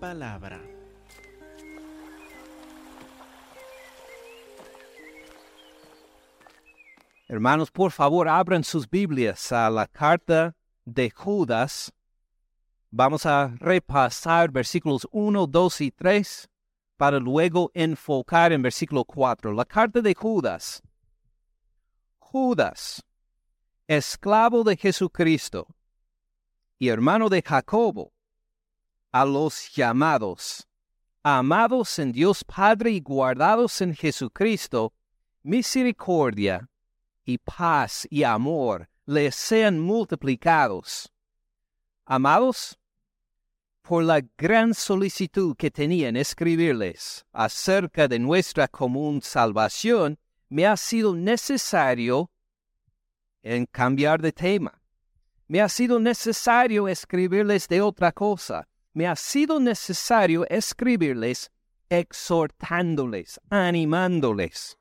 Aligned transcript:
palabra. 0.00 0.60
Hermanos, 7.28 7.70
por 7.70 7.92
favor, 7.92 8.28
abran 8.28 8.64
sus 8.64 8.88
Biblias 8.88 9.52
a 9.52 9.70
la 9.70 9.86
carta 9.86 10.56
de 10.84 11.10
Judas. 11.10 11.92
Vamos 12.90 13.24
a 13.24 13.54
repasar 13.58 14.50
versículos 14.50 15.06
1, 15.12 15.46
2 15.46 15.80
y 15.82 15.90
3 15.92 16.48
para 16.96 17.20
luego 17.20 17.70
enfocar 17.72 18.52
en 18.52 18.62
versículo 18.62 19.04
4. 19.04 19.52
La 19.52 19.64
carta 19.64 20.00
de 20.00 20.14
Judas. 20.14 20.82
Judas, 22.18 23.04
esclavo 23.86 24.64
de 24.64 24.76
Jesucristo 24.76 25.68
y 26.78 26.88
hermano 26.88 27.28
de 27.28 27.42
Jacobo, 27.42 28.12
a 29.12 29.24
los 29.24 29.72
llamados, 29.74 30.68
amados 31.22 31.98
en 31.98 32.12
Dios 32.12 32.44
Padre 32.44 32.90
y 32.92 33.00
guardados 33.00 33.80
en 33.80 33.94
Jesucristo, 33.94 34.92
misericordia 35.42 36.68
y 37.24 37.38
paz 37.38 38.06
y 38.10 38.22
amor 38.22 38.88
les 39.06 39.34
sean 39.34 39.80
multiplicados. 39.80 41.12
Amados, 42.04 42.78
por 43.82 44.04
la 44.04 44.20
gran 44.38 44.72
solicitud 44.72 45.56
que 45.56 45.70
tenía 45.70 46.08
en 46.08 46.16
escribirles 46.16 47.26
acerca 47.32 48.06
de 48.06 48.18
nuestra 48.20 48.68
común 48.68 49.20
salvación, 49.20 50.18
me 50.48 50.66
ha 50.66 50.76
sido 50.76 51.14
necesario 51.14 52.30
en 53.42 53.66
cambiar 53.66 54.20
de 54.20 54.32
tema. 54.32 54.80
Me 55.48 55.60
ha 55.60 55.68
sido 55.68 55.98
necesario 55.98 56.86
escribirles 56.86 57.66
de 57.66 57.80
otra 57.80 58.12
cosa. 58.12 58.68
Me 58.92 59.06
ha 59.06 59.14
sido 59.14 59.60
necesario 59.60 60.44
escribirles 60.48 61.50
exhortándoles, 61.88 63.40
animándoles, 63.50 64.78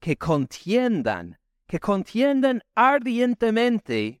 que 0.00 0.16
contiendan, 0.16 1.38
que 1.66 1.78
contiendan 1.78 2.62
ardientemente 2.74 4.20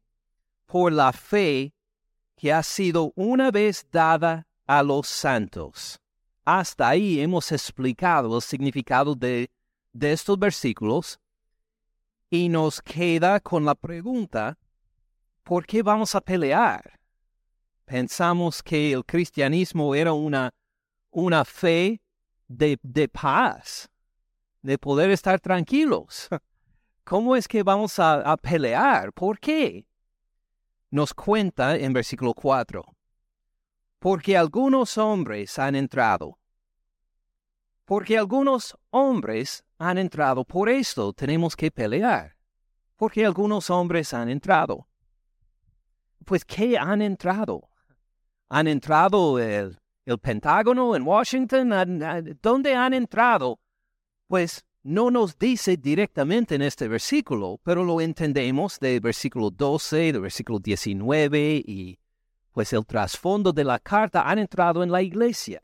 por 0.66 0.92
la 0.92 1.12
fe 1.12 1.74
que 2.36 2.52
ha 2.52 2.62
sido 2.62 3.12
una 3.16 3.50
vez 3.50 3.86
dada 3.90 4.46
a 4.66 4.82
los 4.82 5.08
santos. 5.08 6.00
Hasta 6.44 6.88
ahí 6.88 7.20
hemos 7.20 7.50
explicado 7.52 8.36
el 8.36 8.42
significado 8.42 9.14
de, 9.14 9.50
de 9.92 10.12
estos 10.12 10.38
versículos 10.38 11.18
y 12.30 12.48
nos 12.48 12.80
queda 12.80 13.40
con 13.40 13.64
la 13.64 13.74
pregunta, 13.74 14.56
¿por 15.42 15.66
qué 15.66 15.82
vamos 15.82 16.14
a 16.14 16.20
pelear? 16.20 16.99
Pensamos 17.90 18.62
que 18.62 18.92
el 18.92 19.04
cristianismo 19.04 19.96
era 19.96 20.12
una, 20.12 20.54
una 21.10 21.44
fe 21.44 22.00
de, 22.46 22.78
de 22.82 23.08
paz, 23.08 23.90
de 24.62 24.78
poder 24.78 25.10
estar 25.10 25.40
tranquilos. 25.40 26.28
¿Cómo 27.04 27.34
es 27.34 27.48
que 27.48 27.64
vamos 27.64 27.98
a, 27.98 28.20
a 28.20 28.36
pelear? 28.36 29.12
¿Por 29.12 29.40
qué? 29.40 29.86
nos 30.90 31.14
cuenta 31.14 31.76
en 31.76 31.92
versículo 31.92 32.34
4, 32.34 32.84
porque 33.98 34.36
algunos 34.36 34.98
hombres 34.98 35.58
han 35.58 35.76
entrado. 35.76 36.38
Porque 37.84 38.18
algunos 38.18 38.76
hombres 38.90 39.64
han 39.78 39.98
entrado. 39.98 40.44
Por 40.44 40.68
esto 40.68 41.12
tenemos 41.12 41.56
que 41.56 41.70
pelear. 41.70 42.36
Porque 42.96 43.26
algunos 43.26 43.68
hombres 43.68 44.14
han 44.14 44.28
entrado. 44.28 44.86
Pues, 46.24 46.44
¿qué 46.44 46.78
han 46.78 47.02
entrado? 47.02 47.69
¿Han 48.50 48.66
entrado 48.66 49.38
el, 49.38 49.78
el 50.04 50.18
Pentágono 50.18 50.96
en 50.96 51.06
Washington? 51.06 52.38
¿Dónde 52.42 52.74
han 52.74 52.94
entrado? 52.94 53.60
Pues 54.26 54.64
no 54.82 55.10
nos 55.10 55.38
dice 55.38 55.76
directamente 55.76 56.56
en 56.56 56.62
este 56.62 56.88
versículo, 56.88 57.60
pero 57.62 57.84
lo 57.84 58.00
entendemos 58.00 58.80
del 58.80 59.00
versículo 59.00 59.50
12, 59.50 60.12
del 60.12 60.20
versículo 60.22 60.58
19 60.58 61.62
y 61.64 61.98
pues 62.50 62.72
el 62.72 62.84
trasfondo 62.84 63.52
de 63.52 63.62
la 63.62 63.78
carta 63.78 64.28
han 64.28 64.40
entrado 64.40 64.82
en 64.82 64.90
la 64.90 65.00
iglesia. 65.00 65.60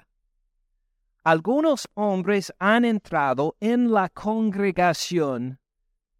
Algunos 1.25 1.89
hombres 1.95 2.55
han 2.61 2.85
entrado 2.85 3.57
en 3.59 3.91
la 3.91 4.09
congregación 4.11 5.59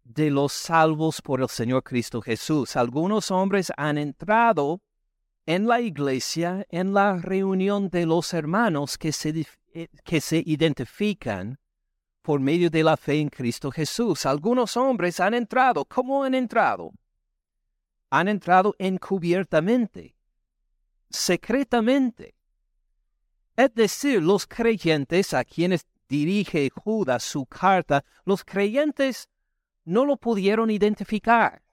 de 0.03 0.29
los 0.31 0.51
salvos 0.51 1.21
por 1.21 1.39
el 1.39 1.47
Señor 1.47 1.83
Cristo 1.83 2.21
Jesús. 2.21 2.75
Algunos 2.75 3.31
hombres 3.31 3.71
han 3.77 3.97
entrado 3.97 4.81
en 5.47 5.65
la 5.65 5.79
iglesia, 5.79 6.67
en 6.69 6.93
la 6.93 7.15
reunión 7.15 7.89
de 7.89 8.05
los 8.05 8.33
hermanos 8.33 8.97
que 8.97 9.13
se, 9.13 9.47
eh, 9.73 9.87
que 10.03 10.19
se 10.21 10.43
identifican 10.45 11.57
por 12.21 12.41
medio 12.41 12.69
de 12.69 12.83
la 12.83 12.97
fe 12.97 13.21
en 13.21 13.29
Cristo 13.29 13.71
Jesús. 13.71 14.25
Algunos 14.25 14.75
hombres 14.75 15.21
han 15.21 15.33
entrado. 15.33 15.85
¿Cómo 15.85 16.25
han 16.25 16.35
entrado? 16.35 16.91
Han 18.09 18.27
entrado 18.27 18.75
encubiertamente, 18.77 20.15
secretamente. 21.09 22.35
Es 23.55 23.73
decir, 23.73 24.21
los 24.21 24.45
creyentes 24.45 25.33
a 25.33 25.45
quienes 25.45 25.87
dirige 26.09 26.69
Judas 26.69 27.23
su 27.23 27.45
carta, 27.45 28.03
los 28.25 28.43
creyentes 28.43 29.29
no 29.85 30.03
lo 30.03 30.17
pudieron 30.17 30.69
identificar. 30.69 31.63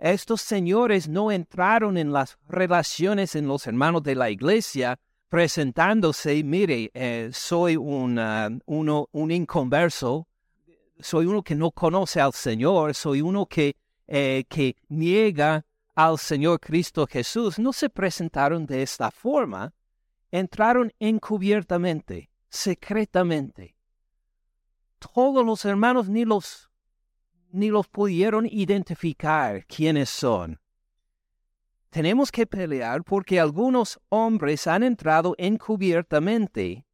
Estos 0.00 0.40
señores 0.40 1.08
no 1.10 1.30
entraron 1.30 1.98
en 1.98 2.10
las 2.10 2.38
relaciones 2.48 3.36
en 3.36 3.46
los 3.46 3.66
hermanos 3.66 4.02
de 4.02 4.14
la 4.14 4.30
iglesia 4.30 4.98
presentándose, 5.28 6.42
mire, 6.42 6.90
eh, 6.94 7.28
soy 7.34 7.76
un, 7.76 8.18
uno, 8.64 9.08
un 9.12 9.30
inconverso, 9.30 10.26
soy 10.98 11.26
uno 11.26 11.42
que 11.42 11.54
no 11.54 11.70
conoce 11.70 12.18
al 12.18 12.32
Señor, 12.32 12.94
soy 12.94 13.20
uno 13.20 13.44
que, 13.44 13.76
eh, 14.06 14.44
que 14.48 14.74
niega 14.88 15.66
al 15.94 16.18
Señor 16.18 16.60
Cristo 16.60 17.06
Jesús, 17.06 17.58
no 17.58 17.74
se 17.74 17.90
presentaron 17.90 18.64
de 18.64 18.82
esta 18.82 19.10
forma, 19.10 19.74
entraron 20.30 20.94
encubiertamente, 20.98 22.30
secretamente. 22.48 23.76
Todos 24.98 25.44
los 25.44 25.62
hermanos 25.66 26.08
ni 26.08 26.24
los, 26.24 26.69
ni 27.52 27.68
los 27.70 27.88
pudieron 27.88 28.46
identificar 28.46 29.64
quiénes 29.66 30.10
son 30.10 30.58
tenemos 31.90 32.30
que 32.30 32.46
pelear 32.46 33.02
porque 33.02 33.40
algunos 33.40 34.00
hombres 34.08 34.66
han 34.66 34.84
entrado 34.84 35.34
encubiertamente. 35.38 36.86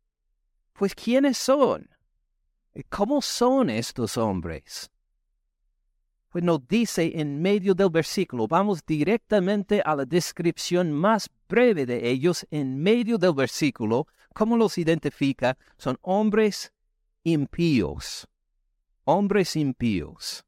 Pues 0.72 0.94
¿quiénes 0.94 1.36
son? 1.38 1.88
¿Cómo 2.88 3.22
son 3.22 3.70
estos 3.70 4.16
hombres? 4.16 4.90
Pues 6.30 6.42
nos 6.44 6.66
dice 6.66 7.12
en 7.14 7.40
medio 7.40 7.74
del 7.74 7.90
versículo, 7.90 8.46
vamos 8.46 8.84
directamente 8.84 9.80
a 9.84 9.94
la 9.94 10.04
descripción 10.04 10.92
más 10.92 11.30
breve 11.48 11.86
de 11.86 12.10
ellos 12.10 12.46
en 12.50 12.78
medio 12.78 13.16
del 13.16 13.34
versículo. 13.34 14.06
¿Cómo 14.34 14.56
los 14.56 14.76
identifica? 14.76 15.56
Son 15.78 15.98
hombres 16.02 16.72
impíos. 17.22 18.26
Hombres 19.08 19.54
impíos. 19.54 20.44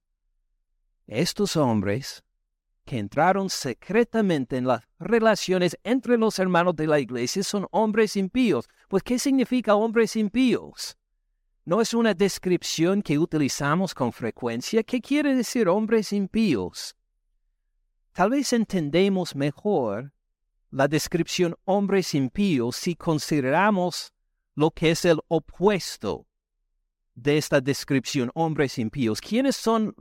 Estos 1.06 1.54
hombres 1.56 2.24
que 2.84 2.98
entraron 2.98 3.50
secretamente 3.50 4.56
en 4.56 4.66
las 4.66 4.82
relaciones 4.98 5.78
entre 5.84 6.18
los 6.18 6.40
hermanos 6.40 6.74
de 6.74 6.88
la 6.88 6.98
iglesia 6.98 7.44
son 7.44 7.68
hombres 7.70 8.16
impíos. 8.16 8.68
Pues, 8.88 9.04
¿qué 9.04 9.20
significa 9.20 9.76
hombres 9.76 10.16
impíos? 10.16 10.98
No 11.64 11.80
es 11.80 11.94
una 11.94 12.14
descripción 12.14 13.00
que 13.00 13.16
utilizamos 13.16 13.94
con 13.94 14.12
frecuencia. 14.12 14.82
¿Qué 14.82 15.00
quiere 15.00 15.36
decir 15.36 15.68
hombres 15.68 16.12
impíos? 16.12 16.96
Tal 18.12 18.30
vez 18.30 18.52
entendemos 18.52 19.36
mejor 19.36 20.12
la 20.72 20.88
descripción 20.88 21.54
hombres 21.64 22.12
impíos 22.12 22.74
si 22.74 22.96
consideramos 22.96 24.12
lo 24.56 24.72
que 24.72 24.90
es 24.90 25.04
el 25.04 25.20
opuesto 25.28 26.27
de 27.22 27.38
esta 27.38 27.60
descripción 27.60 28.30
hombres 28.34 28.78
impíos. 28.78 29.20
¿Quiénes 29.20 29.56
son 29.56 29.94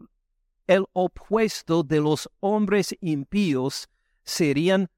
el 0.68 0.86
opuesto 0.94 1.82
de 1.82 2.02
los 2.02 2.30
hombres 2.42 2.96
impíos 3.00 3.88
serían 4.24 4.90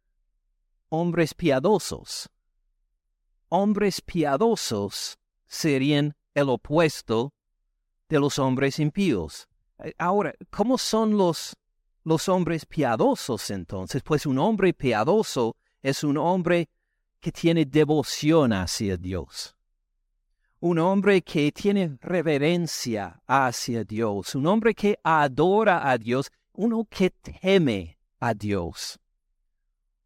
hombres 0.90 1.36
piadosos. 1.36 2.28
Hombres 3.50 4.02
piadosos 4.02 5.18
serían 5.48 6.16
el 6.34 6.50
opuesto 6.50 7.34
de 8.10 8.20
los 8.20 8.40
hombres 8.40 8.80
impíos. 8.80 9.48
Eh, 9.84 9.94
ahora, 10.00 10.34
¿cómo 10.50 10.78
son 10.78 11.16
los, 11.18 11.56
los 12.04 12.28
hombres 12.28 12.66
piadosos 12.66 13.52
entonces? 13.52 14.02
Pues 14.04 14.26
un 14.26 14.40
hombre 14.40 14.74
piadoso 14.74 15.56
es 15.84 16.04
un 16.04 16.18
hombre 16.18 16.68
que 17.20 17.32
tiene 17.32 17.66
devoción 17.66 18.54
hacia 18.54 18.98
Dios 18.98 19.56
un 20.62 20.78
hombre 20.78 21.22
que 21.22 21.52
tiene 21.52 21.98
reverencia 22.02 23.22
hacia 23.26 23.84
Dios, 23.84 24.36
un 24.36 24.46
hombre 24.46 24.74
que 24.74 25.00
adora 25.04 25.90
a 25.90 25.98
Dios, 25.98 26.32
uno 26.54 26.86
que 26.90 27.10
teme 27.10 27.98
a 28.20 28.34
Dios, 28.34 29.00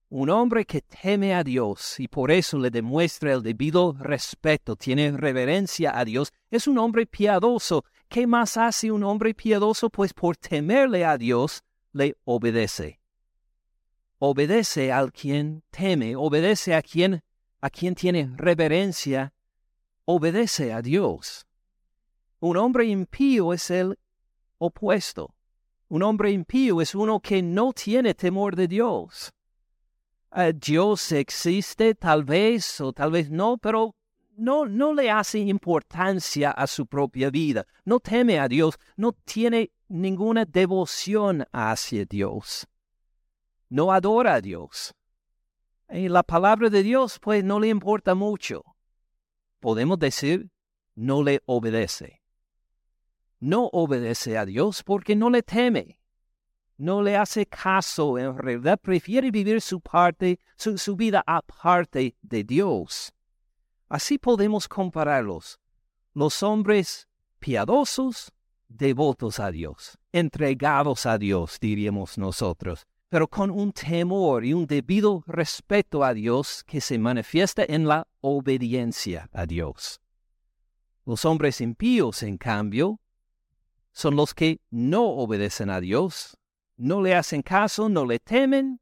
Un 0.10 0.30
hombre 0.30 0.64
que 0.64 0.82
teme 0.82 1.34
a 1.34 1.44
Dios 1.44 2.00
y 2.00 2.08
por 2.08 2.30
eso 2.30 2.60
le 2.60 2.70
demuestra 2.70 3.34
el 3.34 3.42
debido 3.42 3.94
respeto, 3.94 4.76
tiene 4.76 5.12
reverencia 5.18 5.98
a 5.98 6.06
Dios, 6.06 6.32
es 6.52 6.68
un 6.68 6.78
hombre 6.78 7.08
piadoso. 7.08 7.84
¿Qué 8.10 8.28
más 8.28 8.56
hace 8.58 8.92
un 8.92 9.04
hombre 9.04 9.34
piadoso? 9.34 9.90
Pues 9.90 10.14
por 10.14 10.38
temerle 10.38 11.04
a 11.04 11.18
Dios, 11.18 11.64
le 11.94 12.16
obedece. 12.26 13.00
Obedece 14.20 14.92
al 14.92 15.12
quien 15.12 15.64
teme, 15.72 16.16
obedece 16.16 16.76
a 16.76 16.84
quien 16.84 17.24
a 17.60 17.72
quien 17.72 17.96
tiene 17.96 18.30
reverencia, 18.36 19.33
obedece 20.06 20.74
a 20.74 20.82
Dios. 20.82 21.46
Un 22.40 22.58
hombre 22.58 22.86
impío 22.86 23.54
es 23.54 23.70
el 23.72 23.98
opuesto. 24.58 25.34
Un 25.88 26.04
hombre 26.04 26.32
impío 26.32 26.82
es 26.82 26.96
uno 26.96 27.20
que 27.20 27.42
no 27.42 27.72
tiene 27.74 28.14
temor 28.14 28.56
de 28.56 28.68
Dios. 28.68 29.32
Eh, 30.36 30.54
Dios 30.56 31.12
existe 31.12 31.94
tal 31.94 32.24
vez 32.24 32.82
o 32.82 32.92
tal 32.92 33.12
vez 33.12 33.30
no, 33.30 33.58
pero 33.58 33.96
no, 34.36 34.66
no 34.66 34.94
le 34.94 35.12
hace 35.12 35.40
importancia 35.40 36.52
a 36.52 36.66
su 36.66 36.88
propia 36.88 37.30
vida, 37.30 37.68
no 37.86 38.00
teme 38.00 38.40
a 38.40 38.48
Dios, 38.48 38.80
no 38.98 39.12
tiene 39.12 39.72
ninguna 39.88 40.46
devoción 40.46 41.46
hacia 41.52 42.06
Dios, 42.06 42.68
no 43.70 43.92
adora 43.92 44.36
a 44.36 44.42
Dios. 44.42 44.94
Y 45.90 46.10
la 46.10 46.24
palabra 46.24 46.70
de 46.70 46.82
Dios 46.82 47.20
pues 47.20 47.44
no 47.44 47.60
le 47.60 47.68
importa 47.68 48.16
mucho. 48.16 48.64
Podemos 49.63 49.98
decir, 49.98 50.51
no 50.94 51.24
le 51.24 51.42
obedece. 51.45 52.21
No 53.39 53.69
obedece 53.74 54.38
a 54.38 54.45
Dios 54.45 54.83
porque 54.83 55.15
no 55.15 55.31
le 55.31 55.42
teme 55.42 55.98
no 56.83 57.01
le 57.01 57.15
hace 57.15 57.45
caso, 57.45 58.18
en 58.18 58.38
realidad 58.38 58.80
prefiere 58.80 59.31
vivir 59.31 59.62
su 59.62 59.80
parte, 59.80 60.39
su, 60.57 60.95
vida 60.95 61.24
aparte 61.25 62.15
de 62.21 62.44
Dios. 62.44 63.13
Así 63.88 64.18
podemos 64.18 64.68
compararlos. 64.68 65.60
Los 66.13 66.44
hombres 66.44 67.07
piadosos, 67.39 68.31
devotos 68.68 69.39
a 69.39 69.51
Dios, 69.51 69.98
entregados 70.12 71.06
a 71.06 71.18
Dios, 71.18 71.57
diríamos 71.60 72.18
nosotros, 72.18 72.86
pero 73.10 73.27
con 73.27 73.51
un 73.51 73.71
temor 73.71 74.44
y 74.44 74.54
un 74.54 74.65
debido 74.65 75.24
respeto 75.27 76.04
a 76.04 76.13
Dios 76.13 76.63
que 76.65 76.81
se 76.81 76.98
manifiesta 76.98 77.63
en 77.68 77.88
la 77.88 78.07
obediencia 78.24 79.30
a 79.34 79.46
Dios. 79.46 80.02
Los 81.06 81.25
hombres 81.25 81.60
impíos, 81.60 82.24
en 82.24 82.38
cambio, 82.38 83.02
son 83.92 84.16
los 84.16 84.34
que 84.34 84.62
no 84.72 85.04
obedecen 85.04 85.70
a 85.70 85.81
Dios, 85.81 86.38
no 86.78 87.02
le 87.02 87.14
hacen 87.14 87.42
caso, 87.42 87.90
no 87.90 88.06
le 88.06 88.20
temen, 88.20 88.80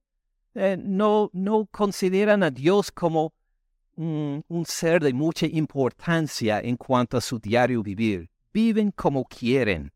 eh, 0.53 0.77
no, 0.79 1.31
no 1.33 1.65
consideran 1.65 2.43
a 2.43 2.51
Dios 2.51 2.91
como 2.91 3.33
un 3.97 4.63
ser 4.65 5.03
de 5.03 5.13
mucha 5.13 5.45
importancia 5.45 6.59
en 6.59 6.75
cuanto 6.77 7.17
a 7.17 7.21
su 7.21 7.38
diario 7.39 7.83
vivir. 7.83 8.29
Viven 8.53 8.91
como 8.91 9.25
quieren. 9.25 9.91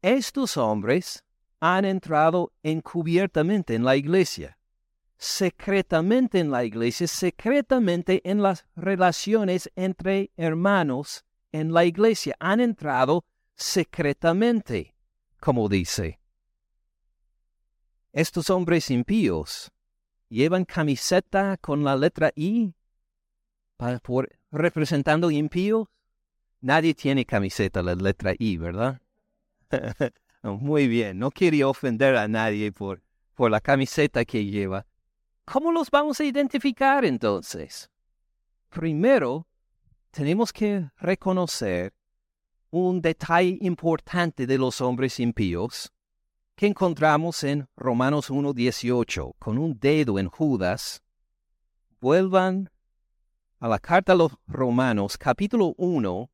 Estos 0.00 0.56
hombres 0.56 1.24
han 1.60 1.84
entrado 1.84 2.52
encubiertamente 2.62 3.74
en 3.74 3.84
la 3.84 3.96
iglesia, 3.96 4.58
secretamente 5.22 6.40
en 6.40 6.50
la 6.50 6.64
iglesia, 6.64 7.06
secretamente 7.06 8.28
en 8.28 8.42
las 8.42 8.66
relaciones 8.74 9.70
entre 9.76 10.32
hermanos 10.36 11.24
en 11.52 11.72
la 11.72 11.84
iglesia. 11.84 12.34
Han 12.40 12.58
entrado 12.58 13.24
secretamente, 13.54 14.96
como 15.38 15.68
dice. 15.68 16.18
Estos 18.12 18.50
hombres 18.50 18.90
impíos 18.90 19.70
llevan 20.28 20.64
camiseta 20.64 21.56
con 21.56 21.84
la 21.84 21.94
letra 21.94 22.32
I 22.34 22.74
por, 24.02 24.28
representando 24.50 25.30
impíos. 25.30 25.86
Nadie 26.60 26.94
tiene 26.94 27.24
camiseta 27.24 27.80
la 27.80 27.94
letra 27.94 28.34
I, 28.36 28.56
¿verdad? 28.56 29.00
Muy 30.42 30.88
bien, 30.88 31.20
no 31.20 31.30
quería 31.30 31.68
ofender 31.68 32.16
a 32.16 32.26
nadie 32.26 32.72
por, 32.72 33.04
por 33.34 33.52
la 33.52 33.60
camiseta 33.60 34.24
que 34.24 34.46
lleva. 34.46 34.84
¿Cómo 35.44 35.72
los 35.72 35.90
vamos 35.90 36.20
a 36.20 36.24
identificar 36.24 37.04
entonces? 37.04 37.90
Primero, 38.68 39.46
tenemos 40.10 40.52
que 40.52 40.88
reconocer 40.98 41.92
un 42.70 43.02
detalle 43.02 43.58
importante 43.60 44.46
de 44.46 44.56
los 44.56 44.80
hombres 44.80 45.18
impíos 45.20 45.92
que 46.54 46.66
encontramos 46.66 47.42
en 47.44 47.66
Romanos 47.76 48.30
1.18, 48.30 49.34
con 49.38 49.58
un 49.58 49.78
dedo 49.78 50.18
en 50.18 50.28
Judas, 50.28 51.02
vuelvan 52.00 52.70
a 53.58 53.68
la 53.68 53.78
carta 53.78 54.12
a 54.12 54.16
los 54.16 54.32
Romanos, 54.46 55.18
capítulo 55.18 55.74
1, 55.76 56.30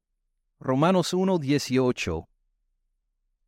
Romanos 0.61 1.15
1.18. 1.15 2.27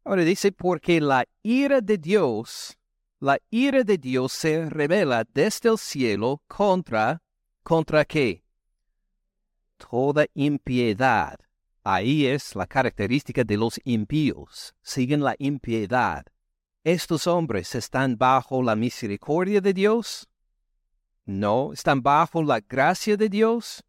Ahora 0.05 0.23
dice, 0.23 0.53
porque 0.53 1.01
la 1.01 1.27
ira 1.43 1.81
de 1.81 1.99
Dios, 1.99 2.79
la 3.21 3.39
ira 3.51 3.85
de 3.85 3.99
Dios 3.99 4.33
se 4.33 4.69
revela 4.71 5.25
desde 5.35 5.69
el 5.69 5.77
cielo 5.77 6.43
contra, 6.49 7.23
¿contra 7.63 8.05
qué? 8.07 8.43
Toda 9.77 10.27
impiedad. 10.33 11.39
Ahí 11.85 12.27
es 12.27 12.55
la 12.57 12.67
característica 12.67 13.45
de 13.45 13.59
los 13.59 13.79
impíos. 13.85 14.75
Siguen 14.83 15.23
la 15.23 15.35
impiedad. 15.39 16.25
¿Estos 16.83 17.27
hombres 17.27 17.75
están 17.75 18.17
bajo 18.17 18.63
la 18.63 18.75
misericordia 18.75 19.61
de 19.61 19.75
Dios? 19.75 20.27
No, 21.27 21.75
están 21.75 22.03
bajo 22.03 22.43
la 22.43 22.61
gracia 22.61 23.19
de 23.19 23.29
Dios. 23.29 23.85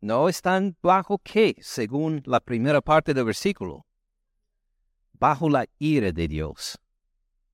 No, 0.00 0.28
están 0.28 0.76
bajo 0.80 1.18
qué, 1.18 1.56
según 1.60 2.22
la 2.24 2.38
primera 2.38 2.80
parte 2.80 3.12
del 3.14 3.24
versículo. 3.24 3.84
Bajo 5.12 5.50
la 5.50 5.66
ira 5.78 6.12
de 6.12 6.28
Dios. 6.28 6.78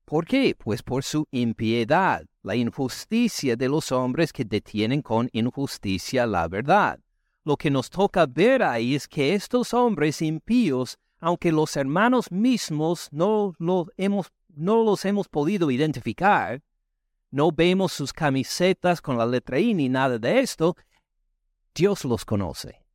¿Por 0.06 0.24
qué? 0.24 0.54
Pues 0.56 0.84
por 0.84 1.02
su 1.02 1.26
impiedad, 1.32 2.24
la 2.44 2.54
injusticia 2.54 3.56
de 3.56 3.68
los 3.68 3.90
hombres 3.90 4.32
que 4.32 4.44
detienen 4.44 5.02
con 5.02 5.28
injusticia 5.32 6.28
la 6.28 6.46
verdad. 6.46 7.00
Lo 7.42 7.56
que 7.56 7.72
nos 7.72 7.90
toca 7.90 8.25
ver 8.25 8.62
ahí 8.62 8.94
es 8.94 9.08
que 9.08 9.34
estos 9.34 9.75
hombres 9.75 10.22
impíos, 10.22 10.96
aunque 11.18 11.50
los 11.50 11.76
hermanos 11.76 12.30
mismos 12.30 13.08
no 13.10 13.52
hemos 13.96 14.32
no 14.54 14.84
los 14.84 15.04
hemos 15.04 15.28
podido 15.28 15.72
identificar, 15.72 16.62
no 17.32 17.50
vemos 17.50 17.92
sus 17.92 18.12
camisetas 18.12 19.02
con 19.02 19.18
la 19.18 19.26
letra 19.26 19.58
I 19.58 19.75
ni 19.75 19.88
nada 19.88 20.18
de 20.20 20.38
esto, 20.38 20.76
Dios 21.75 22.04
los 22.04 22.25
conoce. 22.25 22.86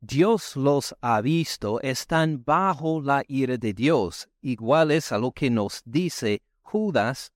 Dios 0.00 0.54
los 0.54 0.94
ha 1.00 1.20
visto, 1.20 1.80
están 1.80 2.44
bajo 2.44 3.00
la 3.00 3.24
ira 3.26 3.56
de 3.56 3.72
Dios, 3.72 4.28
iguales 4.40 5.10
a 5.10 5.18
lo 5.18 5.32
que 5.32 5.50
nos 5.50 5.82
dice 5.84 6.42
Judas, 6.62 7.32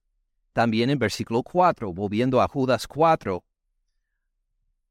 también 0.53 0.89
en 0.89 0.97
versículo 0.97 1.43
4, 1.43 1.91
volviendo 1.91 2.41
a 2.41 2.47
Judas 2.47 2.87
4. 2.87 3.43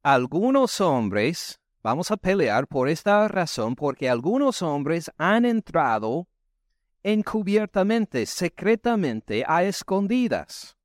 Algunos 0.02 0.82
hombres, 0.82 1.60
vamos 1.82 2.10
a 2.10 2.18
pelear 2.18 2.66
por 2.66 2.90
esta 2.90 3.26
razón, 3.28 3.74
porque 3.74 4.10
algunos 4.10 4.60
hombres 4.60 5.10
han 5.16 5.46
entrado 5.46 6.28
encubiertamente, 7.02 8.26
secretamente, 8.26 9.44
a 9.46 9.64
escondidas. 9.64 10.76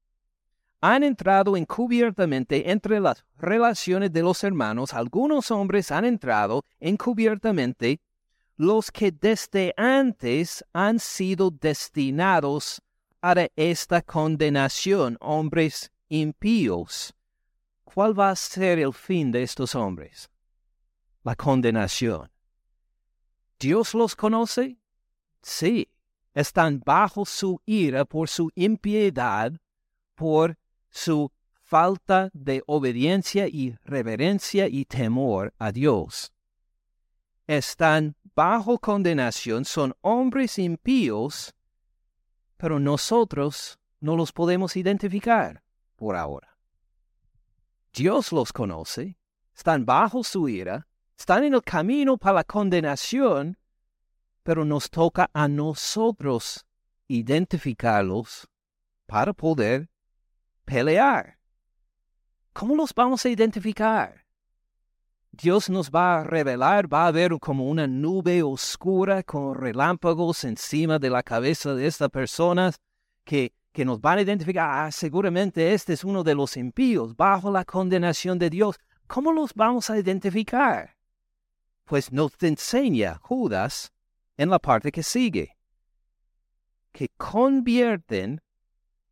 Han 0.79 1.03
entrado 1.03 1.57
encubiertamente 1.57 2.69
entre 2.71 2.99
las 2.99 3.25
relaciones 3.37 4.11
de 4.13 4.21
los 4.21 4.43
hermanos. 4.43 4.93
Algunos 4.93 5.49
hombres 5.49 5.91
han 5.91 6.05
entrado 6.05 6.63
encubiertamente 6.79 7.99
los 8.57 8.91
que 8.91 9.11
desde 9.11 9.73
antes 9.77 10.63
han 10.73 10.99
sido 10.99 11.51
destinados 11.51 12.81
a 13.21 13.47
esta 13.55 14.01
condenación, 14.01 15.17
hombres 15.19 15.91
impíos. 16.09 17.13
¿Cuál 17.83 18.19
va 18.19 18.29
a 18.29 18.35
ser 18.35 18.79
el 18.79 18.93
fin 18.93 19.31
de 19.31 19.43
estos 19.43 19.73
hombres? 19.75 20.29
La 21.23 21.35
condenación. 21.35 22.29
¿Dios 23.59 23.93
los 23.95 24.15
conoce? 24.15 24.77
Sí, 25.41 25.89
están 26.33 26.81
bajo 26.85 27.25
su 27.25 27.59
ira 27.65 28.05
por 28.05 28.29
su 28.29 28.51
impiedad, 28.53 29.51
por 30.15 30.57
su 30.89 31.31
falta 31.61 32.29
de 32.33 32.63
obediencia 32.65 33.47
y 33.47 33.75
reverencia 33.83 34.67
y 34.67 34.85
temor 34.85 35.53
a 35.59 35.71
Dios. 35.71 36.31
Están 37.45 38.15
bajo 38.35 38.79
condenación, 38.79 39.65
son 39.65 39.93
hombres 40.01 40.59
impíos, 40.59 41.53
pero 42.55 42.79
nosotros 42.79 43.79
no 43.99 44.15
los 44.15 44.31
podemos 44.31 44.75
identificar 44.77 45.63
por 45.95 46.15
ahora. 46.15 46.57
Dios 47.93 48.31
los 48.31 48.53
conoce, 48.53 49.17
están 49.55 49.85
bajo 49.85 50.23
su 50.23 50.47
ira, 50.47 50.87
están 51.17 51.43
en 51.43 51.55
el 51.55 51.63
camino 51.63 52.17
para 52.17 52.35
la 52.35 52.43
condenación, 52.43 53.57
pero 54.43 54.63
nos 54.63 54.89
toca 54.89 55.29
a 55.33 55.47
nosotros 55.47 56.65
identificarlos 57.07 58.47
para 59.05 59.33
poder 59.33 59.89
pelear. 60.67 61.39
¿Cómo 62.53 62.75
los 62.75 62.93
vamos 62.93 63.25
a 63.25 63.29
identificar? 63.29 64.25
Dios 65.31 65.69
nos 65.69 65.89
va 65.89 66.19
a 66.19 66.23
revelar, 66.23 66.91
va 66.91 67.05
a 67.05 67.07
haber 67.07 67.39
como 67.39 67.69
una 67.69 67.87
nube 67.87 68.43
oscura 68.43 69.23
con 69.23 69.55
relámpagos 69.55 70.43
encima 70.43 70.99
de 70.99 71.09
la 71.09 71.23
cabeza 71.23 71.73
de 71.73 71.87
estas 71.87 72.09
personas 72.09 72.79
que, 73.23 73.53
que 73.71 73.85
nos 73.85 74.01
van 74.01 74.17
a 74.17 74.21
identificar, 74.21 74.87
ah, 74.87 74.91
seguramente 74.91 75.73
este 75.73 75.93
es 75.93 76.03
uno 76.03 76.23
de 76.23 76.35
los 76.35 76.57
impíos 76.57 77.15
bajo 77.15 77.49
la 77.51 77.63
condenación 77.63 78.37
de 78.37 78.49
Dios. 78.49 78.77
¿Cómo 79.07 79.31
los 79.31 79.53
vamos 79.53 79.89
a 79.89 79.97
identificar? 79.97 80.97
Pues 81.85 82.11
nos 82.11 82.31
enseña 82.41 83.19
Judas 83.21 83.93
en 84.35 84.49
la 84.49 84.59
parte 84.59 84.91
que 84.91 85.03
sigue, 85.03 85.55
que 86.91 87.09
convierten 87.15 88.41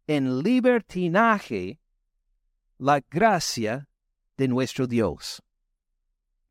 en 0.07 0.41
libertinaje 0.43 1.79
la 2.77 3.01
gracia 3.09 3.87
de 4.37 4.47
nuestro 4.47 4.87
Dios. 4.87 5.41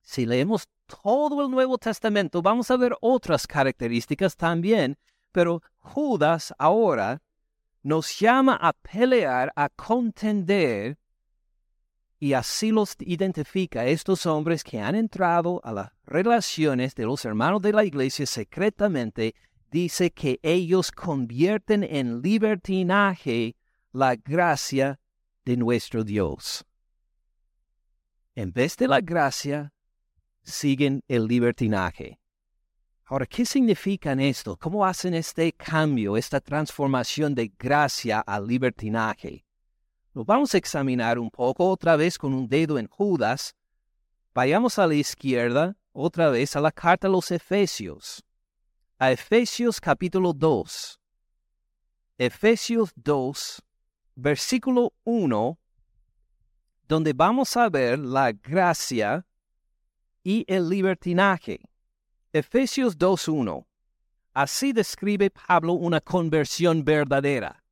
Si 0.02 0.26
leemos 0.26 0.68
todo 0.86 1.42
el 1.44 1.50
Nuevo 1.50 1.78
Testamento, 1.78 2.42
vamos 2.42 2.70
a 2.70 2.76
ver 2.76 2.96
otras 3.00 3.46
características 3.46 4.36
también, 4.36 4.96
pero 5.32 5.62
Judas 5.78 6.54
ahora 6.58 7.22
nos 7.82 8.18
llama 8.18 8.56
a 8.60 8.72
pelear, 8.72 9.52
a 9.56 9.68
contender, 9.68 10.98
y 12.18 12.32
así 12.32 12.70
los 12.70 12.96
identifica 13.00 13.84
estos 13.84 14.24
hombres 14.24 14.64
que 14.64 14.80
han 14.80 14.94
entrado 14.94 15.60
a 15.62 15.72
las 15.72 15.92
relaciones 16.06 16.94
de 16.94 17.04
los 17.04 17.24
hermanos 17.26 17.60
de 17.60 17.72
la 17.72 17.84
iglesia 17.84 18.24
secretamente, 18.24 19.34
dice 19.74 20.12
que 20.12 20.38
ellos 20.44 20.92
convierten 20.92 21.82
en 21.82 22.22
libertinaje 22.22 23.56
la 23.92 24.14
gracia 24.14 25.00
de 25.44 25.56
nuestro 25.56 26.04
Dios. 26.04 26.64
En 28.36 28.52
vez 28.52 28.76
de 28.76 28.86
la 28.86 29.00
gracia, 29.00 29.72
siguen 30.44 31.02
el 31.08 31.26
libertinaje. 31.26 32.20
Ahora, 33.06 33.26
¿qué 33.26 33.44
significan 33.44 34.20
esto? 34.20 34.56
¿Cómo 34.56 34.86
hacen 34.86 35.12
este 35.12 35.52
cambio, 35.52 36.16
esta 36.16 36.38
transformación 36.38 37.34
de 37.34 37.52
gracia 37.58 38.20
al 38.20 38.46
libertinaje? 38.46 39.44
Lo 40.12 40.24
vamos 40.24 40.54
a 40.54 40.58
examinar 40.58 41.18
un 41.18 41.30
poco 41.30 41.68
otra 41.68 41.96
vez 41.96 42.16
con 42.16 42.32
un 42.32 42.46
dedo 42.46 42.78
en 42.78 42.86
Judas. 42.86 43.56
Vayamos 44.34 44.78
a 44.78 44.86
la 44.86 44.94
izquierda, 44.94 45.76
otra 45.92 46.30
vez 46.30 46.54
a 46.54 46.60
la 46.60 46.70
carta 46.70 47.08
a 47.08 47.10
los 47.10 47.32
Efesios. 47.32 48.24
A 48.96 49.10
Efesios 49.10 49.80
capítulo 49.80 50.32
2. 50.32 51.00
Efesios 52.16 52.92
2, 52.94 53.60
versículo 54.14 54.92
1, 55.02 55.58
donde 56.86 57.12
vamos 57.12 57.56
a 57.56 57.68
ver 57.68 57.98
la 57.98 58.30
gracia 58.30 59.26
y 60.22 60.44
el 60.46 60.68
libertinaje. 60.68 61.58
Efesios 62.32 62.96
2.1. 62.96 63.66
Así 64.32 64.72
describe 64.72 65.28
Pablo 65.28 65.72
una 65.72 66.00
conversión 66.00 66.84
verdadera. 66.84 67.64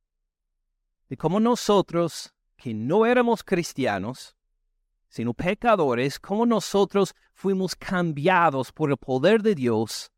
De 1.07 1.15
cómo 1.15 1.39
nosotros, 1.39 2.33
que 2.57 2.73
no 2.73 3.05
éramos 3.05 3.45
cristianos, 3.45 4.35
sino 5.07 5.33
pecadores, 5.33 6.19
como 6.19 6.45
nosotros 6.45 7.15
fuimos 7.33 7.77
cambiados 7.77 8.73
por 8.73 8.91
el 8.91 8.97
poder 8.97 9.41
de 9.41 9.55
Dios 9.55 10.12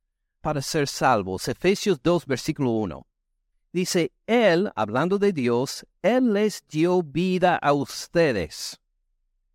para 0.46 0.62
ser 0.62 0.88
salvos. 0.88 1.48
Efesios 1.48 2.00
2, 2.02 2.26
versículo 2.26 2.70
1. 2.72 3.06
Dice, 3.74 4.12
Él, 4.28 4.72
hablando 4.76 5.18
de 5.18 5.34
Dios, 5.34 5.86
Él 6.02 6.34
les 6.34 6.64
dio 6.70 7.04
vida 7.04 7.58
a 7.58 7.74
ustedes 7.74 8.80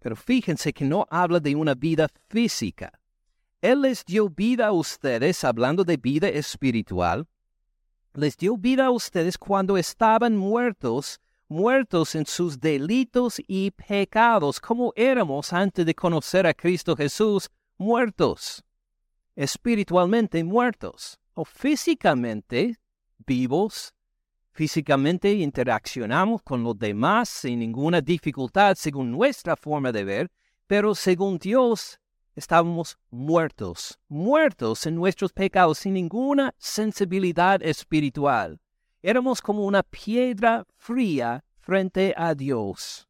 pero 0.00 0.16
fíjense 0.16 0.72
que 0.72 0.84
no 0.84 1.06
habla 1.10 1.38
de 1.38 1.54
una 1.54 1.74
vida 1.74 2.08
física. 2.28 2.98
Él 3.60 3.82
les 3.82 4.04
dio 4.04 4.30
vida 4.30 4.68
a 4.68 4.72
ustedes, 4.72 5.44
hablando 5.44 5.84
de 5.84 5.98
vida 5.98 6.28
espiritual. 6.28 7.28
Les 8.14 8.36
dio 8.36 8.56
vida 8.56 8.86
a 8.86 8.90
ustedes 8.90 9.36
cuando 9.36 9.76
estaban 9.76 10.36
muertos, 10.36 11.20
muertos 11.48 12.14
en 12.14 12.24
sus 12.24 12.58
delitos 12.58 13.40
y 13.46 13.70
pecados, 13.70 14.58
como 14.58 14.92
éramos 14.96 15.52
antes 15.52 15.84
de 15.84 15.94
conocer 15.94 16.46
a 16.46 16.54
Cristo 16.54 16.96
Jesús, 16.96 17.50
muertos, 17.76 18.64
espiritualmente 19.42 20.44
muertos, 20.44 21.18
o 21.34 21.44
físicamente 21.44 22.76
vivos, 23.26 23.94
Físicamente 24.52 25.32
interaccionamos 25.32 26.42
con 26.42 26.62
los 26.62 26.78
demás 26.78 27.28
sin 27.28 27.60
ninguna 27.60 28.00
dificultad 28.00 28.74
según 28.74 29.10
nuestra 29.10 29.56
forma 29.56 29.92
de 29.92 30.04
ver, 30.04 30.30
pero 30.66 30.94
según 30.94 31.38
Dios 31.38 31.98
estábamos 32.34 32.98
muertos, 33.10 33.98
muertos 34.08 34.84
en 34.86 34.96
nuestros 34.96 35.32
pecados 35.32 35.78
sin 35.78 35.94
ninguna 35.94 36.52
sensibilidad 36.58 37.62
espiritual. 37.62 38.60
Éramos 39.02 39.40
como 39.40 39.64
una 39.64 39.82
piedra 39.82 40.66
fría 40.76 41.42
frente 41.58 42.12
a 42.16 42.34
Dios, 42.34 43.08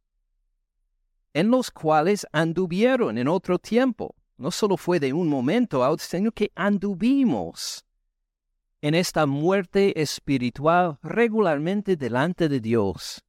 en 1.33 1.51
los 1.51 1.71
cuales 1.71 2.27
anduvieron 2.33 3.19
en 3.19 3.27
otro 3.27 3.59
tiempo. 3.59 4.15
No 4.41 4.51
solo 4.51 4.79
fue 4.79 4.99
de 4.99 5.13
un 5.13 5.29
momento 5.29 5.85
a 5.85 5.91
otro, 5.91 6.07
sino 6.09 6.33
que 6.33 6.51
anduvimos 6.55 7.85
en 8.81 8.95
esta 8.95 9.27
muerte 9.27 10.01
espiritual 10.01 10.99
regularmente 11.03 11.95
delante 11.95 12.49
de 12.49 12.59
Dios, 12.59 13.23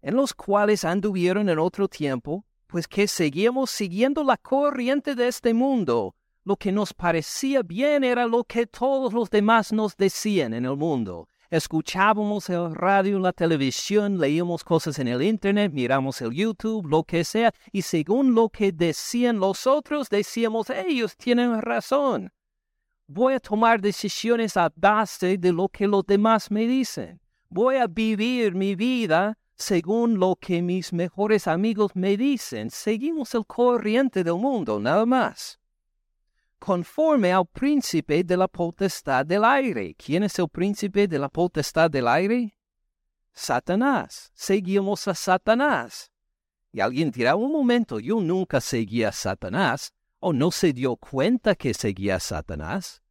en 0.00 0.16
los 0.16 0.32
cuales 0.32 0.82
anduvieron 0.86 1.50
en 1.50 1.58
otro 1.58 1.88
tiempo, 1.88 2.46
pues 2.68 2.88
que 2.88 3.06
seguíamos 3.06 3.70
siguiendo 3.70 4.24
la 4.24 4.38
corriente 4.38 5.14
de 5.14 5.28
este 5.28 5.52
mundo. 5.52 6.16
Lo 6.42 6.56
que 6.56 6.72
nos 6.72 6.94
parecía 6.94 7.60
bien 7.60 8.02
era 8.02 8.24
lo 8.24 8.44
que 8.44 8.66
todos 8.66 9.12
los 9.12 9.28
demás 9.28 9.74
nos 9.74 9.94
decían 9.94 10.54
en 10.54 10.64
el 10.64 10.76
mundo. 10.78 11.28
Escuchábamos 11.50 12.48
el 12.48 12.74
radio, 12.74 13.18
la 13.18 13.32
televisión, 13.32 14.18
leíamos 14.18 14.64
cosas 14.64 14.98
en 14.98 15.08
el 15.08 15.22
Internet, 15.22 15.72
miramos 15.72 16.20
el 16.22 16.32
YouTube, 16.32 16.86
lo 16.86 17.02
que 17.04 17.24
sea, 17.24 17.52
y 17.72 17.82
según 17.82 18.34
lo 18.34 18.48
que 18.48 18.72
decían 18.72 19.38
los 19.38 19.66
otros, 19.66 20.08
decíamos, 20.08 20.70
ellos 20.70 21.16
tienen 21.16 21.60
razón 21.60 22.30
voy 23.12 23.34
a 23.34 23.40
tomar 23.40 23.80
decisiones 23.80 24.56
a 24.56 24.72
base 24.76 25.36
de 25.36 25.52
lo 25.52 25.68
que 25.68 25.88
los 25.88 26.06
demás 26.06 26.48
me 26.48 26.66
dicen. 26.66 27.20
Voy 27.48 27.74
a 27.76 27.88
vivir 27.88 28.54
mi 28.54 28.76
vida 28.76 29.36
según 29.56 30.20
lo 30.20 30.36
que 30.36 30.62
mis 30.62 30.92
mejores 30.92 31.48
amigos 31.48 31.90
me 31.94 32.16
dicen. 32.16 32.70
Seguimos 32.70 33.34
el 33.34 33.44
corriente 33.46 34.22
del 34.22 34.36
mundo, 34.36 34.78
nada 34.78 35.04
más. 35.06 35.59
Conforme 36.60 37.32
al 37.32 37.46
príncipe 37.46 38.22
de 38.22 38.36
la 38.36 38.46
potestad 38.46 39.26
del 39.26 39.44
aire. 39.44 39.94
¿Quién 39.96 40.22
es 40.22 40.38
el 40.38 40.48
príncipe 40.48 41.08
de 41.08 41.18
la 41.18 41.28
potestad 41.28 41.90
del 41.90 42.06
aire? 42.06 42.54
Satanás. 43.32 44.30
Seguimos 44.34 45.08
a 45.08 45.14
Satanás. 45.14 46.12
Y 46.70 46.80
alguien 46.80 47.10
dirá, 47.10 47.34
un 47.34 47.50
momento, 47.50 47.98
yo 47.98 48.20
nunca 48.20 48.60
seguía 48.60 49.08
a 49.08 49.12
Satanás 49.12 49.92
o 50.20 50.32
no 50.32 50.50
se 50.50 50.72
dio 50.72 50.96
cuenta 50.96 51.54
que 51.54 51.74
seguía 51.74 52.16
a 52.16 52.20
Satanás, 52.20 53.02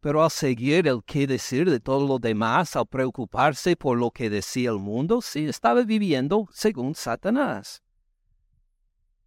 pero 0.00 0.22
al 0.22 0.30
seguir 0.30 0.86
el 0.86 1.02
qué 1.04 1.26
decir 1.26 1.68
de 1.68 1.80
todo 1.80 2.06
lo 2.06 2.18
demás, 2.18 2.76
al 2.76 2.86
preocuparse 2.86 3.76
por 3.76 3.98
lo 3.98 4.10
que 4.10 4.30
decía 4.30 4.70
el 4.70 4.78
mundo, 4.78 5.20
sí 5.20 5.46
estaba 5.46 5.82
viviendo 5.82 6.48
según 6.52 6.94
Satanás. 6.94 7.82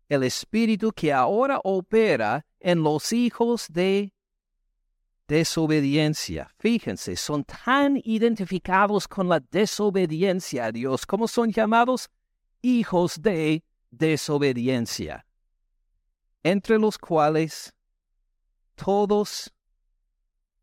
El 0.10 0.24
espíritu 0.24 0.92
que 0.92 1.12
ahora 1.12 1.60
opera 1.64 2.46
en 2.60 2.82
los 2.82 3.12
hijos 3.12 3.68
de 3.70 4.14
desobediencia. 5.28 6.50
Fíjense, 6.58 7.16
son 7.18 7.44
tan 7.44 8.00
identificados 8.04 9.08
con 9.08 9.28
la 9.28 9.40
desobediencia 9.40 10.66
a 10.66 10.72
Dios 10.72 11.06
como 11.06 11.28
son 11.28 11.52
llamados 11.52 12.10
hijos 12.62 13.22
de 13.22 13.64
desobediencia 13.92 15.28
entre 16.50 16.80
los 16.80 16.98
cuales 16.98 17.74
todos 18.76 19.54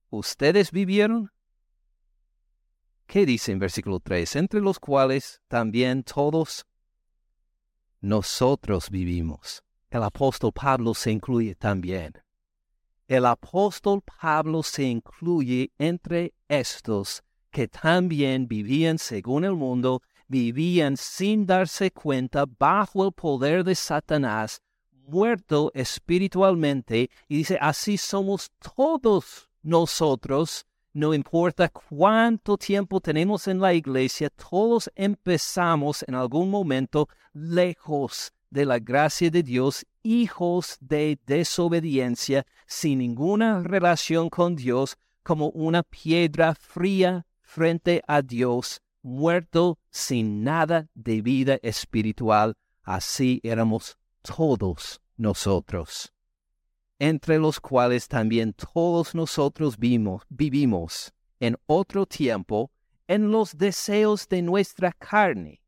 ustedes 0.08 0.70
vivieron? 0.70 1.30
¿Qué 3.06 3.26
dice 3.26 3.52
en 3.52 3.58
versículo 3.58 4.00
3? 4.00 4.36
Entre 4.36 4.60
los 4.60 4.78
cuales 4.78 5.42
también 5.46 6.02
todos 6.02 6.64
nosotros 8.04 8.90
vivimos. 8.90 9.64
El 9.88 10.02
apóstol 10.02 10.52
Pablo 10.52 10.92
se 10.92 11.10
incluye 11.10 11.54
también. 11.54 12.12
El 13.08 13.24
apóstol 13.24 14.02
Pablo 14.02 14.62
se 14.62 14.84
incluye 14.84 15.72
entre 15.78 16.34
estos 16.46 17.22
que 17.50 17.66
también 17.66 18.46
vivían 18.46 18.98
según 18.98 19.44
el 19.44 19.54
mundo, 19.54 20.02
vivían 20.28 20.96
sin 20.96 21.46
darse 21.46 21.90
cuenta 21.90 22.44
bajo 22.58 23.06
el 23.06 23.12
poder 23.12 23.64
de 23.64 23.74
Satanás, 23.74 24.60
muerto 24.90 25.70
espiritualmente 25.74 27.08
y 27.28 27.36
dice, 27.38 27.56
así 27.60 27.96
somos 27.96 28.50
todos 28.76 29.48
nosotros 29.62 30.66
No 30.96 31.12
importa 31.12 31.70
cuánto 31.70 32.56
tiempo 32.56 33.00
tenemos 33.00 33.48
en 33.48 33.58
la 33.58 33.74
iglesia, 33.74 34.30
todos 34.30 34.88
empezamos 34.94 36.04
en 36.06 36.14
algún 36.14 36.48
momento 36.50 37.08
lejos 37.32 38.32
de 38.48 38.64
la 38.64 38.78
gracia 38.78 39.28
de 39.28 39.42
Dios, 39.42 39.84
hijos 40.04 40.76
de 40.80 41.18
desobediencia, 41.26 42.46
sin 42.68 42.98
ninguna 42.98 43.60
relación 43.64 44.30
con 44.30 44.54
Dios, 44.54 44.96
como 45.24 45.48
una 45.48 45.82
piedra 45.82 46.54
fría 46.54 47.26
frente 47.42 48.00
a 48.06 48.22
Dios, 48.22 48.80
muerto 49.02 49.80
sin 49.90 50.44
nada 50.44 50.86
de 50.94 51.22
vida 51.22 51.58
espiritual. 51.64 52.54
Así 52.84 53.40
éramos 53.42 53.98
todos 54.22 55.00
nosotros 55.16 56.13
entre 56.98 57.38
los 57.38 57.60
cuales 57.60 58.08
también 58.08 58.52
todos 58.52 59.14
nosotros 59.14 59.78
vimos, 59.78 60.22
vivimos 60.28 61.12
en 61.40 61.56
otro 61.66 62.06
tiempo 62.06 62.70
en 63.06 63.30
los 63.30 63.56
deseos 63.56 64.28
de 64.28 64.42
nuestra 64.42 64.92
carne. 64.92 65.60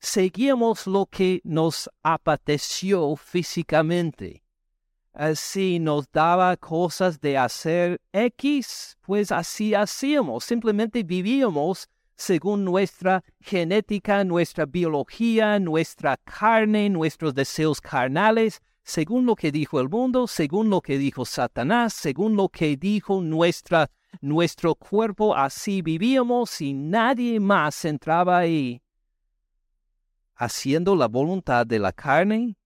Seguíamos 0.00 0.86
lo 0.86 1.06
que 1.06 1.40
nos 1.44 1.88
apateció 2.02 3.16
físicamente. 3.16 4.42
Así 5.12 5.78
nos 5.78 6.10
daba 6.10 6.56
cosas 6.56 7.20
de 7.20 7.38
hacer 7.38 8.00
X, 8.12 8.98
pues 9.00 9.32
así 9.32 9.74
hacíamos, 9.74 10.44
simplemente 10.44 11.02
vivíamos 11.02 11.88
según 12.16 12.64
nuestra 12.64 13.22
genética, 13.40 14.24
nuestra 14.24 14.66
biología, 14.66 15.58
nuestra 15.58 16.16
carne, 16.18 16.90
nuestros 16.90 17.34
deseos 17.34 17.80
carnales, 17.80 18.60
según 18.86 19.26
lo 19.26 19.34
que 19.34 19.50
dijo 19.50 19.80
el 19.80 19.88
mundo, 19.88 20.28
según 20.28 20.70
lo 20.70 20.80
que 20.80 20.96
dijo 20.96 21.24
Satanás, 21.24 21.92
según 21.92 22.36
lo 22.36 22.48
que 22.48 22.76
dijo 22.76 23.20
nuestra, 23.20 23.90
nuestro 24.20 24.76
cuerpo, 24.76 25.34
así 25.34 25.82
vivíamos 25.82 26.60
y 26.60 26.72
nadie 26.72 27.40
más 27.40 27.84
entraba 27.84 28.38
ahí, 28.38 28.80
haciendo 30.36 30.94
la 30.94 31.08
voluntad 31.08 31.66
de 31.66 31.80
la 31.80 31.90
carne 31.90 32.56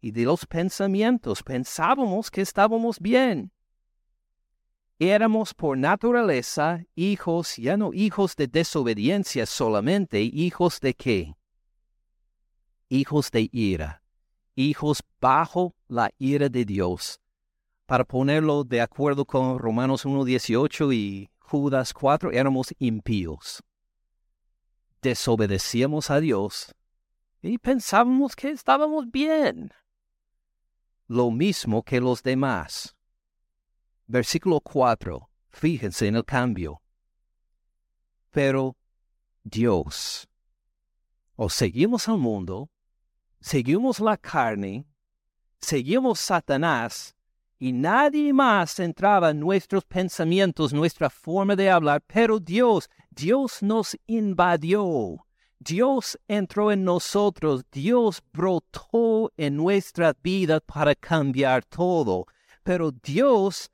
y 0.00 0.12
de 0.12 0.24
los 0.24 0.46
pensamientos. 0.46 1.42
Pensábamos 1.42 2.30
que 2.30 2.40
estábamos 2.40 2.98
bien. 2.98 3.52
Éramos 4.98 5.52
por 5.52 5.76
naturaleza 5.76 6.86
hijos, 6.94 7.58
ya 7.58 7.76
no 7.76 7.92
hijos 7.92 8.34
de 8.34 8.46
desobediencia 8.46 9.44
solamente, 9.44 10.22
hijos 10.22 10.80
de 10.80 10.94
qué? 10.94 11.36
Hijos 12.88 13.30
de 13.30 13.50
ira 13.52 14.05
hijos 14.56 15.04
bajo 15.20 15.76
la 15.86 16.10
ira 16.18 16.48
de 16.48 16.64
Dios. 16.64 17.20
Para 17.86 18.04
ponerlo 18.04 18.64
de 18.64 18.80
acuerdo 18.80 19.24
con 19.24 19.58
Romanos 19.60 20.04
1.18 20.04 20.92
y 20.92 21.30
Judas 21.38 21.92
4, 21.92 22.32
éramos 22.32 22.74
impíos. 22.80 23.62
Desobedecíamos 25.00 26.10
a 26.10 26.18
Dios 26.18 26.74
y 27.42 27.58
pensábamos 27.58 28.34
que 28.34 28.50
estábamos 28.50 29.08
bien. 29.10 29.72
Lo 31.06 31.30
mismo 31.30 31.84
que 31.84 32.00
los 32.00 32.22
demás. 32.24 32.96
Versículo 34.08 34.60
4. 34.60 35.30
Fíjense 35.50 36.08
en 36.08 36.16
el 36.16 36.24
cambio. 36.24 36.82
Pero 38.30 38.76
Dios. 39.44 40.28
O 41.36 41.48
seguimos 41.48 42.08
al 42.08 42.18
mundo 42.18 42.68
seguimos 43.46 44.00
la 44.00 44.16
carne, 44.16 44.84
seguimos 45.60 46.18
Satanás, 46.18 47.14
y 47.60 47.72
nadie 47.72 48.32
más 48.32 48.80
entraba 48.80 49.30
en 49.30 49.38
nuestros 49.38 49.84
pensamientos, 49.84 50.72
nuestra 50.72 51.08
forma 51.08 51.54
de 51.54 51.70
hablar, 51.70 52.02
pero 52.08 52.40
Dios, 52.40 52.90
Dios 53.08 53.62
nos 53.62 53.96
invadió. 54.06 55.24
Dios 55.60 56.18
entró 56.26 56.72
en 56.72 56.82
nosotros, 56.82 57.64
Dios 57.70 58.20
brotó 58.32 59.32
en 59.36 59.56
nuestra 59.56 60.12
vida 60.20 60.58
para 60.58 60.96
cambiar 60.96 61.64
todo. 61.64 62.26
Pero 62.64 62.90
Dios, 62.90 63.70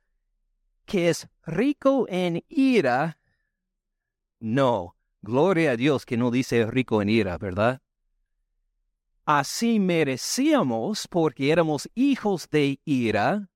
que 0.85 1.09
es 1.09 1.27
rico 1.45 2.05
en 2.09 2.43
ira, 2.47 3.17
no, 4.39 4.95
gloria 5.23 5.71
a 5.71 5.75
Dios 5.75 6.05
que 6.05 6.15
no 6.15 6.29
dice 6.29 6.63
rico 6.67 7.01
en 7.01 7.09
ira, 7.09 7.37
¿verdad? 7.39 7.82
Así 9.25 9.79
merecíamos 9.79 11.07
porque 11.07 11.49
éramos 11.49 11.89
hijos 11.95 12.49
de 12.49 12.79
ira, 12.83 13.49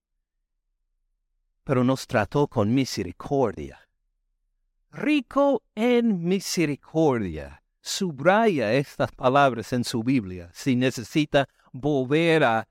pero 1.65 1.83
nos 1.83 2.07
trató 2.07 2.47
con 2.47 2.73
misericordia. 2.73 3.77
Rico 4.91 5.63
en 5.75 6.23
misericordia. 6.23 7.61
Subraya 7.81 8.73
estas 8.73 9.11
palabras 9.11 9.73
en 9.73 9.83
su 9.83 10.03
Biblia 10.03 10.49
si 10.53 10.77
necesita 10.77 11.49
volver 11.73 12.43
a, 12.45 12.67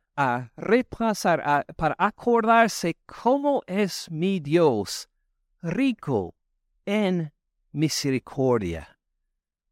repasar, 0.57 1.67
para 1.77 1.95
acordarse 1.99 2.97
cómo 3.05 3.63
es 3.67 4.11
mi 4.11 4.41
Dios, 4.41 5.11
rico 5.61 6.35
en 6.87 7.33
misericordia, 7.73 8.99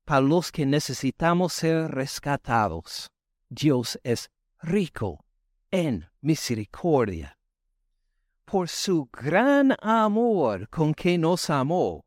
para 0.05 0.21
los 0.21 0.53
que 0.53 0.67
necesitamos 0.67 1.55
ser 1.55 1.91
rescatados. 1.91 3.13
Dios 3.55 3.99
es 4.03 4.31
rico 4.61 5.25
en 5.71 6.07
misericordia. 6.21 7.38
Por 8.45 8.69
su 8.69 9.09
gran 9.12 9.77
amor 9.81 10.69
con 10.69 10.93
que 10.93 11.17
nos 11.17 11.49
amó, 11.51 12.05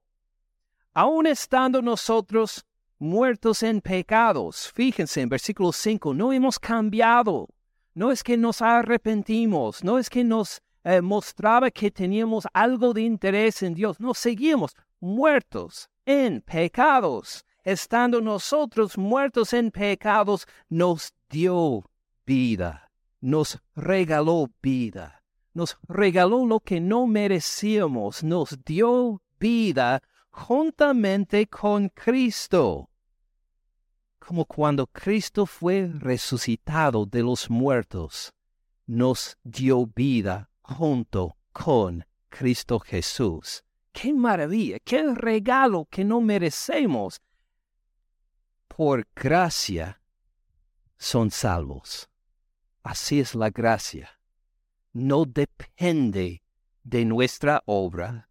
aun 0.94 1.26
estando 1.26 1.82
nosotros 1.82 2.66
muertos 3.00 3.64
en 3.64 3.82
pecados, 3.82 4.72
fíjense 4.74 5.22
en 5.22 5.30
versículo 5.30 5.72
5, 5.72 6.14
no 6.14 6.34
hemos 6.34 6.60
cambiado, 6.60 7.48
no 7.94 8.12
es 8.12 8.24
que 8.24 8.38
nos 8.38 8.62
arrepentimos, 8.62 9.84
no 9.84 9.98
es 9.98 10.10
que 10.10 10.24
nos 10.24 10.62
eh, 10.84 11.02
mostraba 11.02 11.72
que 11.72 11.92
teníamos 11.92 12.46
algo 12.54 12.94
de 12.94 13.02
interés 13.02 13.64
en 13.64 13.74
Dios, 13.74 14.00
no 14.00 14.14
seguimos 14.14 14.76
muertos 15.00 15.90
en 16.06 16.42
pecados. 16.42 17.44
Estando 17.64 18.22
nosotros 18.22 18.98
muertos 18.98 19.52
en 19.52 19.72
pecados, 19.72 20.48
nos 20.70 21.12
dio 21.30 21.90
vida, 22.26 22.92
nos 23.22 23.60
regaló 23.76 24.50
vida, 24.62 25.24
nos 25.54 25.78
regaló 25.88 26.46
lo 26.46 26.60
que 26.60 26.80
no 26.80 27.08
merecíamos, 27.08 28.24
nos 28.24 28.58
dio 28.64 29.22
vida 29.40 30.02
juntamente 30.30 31.48
con 31.48 31.90
Cristo. 31.90 32.90
Como 34.20 34.46
cuando 34.46 34.88
Cristo 34.88 35.46
fue 35.46 35.90
resucitado 35.94 37.06
de 37.06 37.24
los 37.24 37.50
muertos, 37.50 38.34
nos 38.86 39.38
dio 39.44 39.88
vida 39.88 40.50
junto 40.62 41.38
con 41.54 42.06
Cristo 42.30 42.80
Jesús. 42.80 43.64
¡Qué 43.92 44.14
maravilla! 44.14 44.80
¡Qué 44.80 45.04
regalo 45.16 45.88
que 45.90 46.04
no 46.04 46.22
merecemos! 46.22 47.22
Por 48.68 49.08
gracia 49.16 50.00
son 50.98 51.32
salvos. 51.32 52.10
Así 52.84 53.20
es 53.20 53.36
la 53.36 53.50
gracia. 53.50 54.10
No 54.94 55.26
depende 55.26 56.42
de 56.84 57.06
nuestra 57.06 57.62
obra, 57.66 58.30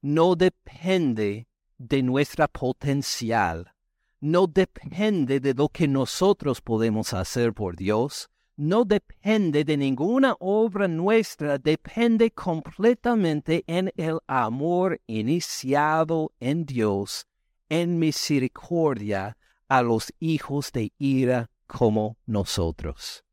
no 0.00 0.34
depende 0.34 1.46
de 1.78 2.02
nuestra 2.02 2.48
potencial, 2.48 3.72
no 4.20 4.46
depende 4.46 5.40
de 5.40 5.54
lo 5.54 5.68
que 5.68 5.88
nosotros 5.88 6.60
podemos 6.60 7.14
hacer 7.14 7.52
por 7.52 7.76
Dios, 7.76 8.28
no 8.56 8.84
depende 8.84 9.64
de 9.64 9.76
ninguna 9.76 10.36
obra 10.38 10.86
nuestra, 10.86 11.58
depende 11.58 12.30
completamente 12.32 13.64
en 13.66 13.92
el 13.96 14.18
amor 14.26 15.00
iniciado 15.06 16.32
en 16.38 16.66
Dios, 16.66 17.26
en 17.68 17.98
misericordia 17.98 19.36
a 19.68 19.82
los 19.82 20.12
hijos 20.20 20.70
de 20.72 20.92
ira 20.98 21.50
como 21.72 22.18
nosotros. 22.26 23.24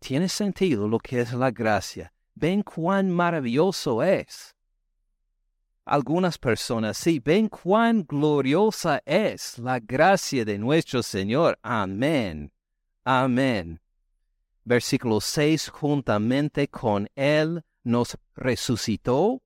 Tiene 0.00 0.28
sentido 0.28 0.88
lo 0.88 0.98
que 0.98 1.20
es 1.20 1.32
la 1.32 1.52
gracia. 1.52 2.12
Ven 2.34 2.62
cuán 2.64 3.08
maravilloso 3.08 4.02
es. 4.02 4.56
Algunas 5.84 6.36
personas 6.36 6.96
sí, 6.96 7.20
ven 7.20 7.48
cuán 7.48 8.04
gloriosa 8.04 9.00
es 9.06 9.58
la 9.58 9.78
gracia 9.78 10.44
de 10.44 10.58
nuestro 10.58 11.04
Señor. 11.04 11.56
Amén. 11.62 12.52
Amén. 13.04 13.80
Versículo 14.64 15.20
6, 15.20 15.68
juntamente 15.68 16.66
con 16.66 17.08
Él 17.14 17.62
nos 17.84 18.18
resucitó. 18.34 19.40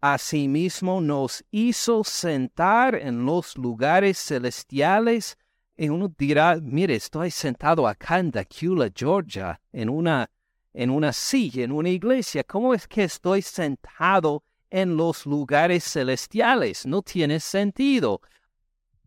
Asimismo 0.00 1.00
nos 1.00 1.44
hizo 1.50 2.04
sentar 2.04 2.94
en 2.94 3.26
los 3.26 3.56
lugares 3.58 4.16
celestiales 4.16 5.36
y 5.78 5.88
uno 5.88 6.12
dirá, 6.18 6.58
mire, 6.60 6.96
estoy 6.96 7.30
sentado 7.30 7.86
acá 7.86 8.18
en 8.18 8.30
Dacula, 8.30 8.90
Georgia, 8.94 9.58
en 9.72 9.88
una, 9.88 10.28
en 10.74 10.90
una 10.90 11.12
silla, 11.12 11.64
en 11.64 11.72
una 11.72 11.88
iglesia. 11.88 12.44
¿Cómo 12.44 12.74
es 12.74 12.86
que 12.86 13.04
estoy 13.04 13.40
sentado 13.40 14.42
en 14.70 14.96
los 14.96 15.26
lugares 15.26 15.84
celestiales. 15.84 16.86
No 16.86 17.02
tiene 17.02 17.40
sentido. 17.40 18.20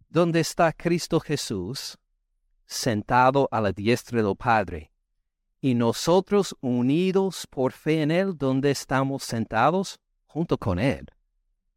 ¿Dónde 0.10 0.41
está 0.41 0.73
Cristo 0.73 1.19
Jesús? 1.19 1.97
Sentado 2.65 3.47
a 3.51 3.62
la 3.62 3.71
diestra 3.71 4.21
del 4.21 4.36
Padre. 4.36 4.91
Y 5.62 5.75
nosotros 5.75 6.55
unidos 6.62 7.47
por 7.47 7.71
fe 7.71 8.01
en 8.01 8.12
Él, 8.12 8.38
¿dónde 8.38 8.71
estamos 8.71 9.23
sentados? 9.23 9.99
Junto 10.25 10.57
con 10.57 10.79
Él, 10.79 11.05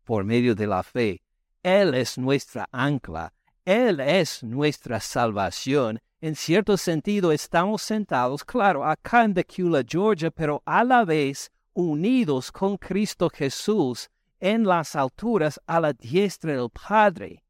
por 0.04 0.24
medio 0.24 0.54
de 0.54 0.66
la 0.66 0.82
fe. 0.82 1.22
Él 1.62 1.94
es 1.94 2.16
nuestra 2.16 2.68
ancla. 2.72 3.32
Él 3.64 4.00
es 4.00 4.42
nuestra 4.42 5.00
salvación. 5.00 6.00
En 6.20 6.34
cierto 6.34 6.76
sentido, 6.76 7.32
estamos 7.32 7.82
sentados, 7.82 8.44
claro, 8.44 8.84
acá 8.84 9.24
en 9.24 9.34
Decula, 9.34 9.82
Georgia, 9.86 10.30
pero 10.30 10.62
a 10.66 10.84
la 10.84 11.04
vez 11.04 11.50
unidos 11.72 12.52
con 12.52 12.76
Cristo 12.76 13.30
Jesús 13.30 14.10
en 14.38 14.64
las 14.64 14.94
alturas 14.94 15.58
a 15.66 15.80
la 15.80 15.92
diestra 15.92 16.52
del 16.52 16.68
Padre. 16.70 17.42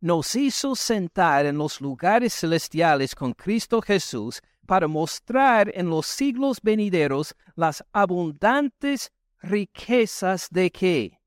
Nos 0.00 0.34
hizo 0.36 0.74
sentar 0.74 1.46
en 1.46 1.58
los 1.58 1.80
lugares 1.80 2.34
celestiales 2.34 3.14
con 3.14 3.32
Cristo 3.32 3.80
Jesús 3.82 4.40
para 4.66 4.88
mostrar 4.88 5.70
en 5.74 5.90
los 5.90 6.06
siglos 6.06 6.58
venideros 6.62 7.34
las 7.56 7.84
abundantes 7.92 9.12
riquezas 9.42 10.48
de 10.50 10.70
qué? 10.70 11.20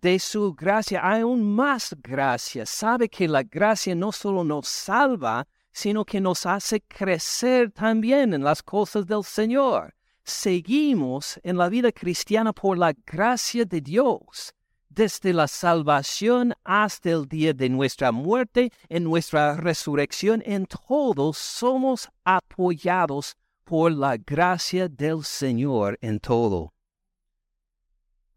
De 0.00 0.18
su 0.18 0.54
gracia, 0.54 1.00
aún 1.00 1.54
más 1.54 1.94
gracia. 2.00 2.64
Sabe 2.66 3.08
que 3.08 3.26
la 3.26 3.42
gracia 3.42 3.94
no 3.94 4.12
solo 4.12 4.44
nos 4.44 4.68
salva, 4.68 5.46
sino 5.72 6.04
que 6.04 6.20
nos 6.20 6.46
hace 6.46 6.80
crecer 6.80 7.70
también 7.70 8.34
en 8.34 8.44
las 8.44 8.62
cosas 8.62 9.06
del 9.06 9.24
Señor 9.24 9.94
seguimos 10.28 11.40
en 11.42 11.56
la 11.56 11.68
vida 11.68 11.90
cristiana 11.92 12.52
por 12.52 12.78
la 12.78 12.94
gracia 13.06 13.64
de 13.64 13.80
Dios, 13.80 14.54
desde 14.88 15.32
la 15.32 15.48
salvación 15.48 16.54
hasta 16.64 17.10
el 17.10 17.26
día 17.26 17.52
de 17.52 17.68
nuestra 17.68 18.12
muerte, 18.12 18.72
en 18.88 19.04
nuestra 19.04 19.56
resurrección, 19.56 20.42
en 20.44 20.66
todos 20.66 21.38
somos 21.38 22.08
apoyados 22.24 23.36
por 23.64 23.92
la 23.92 24.16
gracia 24.16 24.88
del 24.88 25.24
Señor 25.24 25.98
en 26.00 26.20
todo. 26.20 26.72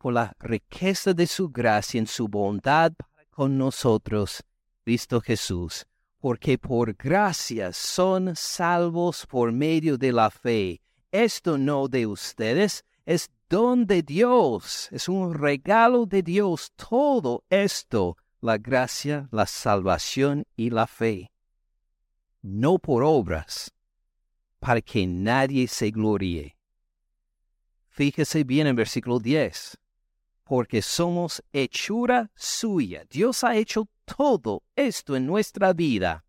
Por 0.02 0.14
la 0.14 0.34
riqueza 0.40 1.14
de 1.14 1.28
su 1.28 1.50
gracia 1.50 2.00
en 2.00 2.08
su 2.08 2.28
bondad 2.28 2.94
con 3.30 3.58
nosotros, 3.58 4.44
Cristo 4.84 5.22
Jesús, 5.22 5.86
porque 6.20 6.58
por 6.58 6.94
gracia 6.96 7.72
son 7.72 8.36
salvos 8.36 9.26
por 9.28 9.52
medio 9.52 9.98
de 9.98 10.12
la 10.12 10.30
fe 10.32 10.82
esto 11.12 11.58
no 11.58 11.90
de 11.90 12.08
ustedes, 12.08 12.86
es 13.06 13.30
don 13.50 13.86
de 13.86 14.02
Dios, 14.02 14.88
es 14.92 15.10
un 15.10 15.34
regalo 15.34 16.06
de 16.06 16.24
Dios. 16.24 16.72
Todo 16.76 17.44
esto, 17.50 18.18
la 18.40 18.58
gracia, 18.58 19.28
la 19.32 19.46
salvación 19.46 20.46
y 20.56 20.70
la 20.70 20.88
fe. 20.88 21.30
No 22.42 22.80
por 22.80 23.04
obras, 23.04 23.74
para 24.60 24.82
que 24.82 25.06
nadie 25.06 25.68
se 25.68 25.92
gloríe. 25.92 26.56
Fíjese 27.90 28.46
bien 28.46 28.68
en 28.68 28.78
versículo 28.78 29.20
10, 29.20 29.78
porque 30.52 30.82
somos 30.82 31.42
hechura 31.54 32.30
suya. 32.36 33.06
Dios 33.10 33.46
ha 33.46 33.56
hecho 33.56 33.88
todo 34.04 34.64
esto 34.76 35.16
en 35.16 35.26
nuestra 35.26 35.72
vida 35.72 36.26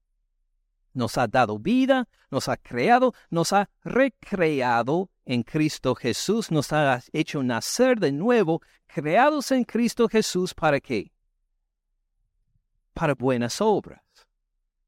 nos 0.95 1.19
ha 1.19 1.27
dado 1.27 1.59
vida, 1.59 2.07
nos 2.31 2.49
ha 2.49 2.57
creado, 2.57 3.15
nos 3.31 3.53
ha 3.53 3.69
recreado 3.83 5.11
en 5.25 5.43
Cristo 5.43 5.97
Jesús, 5.97 6.53
nos 6.53 6.73
ha 6.73 7.03
hecho 7.13 7.43
nacer 7.43 7.99
de 7.99 8.13
nuevo, 8.13 8.63
creados 8.87 9.51
en 9.51 9.65
Cristo 9.65 10.09
Jesús, 10.09 10.55
¿para 10.55 10.79
qué? 10.79 11.11
Para 12.95 13.15
buenas 13.15 13.61
obras. 13.61 14.05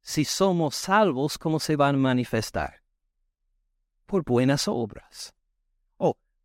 Si 0.01 0.25
somos 0.25 0.77
salvos, 0.77 1.39
¿cómo 1.39 1.59
se 1.59 1.75
van 1.75 1.97
a 1.97 1.99
manifestar? 1.99 2.83
Por 4.07 4.23
buenas 4.23 4.69
obras. 4.69 5.35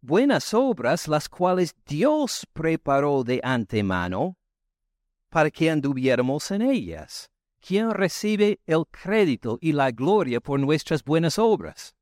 Buenas 0.02 0.54
obras 0.54 1.10
las 1.10 1.28
cuales 1.28 1.76
Dios 1.86 2.48
preparó 2.54 3.24
de 3.26 3.42
antemano 3.44 4.38
para 5.30 5.52
que 5.52 5.70
anduviéramos 5.70 6.52
en 6.52 6.62
ellas. 6.62 7.30
¿Quién 7.60 7.92
recibe 7.92 8.62
el 8.66 8.86
crédito 8.90 9.58
y 9.60 9.74
la 9.74 9.92
gloria 9.92 10.40
por 10.40 10.60
nuestras 10.60 11.04
buenas 11.04 11.38
obras? 11.38 11.94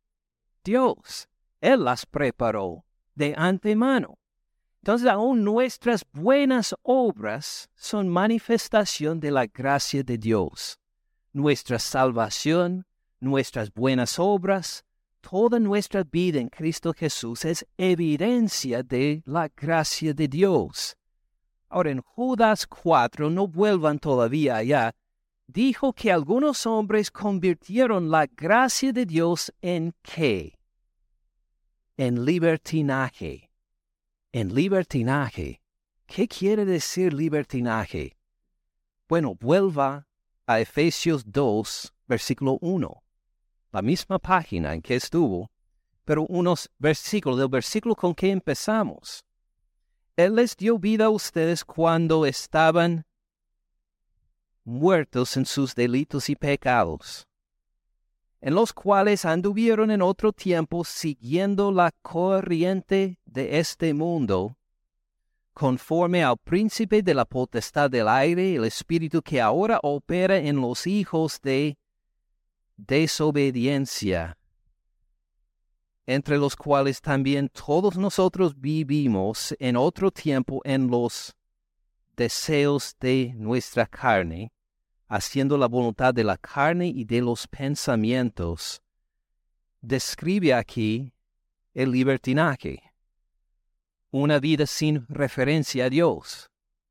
Dios. 0.64 1.28
Él 1.60 1.86
las 1.86 2.06
preparó 2.06 2.86
de 3.16 3.34
antemano. 3.36 4.20
Entonces 4.84 5.10
aún 5.10 5.44
nuestras 5.44 6.06
buenas 6.14 6.76
obras 6.84 7.70
son 7.76 8.08
manifestación 8.08 9.20
de 9.20 9.32
la 9.32 9.48
gracia 9.48 10.04
de 10.04 10.20
Dios. 10.20 10.80
Nuestra 11.34 11.80
salvación, 11.80 12.86
nuestras 13.20 13.74
buenas 13.74 14.20
obras, 14.20 14.86
toda 15.30 15.60
nuestra 15.60 16.04
vida 16.04 16.40
en 16.40 16.48
Cristo 16.48 16.94
Jesús 16.94 17.44
es 17.44 17.66
evidencia 17.78 18.82
de 18.82 19.22
la 19.26 19.50
gracia 19.50 20.14
de 20.14 20.28
Dios. 20.30 20.96
Ahora 21.68 21.92
en 21.92 22.02
Judas 22.02 22.66
4, 22.66 23.30
no 23.30 23.46
vuelvan 23.46 24.00
todavía 24.00 24.56
allá, 24.56 24.96
dijo 25.46 25.92
que 25.92 26.14
algunos 26.14 26.66
hombres 26.66 27.12
convirtieron 27.12 28.10
la 28.10 28.26
gracia 28.28 28.94
de 28.94 29.06
Dios 29.06 29.54
en 29.62 29.94
qué? 30.02 30.58
En 31.98 32.24
libertinaje. 32.24 33.50
En 34.32 34.56
libertinaje. 34.56 35.62
¿Qué 36.06 36.30
quiere 36.30 36.64
decir 36.64 37.14
libertinaje? 37.14 38.16
Bueno, 39.10 39.36
vuelva 39.36 40.08
a 40.46 40.62
Efesios 40.62 41.30
2, 41.30 41.94
versículo 42.08 42.58
1, 42.62 43.04
la 43.72 43.82
misma 43.82 44.20
página 44.20 44.74
en 44.74 44.82
que 44.82 44.96
estuvo, 44.96 45.50
pero 46.06 46.26
unos 46.30 46.70
versículos, 46.80 47.38
del 47.38 47.50
versículo 47.50 47.96
con 47.96 48.16
que 48.16 48.32
empezamos. 48.32 49.26
Él 50.16 50.36
les 50.36 50.56
dio 50.56 50.80
vida 50.80 51.06
a 51.06 51.10
ustedes 51.10 51.64
cuando 51.64 52.26
estaban 52.26 53.06
muertos 54.64 55.38
en 55.38 55.46
sus 55.46 55.76
delitos 55.76 56.30
y 56.30 56.36
pecados, 56.36 57.28
en 58.42 58.56
los 58.56 58.74
cuales 58.74 59.26
anduvieron 59.26 59.92
en 59.92 60.02
otro 60.02 60.32
tiempo 60.34 60.84
siguiendo 60.84 61.72
la 61.72 61.92
corriente 62.02 63.20
de 63.26 63.60
este 63.60 63.94
mundo, 63.94 64.58
conforme 65.54 66.24
al 66.24 66.38
príncipe 66.38 67.02
de 67.02 67.14
la 67.14 67.26
potestad 67.26 67.90
del 67.90 68.08
aire, 68.08 68.56
el 68.56 68.66
espíritu 68.66 69.22
que 69.22 69.42
ahora 69.42 69.80
opera 69.84 70.38
en 70.38 70.62
los 70.62 70.86
hijos 70.86 71.40
de 71.42 71.78
desobediencia, 72.78 74.38
entre 76.06 76.38
los 76.38 76.56
cuales 76.56 77.02
también 77.02 77.50
todos 77.50 77.98
nosotros 77.98 78.60
vivimos 78.60 79.56
en 79.60 79.76
otro 79.76 80.10
tiempo 80.10 80.62
en 80.64 80.88
los 80.88 81.36
deseos 82.16 82.96
de 83.00 83.34
nuestra 83.36 83.86
carne, 83.86 84.52
haciendo 85.08 85.58
la 85.58 85.68
voluntad 85.68 86.14
de 86.14 86.24
la 86.24 86.38
carne 86.38 86.88
y 86.88 87.04
de 87.04 87.22
los 87.22 87.48
pensamientos, 87.48 88.82
describe 89.82 90.54
aquí 90.54 91.14
el 91.74 91.92
libertinaje, 91.92 92.82
una 94.12 94.40
vida 94.40 94.66
sin 94.66 95.06
referencia 95.08 95.86
a 95.86 95.90
Dios, 95.90 96.50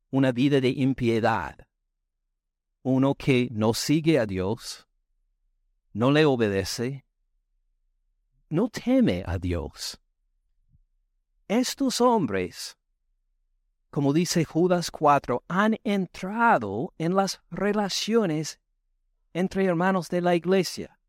una 0.09 0.31
vida 0.31 0.61
de 0.61 0.69
impiedad, 0.69 1.67
uno 2.83 3.15
que 3.15 3.49
no 3.51 3.73
sigue 3.73 4.17
a 4.17 4.25
Dios, 4.25 4.86
no 5.93 6.11
le 6.11 6.25
obedece, 6.25 7.05
no 8.49 8.69
teme 8.69 9.23
a 9.25 9.37
Dios. 9.37 9.99
Estos 11.47 12.01
hombres 12.01 12.77
como 13.89 14.13
dice 14.13 14.45
Judas 14.45 14.91
4, 14.91 15.43
han 15.47 15.77
entrado 15.83 16.93
en 16.99 17.15
las 17.15 17.41
relaciones 17.49 18.59
entre 19.33 19.65
hermanos 19.65 20.09
de 20.09 20.21
la 20.21 20.35
iglesia. 20.35 20.99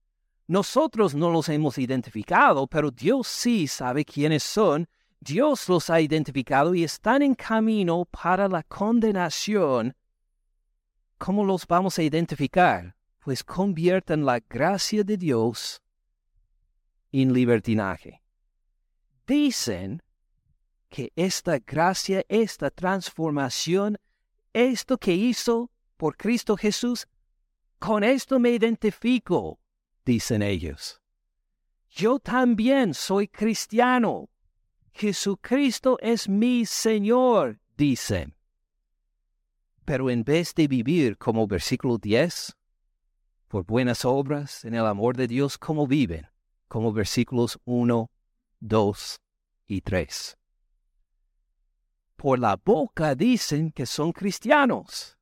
Nosotros 0.47 1.15
no 1.15 1.31
los 1.31 1.49
hemos 1.51 1.77
identificado, 1.77 2.67
pero 2.67 2.91
Dios 2.91 3.27
sí 3.27 3.67
sabe 3.67 4.05
quiénes 4.05 4.43
son. 4.43 4.89
Dios 5.21 5.69
los 5.69 5.91
ha 5.91 6.01
identificado 6.01 6.75
y 6.75 6.85
están 6.85 7.21
en 7.21 7.35
camino 7.35 8.07
para 8.07 8.49
la 8.49 8.63
condenación. 8.63 9.95
¿Cómo 11.19 11.45
los 11.45 11.67
vamos 11.67 11.99
a 11.99 12.03
identificar? 12.03 12.97
Pues 13.29 13.45
conviertan 13.45 14.25
la 14.25 14.41
gracia 14.41 15.05
de 15.05 15.19
Dios 15.19 15.83
en 17.13 17.35
libertinaje. 17.35 18.23
Dicen 19.27 20.03
que 20.89 21.13
esta 21.15 21.59
gracia, 21.59 22.25
esta 22.31 22.71
transformación, 22.71 23.99
esto 24.55 24.97
que 24.97 25.13
hizo 25.13 25.71
por 25.99 26.17
Cristo 26.17 26.57
Jesús, 26.57 27.07
con 27.79 28.03
esto 28.03 28.39
me 28.39 28.49
identifico, 28.53 29.61
dicen 30.07 30.41
ellos. 30.41 30.99
Yo 31.91 32.21
también 32.21 32.95
soy 32.95 33.29
cristiano. 33.29 34.31
Jesucristo 34.93 35.99
es 36.01 36.31
mi 36.31 36.65
Señor, 36.65 37.61
dicen. 37.77 38.35
Pero 39.85 40.09
en 40.09 40.25
vez 40.25 40.55
de 40.55 40.67
vivir 40.67 41.19
como 41.19 41.47
versículo 41.47 41.99
10, 41.99 42.58
por 43.49 43.65
buenas 43.65 44.05
obras 44.05 44.65
en 44.65 44.75
el 44.75 44.85
amor 44.87 45.17
de 45.17 45.27
Dios, 45.27 45.57
¿cómo 45.57 45.87
viven? 45.87 46.27
Como 46.69 46.93
versículos 46.93 47.59
1, 47.65 48.11
2 48.61 49.21
y 49.67 49.81
3. 49.81 50.39
Por 52.17 52.39
la 52.39 52.57
boca 52.63 53.15
dicen 53.15 53.73
que 53.73 53.87
son 53.87 54.13
cristianos. 54.13 55.17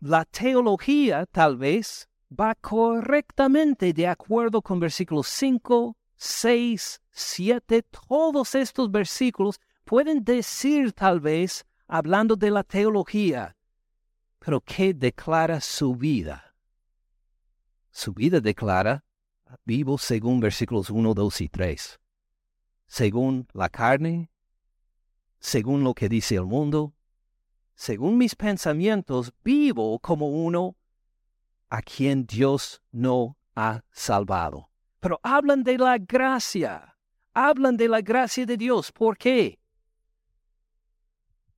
La 0.00 0.24
teología 0.24 1.24
tal 1.26 1.56
vez 1.56 2.08
va 2.28 2.56
correctamente 2.56 3.92
de 3.92 4.08
acuerdo 4.08 4.60
con 4.60 4.80
versículos 4.80 5.28
5, 5.28 5.96
6, 6.16 7.00
7, 7.10 7.82
todos 8.08 8.56
estos 8.56 8.90
versículos 8.90 9.60
pueden 9.84 10.24
decir 10.24 10.92
tal 10.92 11.20
vez, 11.20 11.64
hablando 11.86 12.34
de 12.34 12.50
la 12.50 12.64
teología, 12.64 13.56
pero 14.40 14.60
¿qué 14.60 14.92
declara 14.94 15.60
su 15.60 15.94
vida? 15.94 16.51
Su 17.92 18.14
vida 18.14 18.40
declara, 18.40 19.04
vivo 19.64 19.98
según 19.98 20.40
versículos 20.40 20.88
1, 20.88 21.12
2 21.12 21.40
y 21.42 21.48
3. 21.50 22.00
Según 22.86 23.46
la 23.52 23.68
carne, 23.68 24.30
según 25.38 25.84
lo 25.84 25.92
que 25.92 26.08
dice 26.08 26.36
el 26.36 26.46
mundo, 26.46 26.94
según 27.74 28.16
mis 28.16 28.34
pensamientos, 28.34 29.32
vivo 29.44 29.98
como 29.98 30.28
uno 30.28 30.74
a 31.68 31.82
quien 31.82 32.24
Dios 32.24 32.82
no 32.92 33.36
ha 33.54 33.82
salvado. 33.90 34.70
Pero 35.00 35.20
hablan 35.22 35.62
de 35.62 35.76
la 35.76 35.98
gracia, 35.98 36.96
hablan 37.34 37.76
de 37.76 37.88
la 37.88 38.00
gracia 38.00 38.46
de 38.46 38.56
Dios. 38.56 38.90
¿Por 38.90 39.18
qué? 39.18 39.60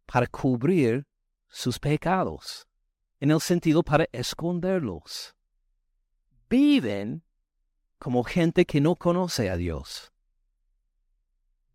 Para 0.07 0.27
cubrir 0.27 1.07
sus 1.49 1.79
pecados, 1.79 2.67
en 3.21 3.31
el 3.31 3.41
sentido 3.41 3.85
para 3.85 4.09
esconderlos. 4.11 5.35
Viven 6.55 7.25
como 7.99 8.23
gente 8.23 8.65
que 8.65 8.81
no 8.81 8.95
conoce 8.95 9.51
a 9.51 9.57
Dios. 9.57 10.13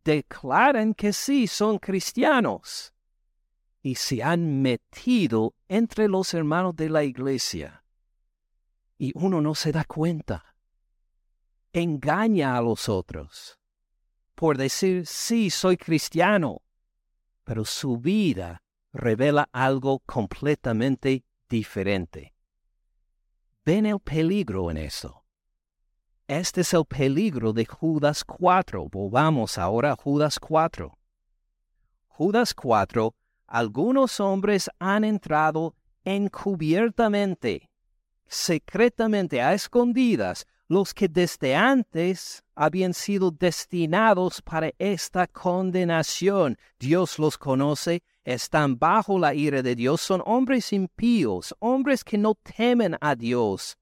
Declaran 0.05 0.93
que 0.93 1.11
sí 1.11 1.47
son 1.47 1.79
cristianos 1.79 2.93
y 3.81 3.95
se 3.95 4.23
han 4.23 4.61
metido 4.61 5.53
entre 5.67 6.07
los 6.07 6.33
hermanos 6.33 6.77
de 6.77 6.87
la 6.87 7.03
iglesia. 7.03 7.83
Y 8.97 9.11
uno 9.15 9.41
no 9.41 9.53
se 9.53 9.73
da 9.73 9.83
cuenta 9.83 10.55
engaña 11.73 12.55
a 12.55 12.61
los 12.61 12.87
otros 12.87 13.59
por 14.33 14.57
decir, 14.57 15.05
sí, 15.05 15.49
soy 15.49 15.75
cristiano, 15.75 16.61
pero 17.43 17.65
su 17.65 17.97
vida 17.97 18.63
revela 18.93 19.49
algo 19.51 19.99
completamente 20.05 21.25
diferente. 21.49 22.33
Ven 23.65 23.85
el 23.85 23.99
peligro 23.99 24.71
en 24.71 24.77
eso. 24.77 25.23
Este 26.27 26.61
es 26.61 26.73
el 26.73 26.85
peligro 26.85 27.53
de 27.53 27.65
Judas 27.65 28.23
4. 28.23 28.87
Volvamos 28.89 29.57
ahora 29.57 29.93
a 29.93 29.95
Judas 29.95 30.39
4. 30.39 30.97
Judas 32.07 32.53
4, 32.53 33.15
algunos 33.47 34.19
hombres 34.19 34.69
han 34.77 35.05
entrado 35.05 35.73
encubiertamente, 36.03 37.69
secretamente, 38.27 39.41
a 39.41 39.53
escondidas, 39.53 40.45
los 40.67 40.93
que 40.93 41.07
desde 41.07 41.55
antes 41.55 42.43
habían 42.55 42.93
sido 42.93 43.31
destinados 43.31 44.41
para 44.41 44.71
esta 44.77 45.27
condenación. 45.27 46.57
Dios 46.77 47.17
los 47.17 47.37
conoce, 47.37 48.03
están 48.33 48.77
bajo 48.77 49.17
la 49.19 49.33
ira 49.33 49.61
de 49.61 49.75
Dios, 49.75 50.01
son 50.01 50.21
hombres 50.25 50.73
impíos, 50.73 51.55
hombres 51.59 52.03
que 52.03 52.17
no 52.17 52.35
temen 52.35 52.97
a 53.01 53.15
Dios, 53.15 53.77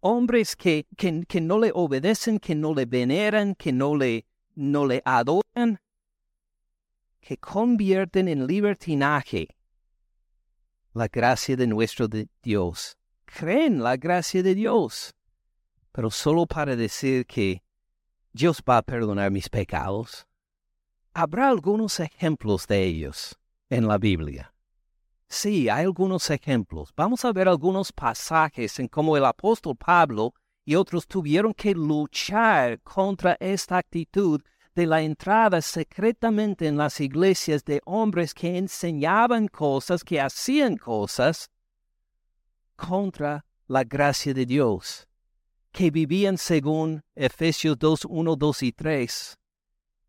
hombres 0.00 0.56
que, 0.56 0.86
que, 0.96 1.40
no 1.40 1.58
le 1.58 1.70
obedecen, 1.74 2.38
que 2.38 2.54
no 2.54 2.74
le 2.74 2.86
veneran, 2.86 3.54
que 3.54 3.72
no 3.72 3.96
le, 3.96 4.26
no 4.54 4.86
le 4.86 5.02
adoran, 5.04 5.80
que 7.20 7.36
convierten 7.36 8.28
en 8.28 8.46
libertinaje 8.46 9.48
la 10.94 11.08
gracia 11.08 11.56
de 11.56 11.66
nuestro 11.66 12.08
Dios. 12.42 12.96
Creen 13.24 13.82
la 13.82 13.96
gracia 13.96 14.42
de 14.42 14.54
Dios 14.54 15.14
pero 15.92 16.10
solo 16.10 16.46
para 16.46 16.74
decir 16.74 17.26
que 17.26 17.62
Dios 18.32 18.62
va 18.68 18.78
a 18.78 18.82
perdonar 18.82 19.30
mis 19.30 19.48
pecados. 19.48 20.26
Habrá 21.12 21.50
algunos 21.50 22.00
ejemplos 22.00 22.66
de 22.66 22.82
ellos 22.82 23.38
en 23.72 23.88
la 23.88 23.96
Biblia. 23.98 24.52
Sí, 25.28 25.68
hay 25.68 25.84
algunos 25.84 26.30
ejemplos. 26.30 26.92
Vamos 26.94 27.24
a 27.24 27.32
ver 27.32 27.48
algunos 27.48 27.90
pasajes 27.90 28.78
en 28.78 28.88
cómo 28.88 29.16
el 29.16 29.24
apóstol 29.24 29.76
Pablo 29.76 30.34
y 30.64 30.74
otros 30.74 31.06
tuvieron 31.06 31.54
que 31.54 31.74
luchar 31.74 32.80
contra 32.82 33.36
esta 33.40 33.78
actitud 33.78 34.42
de 34.74 34.86
la 34.86 35.00
entrada 35.00 35.62
secretamente 35.62 36.66
en 36.66 36.76
las 36.76 37.00
iglesias 37.00 37.64
de 37.64 37.80
hombres 37.84 38.34
que 38.34 38.58
enseñaban 38.58 39.48
cosas, 39.48 40.04
que 40.04 40.20
hacían 40.20 40.76
cosas 40.76 41.50
contra 42.76 43.44
la 43.68 43.84
gracia 43.84 44.34
de 44.34 44.44
Dios 44.44 45.08
que 45.72 45.90
vivían 45.90 46.36
según 46.36 47.02
Efesios 47.14 47.78
2, 47.78 48.04
1, 48.04 48.36
2 48.36 48.62
y 48.62 48.72
3, 48.72 49.38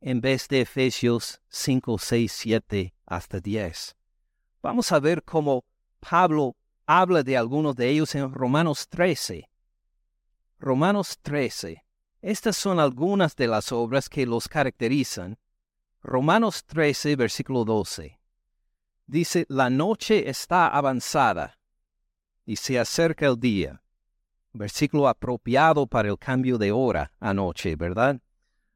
en 0.05 0.19
vez 0.19 0.49
de 0.49 0.61
Efesios 0.61 1.41
5, 1.47 1.97
6, 1.97 2.31
7 2.31 2.93
hasta 3.05 3.39
10. 3.39 3.95
Vamos 4.61 4.91
a 4.91 4.99
ver 4.99 5.23
cómo 5.23 5.63
Pablo 6.01 6.57
habla 6.85 7.23
de 7.23 7.37
algunos 7.37 7.73
de 7.77 7.89
ellos 7.89 8.13
en 8.13 8.33
Romanos 8.33 8.89
13. 8.89 9.49
Romanos 10.59 11.17
13. 11.21 11.85
Estas 12.21 12.57
son 12.57 12.81
algunas 12.81 13.35
de 13.37 13.47
las 13.47 13.71
obras 13.71 14.09
que 14.09 14.25
los 14.25 14.49
caracterizan. 14.49 15.37
Romanos 16.01 16.65
13, 16.65 17.15
versículo 17.15 17.63
12. 17.63 18.19
Dice, 19.07 19.45
la 19.47 19.69
noche 19.69 20.29
está 20.29 20.67
avanzada 20.67 21.57
y 22.45 22.57
se 22.57 22.77
acerca 22.77 23.27
el 23.27 23.39
día 23.39 23.81
versículo 24.53 25.07
apropiado 25.07 25.87
para 25.87 26.09
el 26.09 26.17
cambio 26.17 26.57
de 26.57 26.71
hora 26.71 27.11
anoche, 27.19 27.75
¿verdad? 27.75 28.19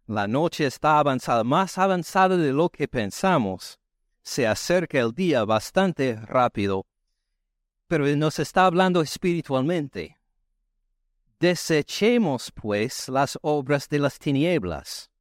La 0.08 0.26
noche 0.26 0.65
está 0.65 1.00
avanzada, 1.00 1.43
más 1.43 1.78
avanzada 1.78 2.38
de 2.38 2.54
lo 2.54 2.70
que 2.70 2.88
pensamos. 2.88 3.78
Se 4.22 4.48
acerca 4.48 5.00
el 5.00 5.13
día 5.13 5.43
bastante 5.43 6.15
rápido, 6.15 6.86
pero 7.88 8.06
nos 8.15 8.39
está 8.39 8.65
hablando 8.65 9.02
espiritualmente. 9.02 10.17
Desechemos, 11.41 12.54
pues, 12.54 13.10
las 13.10 13.38
obras 13.41 13.89
de 13.89 14.00
las 14.00 14.17
tinieblas 14.17 15.12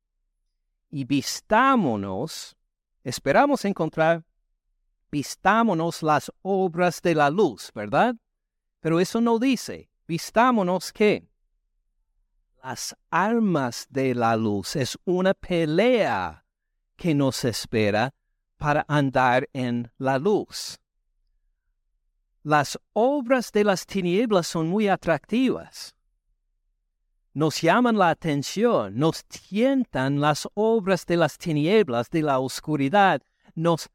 y 0.89 1.05
vistámonos, 1.05 2.57
esperamos 3.03 3.65
encontrar, 3.65 4.25
vistámonos 5.11 6.01
las 6.03 6.33
obras 6.43 7.03
de 7.03 7.17
la 7.17 7.29
luz, 7.29 7.73
¿verdad? 7.75 8.15
Pero 8.79 9.01
eso 9.01 9.21
no 9.21 9.41
dice, 9.41 9.91
vistámonos 10.07 10.93
que 10.93 11.29
las 12.67 12.97
armas 13.13 13.87
de 13.91 14.13
la 14.13 14.35
luz 14.35 14.75
es 14.75 14.99
una 15.05 15.35
pelea 15.35 16.45
que 16.97 17.15
nos 17.15 17.45
espera 17.45 18.13
para 18.57 18.85
andar 18.89 19.49
en 19.53 19.93
la 19.99 20.19
luz. 20.19 20.77
Las 22.43 22.77
obras 22.93 23.53
de 23.53 23.63
las 23.63 23.87
tinieblas 23.87 24.49
son 24.49 24.67
muy 24.67 24.89
atractivas. 24.89 25.95
Nos 27.35 27.61
llaman 27.61 27.99
la 27.99 28.11
atención, 28.11 28.99
nos 28.99 29.25
tientan 29.27 30.21
las 30.21 30.49
obras 30.55 31.07
de 31.07 31.19
las 31.19 31.39
tinieblas, 31.39 32.11
de 32.11 32.23
la 32.23 32.41
oscuridad, 32.41 33.23
nos 33.55 33.89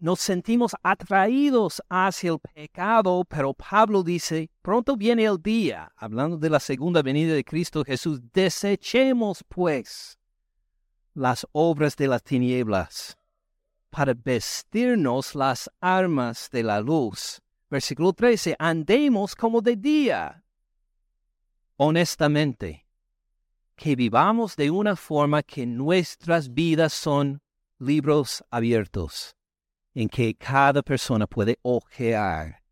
nos 0.00 0.20
sentimos 0.20 0.74
atraídos 0.82 1.82
hacia 1.88 2.30
el 2.32 2.38
pecado, 2.38 3.24
pero 3.28 3.54
Pablo 3.54 4.02
dice, 4.02 4.50
pronto 4.62 4.96
viene 4.96 5.24
el 5.24 5.40
día, 5.42 5.92
hablando 5.96 6.36
de 6.36 6.50
la 6.50 6.60
segunda 6.60 7.02
venida 7.02 7.34
de 7.34 7.44
Cristo 7.44 7.84
Jesús, 7.84 8.20
desechemos 8.32 9.44
pues 9.48 10.18
las 11.14 11.46
obras 11.52 11.96
de 11.96 12.08
las 12.08 12.22
tinieblas 12.22 13.18
para 13.90 14.14
vestirnos 14.14 15.34
las 15.34 15.70
armas 15.80 16.48
de 16.52 16.62
la 16.62 16.80
luz. 16.80 17.40
Versículo 17.70 18.12
13, 18.12 18.56
andemos 18.58 19.34
como 19.34 19.60
de 19.60 19.76
día. 19.76 20.44
Honestamente, 21.76 22.86
que 23.76 23.96
vivamos 23.96 24.56
de 24.56 24.70
una 24.70 24.96
forma 24.96 25.42
que 25.42 25.66
nuestras 25.66 26.52
vidas 26.52 26.92
son 26.92 27.40
libros 27.78 28.44
abiertos 28.50 29.37
en 29.94 30.08
que 30.08 30.34
cada 30.34 30.82
persona 30.82 31.26
puede 31.26 31.58
ojear 31.62 32.62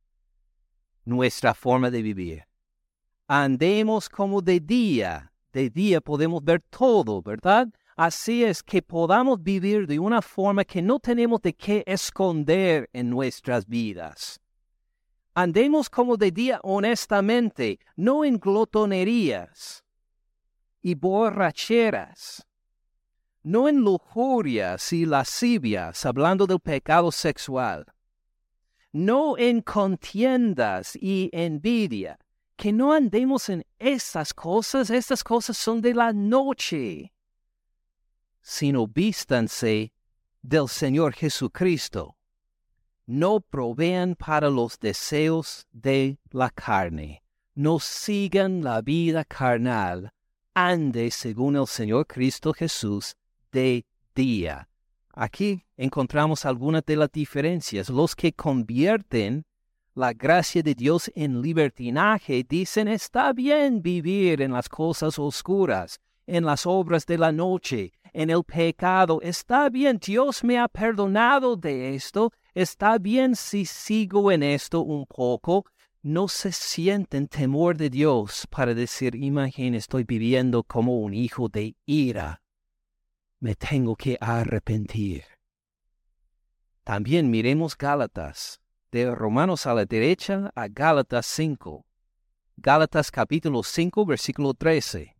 nuestra 1.04 1.54
forma 1.54 1.90
de 1.90 2.02
vivir. 2.02 2.44
Andemos 3.28 4.08
como 4.08 4.40
de 4.40 4.60
día. 4.60 5.32
De 5.52 5.70
día 5.70 6.00
podemos 6.00 6.44
ver 6.44 6.62
todo, 6.68 7.22
¿verdad? 7.22 7.68
Así 7.96 8.44
es 8.44 8.62
que 8.62 8.82
podamos 8.82 9.42
vivir 9.42 9.86
de 9.86 9.98
una 9.98 10.20
forma 10.20 10.64
que 10.64 10.82
no 10.82 11.00
tenemos 11.00 11.40
de 11.40 11.54
qué 11.54 11.82
esconder 11.86 12.90
en 12.92 13.08
nuestras 13.08 13.66
vidas. 13.66 14.38
Andemos 15.34 15.88
como 15.88 16.16
de 16.16 16.30
día 16.30 16.60
honestamente, 16.62 17.78
no 17.96 18.24
en 18.24 18.38
glotonerías 18.38 19.82
y 20.82 20.94
borracheras, 20.94 22.46
no 23.46 23.68
en 23.68 23.76
lujurias 23.76 24.92
y 24.92 25.06
lascivias, 25.06 26.04
hablando 26.04 26.48
del 26.48 26.58
pecado 26.58 27.12
sexual, 27.12 27.86
no 28.90 29.38
en 29.38 29.60
contiendas 29.60 30.96
y 31.00 31.30
envidia, 31.32 32.18
que 32.56 32.72
no 32.72 32.92
andemos 32.92 33.48
en 33.48 33.64
esas 33.78 34.34
cosas, 34.34 34.90
estas 34.90 35.22
cosas 35.22 35.56
son 35.56 35.80
de 35.80 35.94
la 35.94 36.12
noche 36.12 37.12
sino 38.48 38.86
vístanse 38.86 39.92
del 40.40 40.68
Señor 40.68 41.14
Jesucristo. 41.14 42.16
No 43.04 43.40
provean 43.40 44.14
para 44.14 44.48
los 44.50 44.78
deseos 44.78 45.66
de 45.72 46.18
la 46.30 46.50
carne. 46.50 47.24
No 47.56 47.80
sigan 47.80 48.62
la 48.62 48.82
vida 48.82 49.24
carnal. 49.24 50.12
Ande 50.54 51.10
según 51.10 51.56
el 51.56 51.66
Señor 51.66 52.06
Cristo 52.06 52.52
Jesús 52.52 53.16
de 53.56 53.86
día. 54.14 54.68
Aquí 55.14 55.64
encontramos 55.78 56.44
algunas 56.44 56.84
de 56.84 56.94
las 56.94 57.10
diferencias. 57.10 57.88
Los 57.88 58.14
que 58.14 58.34
convierten 58.34 59.46
la 59.94 60.12
gracia 60.12 60.62
de 60.62 60.74
Dios 60.74 61.10
en 61.14 61.40
libertinaje 61.40 62.44
dicen 62.46 62.86
está 62.86 63.32
bien 63.32 63.80
vivir 63.80 64.42
en 64.42 64.52
las 64.52 64.68
cosas 64.68 65.18
oscuras, 65.18 65.98
en 66.26 66.44
las 66.44 66.66
obras 66.66 67.06
de 67.06 67.16
la 67.16 67.32
noche, 67.32 67.92
en 68.12 68.28
el 68.28 68.44
pecado. 68.44 69.20
Está 69.22 69.70
bien, 69.70 69.98
Dios 70.06 70.44
me 70.44 70.58
ha 70.58 70.68
perdonado 70.68 71.56
de 71.56 71.94
esto. 71.94 72.34
Está 72.54 72.98
bien 72.98 73.34
si 73.34 73.64
sigo 73.64 74.30
en 74.30 74.42
esto 74.42 74.82
un 74.82 75.06
poco. 75.06 75.64
No 76.02 76.28
se 76.28 76.52
sienten 76.52 77.26
temor 77.26 77.78
de 77.78 77.88
Dios 77.88 78.46
para 78.50 78.74
decir, 78.74 79.14
imagínate, 79.14 79.78
estoy 79.78 80.04
viviendo 80.04 80.62
como 80.62 81.00
un 81.00 81.14
hijo 81.14 81.48
de 81.48 81.74
ira. 81.86 82.42
Me 83.40 83.54
tengo 83.54 83.96
que 83.96 84.16
arrepentir. 84.20 85.24
También 86.84 87.30
miremos 87.30 87.76
Gálatas, 87.76 88.60
de 88.90 89.14
Romanos 89.14 89.66
a 89.66 89.74
la 89.74 89.84
derecha 89.84 90.50
a 90.54 90.68
Gálatas 90.68 91.26
5. 91.26 91.84
Gálatas 92.56 93.10
capítulo 93.10 93.62
5, 93.62 94.06
versículo 94.06 94.54
13. 94.54 95.14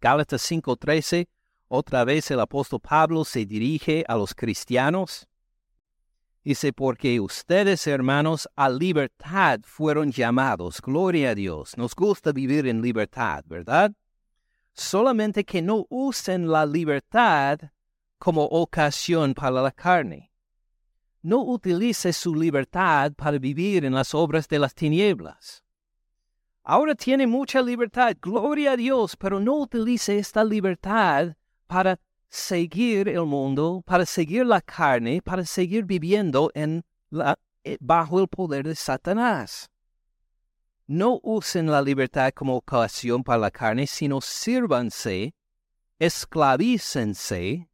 Gálatas 0.00 0.40
5, 0.40 0.76
13 0.76 1.28
otra 1.68 2.04
vez 2.04 2.30
el 2.30 2.40
apóstol 2.40 2.80
Pablo 2.80 3.26
se 3.26 3.44
dirige 3.44 4.04
a 4.08 4.16
los 4.16 4.34
cristianos. 4.34 5.28
Dice, 6.42 6.72
porque 6.72 7.20
ustedes, 7.20 7.86
hermanos, 7.86 8.48
a 8.56 8.70
libertad 8.70 9.60
fueron 9.64 10.10
llamados. 10.10 10.80
Gloria 10.80 11.30
a 11.30 11.34
Dios. 11.34 11.76
Nos 11.76 11.94
gusta 11.94 12.32
vivir 12.32 12.66
en 12.66 12.80
libertad, 12.80 13.44
¿verdad? 13.46 13.92
Solamente 14.78 15.44
que 15.44 15.60
no 15.60 15.86
usen 15.90 16.48
la 16.48 16.64
libertad 16.64 17.58
como 18.16 18.44
ocasión 18.44 19.34
para 19.34 19.60
la 19.60 19.72
carne. 19.72 20.30
No 21.20 21.42
utilice 21.42 22.12
su 22.12 22.32
libertad 22.32 23.12
para 23.14 23.38
vivir 23.38 23.84
en 23.84 23.92
las 23.92 24.14
obras 24.14 24.46
de 24.46 24.60
las 24.60 24.76
tinieblas. 24.76 25.64
Ahora 26.62 26.94
tiene 26.94 27.26
mucha 27.26 27.60
libertad, 27.60 28.16
gloria 28.22 28.72
a 28.72 28.76
Dios, 28.76 29.16
pero 29.16 29.40
no 29.40 29.56
utilice 29.56 30.16
esta 30.16 30.44
libertad 30.44 31.34
para 31.66 31.98
seguir 32.28 33.08
el 33.08 33.24
mundo, 33.24 33.82
para 33.84 34.06
seguir 34.06 34.46
la 34.46 34.60
carne, 34.60 35.20
para 35.22 35.44
seguir 35.44 35.86
viviendo 35.86 36.52
en 36.54 36.84
la, 37.10 37.36
eh, 37.64 37.78
bajo 37.80 38.20
el 38.20 38.28
poder 38.28 38.68
de 38.68 38.76
Satanás. 38.76 39.72
No 40.88 41.20
usen 41.22 41.66
la 41.66 41.82
libertad 41.82 42.32
como 42.34 42.56
ocasión 42.56 43.22
para 43.22 43.38
la 43.38 43.50
carne, 43.50 43.86
sino 43.86 44.22
sírvanse, 44.22 45.34
esclavícense 45.98 47.68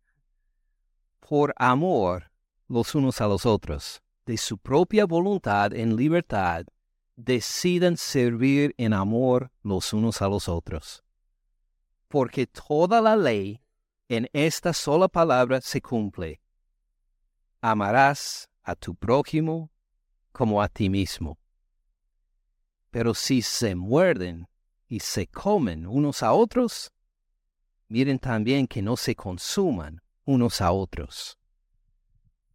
por 1.21 1.55
amor 1.57 2.33
los 2.67 2.93
unos 2.97 3.21
a 3.21 3.29
los 3.29 3.47
otros. 3.47 4.03
De 4.27 4.37
su 4.37 4.59
propia 4.59 5.05
voluntad 5.05 5.73
en 5.75 5.95
libertad, 5.95 6.67
decidan 7.15 7.97
servir 7.97 8.75
en 8.79 8.93
amor 8.93 9.53
los 9.63 9.93
unos 9.93 10.21
a 10.21 10.27
los 10.27 10.49
otros. 10.49 11.05
Porque 12.09 12.49
toda 12.49 13.01
la 13.01 13.15
ley 13.15 13.63
en 14.09 14.29
esta 14.33 14.73
sola 14.73 15.07
palabra 15.07 15.61
se 15.61 15.81
cumple. 15.81 16.41
Amarás 17.61 18.51
a 18.65 18.75
tu 18.75 18.97
prójimo 18.97 19.71
como 20.33 20.61
a 20.61 20.67
ti 20.69 20.91
mismo. 20.91 21.39
Pero 22.95 23.13
si 23.13 23.43
se 23.43 23.75
muerden 23.75 24.47
y 24.87 25.01
se 25.01 25.27
comen 25.27 25.85
unos 25.85 26.23
a 26.23 26.33
otros, 26.33 26.93
miren 27.89 28.21
también 28.21 28.69
que 28.69 28.83
no 28.83 28.97
se 28.97 29.17
consuman 29.17 30.01
unos 30.25 30.61
a 30.61 30.71
otros. 30.71 31.37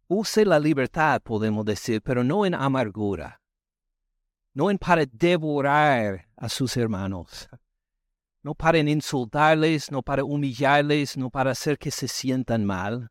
Use 0.08 0.46
la 0.46 0.58
libertad, 0.58 1.20
podemos 1.20 1.66
decir, 1.66 2.00
pero 2.00 2.24
no 2.24 2.46
en 2.46 2.54
amargura, 2.54 3.42
no 4.54 4.70
en 4.70 4.78
para 4.78 5.04
devorar 5.04 6.30
a 6.38 6.48
sus 6.48 6.74
hermanos, 6.78 7.46
no 8.42 8.54
para 8.54 8.78
insultarles, 8.78 9.92
no 9.92 10.00
para 10.00 10.24
humillarles, 10.24 11.18
no 11.18 11.28
para 11.28 11.50
hacer 11.50 11.76
que 11.76 11.90
se 11.90 12.08
sientan 12.08 12.64
mal. 12.64 13.10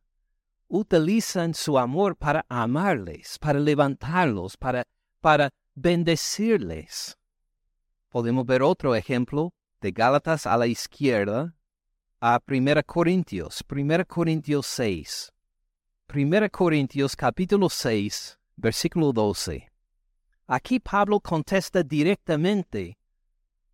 Utilizan 0.68 1.54
su 1.54 1.78
amor 1.78 2.16
para 2.16 2.44
amarles, 2.50 3.38
para 3.38 3.60
levantarlos, 3.60 4.58
para, 4.58 4.84
para 5.22 5.52
bendecirles. 5.76 7.19
Podemos 8.10 8.44
ver 8.44 8.64
otro 8.64 8.96
ejemplo 8.96 9.54
de 9.82 9.92
Gálatas 9.92 10.48
a 10.48 10.58
la 10.58 10.66
izquierda 10.66 11.56
a 12.20 12.42
1 12.48 12.84
Corintios, 12.84 13.64
1 13.70 14.06
Corintios 14.08 14.66
6. 14.66 15.32
1 16.12 16.50
Corintios 16.50 17.16
capítulo 17.16 17.70
6, 17.70 18.40
versículo 18.56 19.14
12. 19.14 19.72
Aquí 20.48 20.80
Pablo 20.80 21.20
contesta 21.20 21.84
directamente 21.84 22.98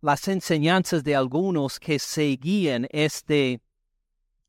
las 0.02 0.28
enseñanzas 0.28 1.02
de 1.02 1.16
algunos 1.16 1.80
que 1.80 1.98
seguían 1.98 2.86
este, 2.90 3.62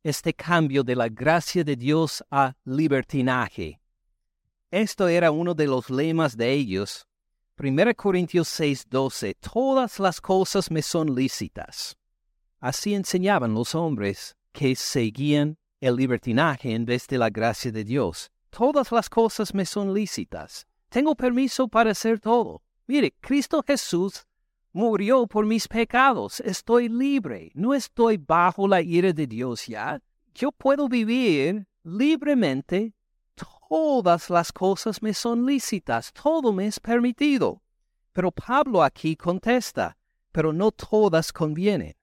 este 0.04 0.34
cambio 0.34 0.84
de 0.84 0.98
la 0.98 1.08
gracia 1.08 1.64
de 1.64 1.78
Dios 1.78 2.22
a 2.30 2.58
libertinaje. 2.66 3.80
Esto 4.70 5.08
era 5.08 5.32
uno 5.32 5.54
de 5.54 5.68
los 5.68 5.90
lemas 5.90 6.36
de 6.36 6.52
ellos. 6.52 7.08
1 7.60 7.96
Corintios 7.96 8.48
6:12, 8.50 9.34
todas 9.40 10.00
las 10.00 10.22
cosas 10.22 10.70
me 10.70 10.84
son 10.84 11.16
lícitas. 11.16 11.98
Así 12.60 12.94
enseñaban 12.94 13.56
los 13.56 13.74
hombres 13.74 14.36
que 14.52 14.76
seguían 14.76 15.58
el 15.82 15.96
libertinaje 15.96 16.76
en 16.76 16.86
vez 16.86 17.08
de 17.08 17.18
la 17.18 17.32
gracia 17.32 17.72
de 17.72 17.84
Dios. 17.84 18.30
Todas 18.52 18.92
las 18.92 19.10
cosas 19.10 19.56
me 19.56 19.66
son 19.66 19.92
lícitas. 19.92 20.68
Tengo 20.90 21.16
permiso 21.16 21.68
para 21.68 21.90
hacer 21.90 22.20
todo. 22.20 22.62
Mire, 22.86 23.16
Cristo 23.20 23.64
Jesús 23.66 24.28
murió 24.72 25.26
por 25.26 25.48
mis 25.48 25.68
pecados, 25.68 26.40
estoy 26.42 26.90
libre, 26.90 27.50
no 27.56 27.74
estoy 27.74 28.18
bajo 28.18 28.68
la 28.68 28.84
ira 28.84 29.12
de 29.14 29.26
Dios 29.26 29.66
ya. 29.66 30.00
Yo 30.36 30.52
puedo 30.52 30.88
vivir 30.88 31.66
libremente, 31.84 32.94
todas 33.70 34.30
las 34.30 34.52
cosas 34.52 35.02
me 35.02 35.14
son 35.14 35.46
lícitas, 35.46 36.12
todo 36.14 36.54
me 36.54 36.68
es 36.68 36.80
permitido. 36.80 37.62
Pero 38.14 38.32
Pablo 38.32 38.84
aquí 38.84 39.16
contesta, 39.16 39.98
pero 40.32 40.54
no 40.54 40.72
todas 40.72 41.32
convienen. 41.32 41.96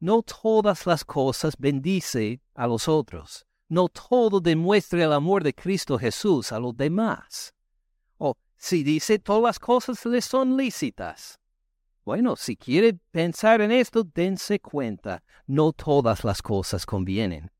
No 0.00 0.22
todas 0.22 0.86
las 0.86 1.04
cosas 1.04 1.54
bendice 1.58 2.40
a 2.54 2.66
los 2.66 2.88
otros. 2.88 3.46
No 3.68 3.88
todo 3.88 4.40
demuestra 4.40 5.04
el 5.04 5.12
amor 5.12 5.42
de 5.42 5.54
Cristo 5.54 5.98
Jesús 5.98 6.52
a 6.52 6.58
los 6.58 6.76
demás. 6.76 7.52
O 8.16 8.34
si 8.56 8.82
dice 8.82 9.18
todas 9.18 9.42
las 9.42 9.58
cosas 9.58 10.04
le 10.06 10.22
son 10.22 10.56
lícitas, 10.56 11.38
bueno, 12.08 12.36
si 12.36 12.56
quiere 12.56 12.94
pensar 13.10 13.60
en 13.60 13.70
esto, 13.70 14.02
dense 14.02 14.60
cuenta, 14.60 15.22
no 15.46 15.74
todas 15.74 16.24
las 16.24 16.40
cosas 16.40 16.86
convienen. 16.86 17.50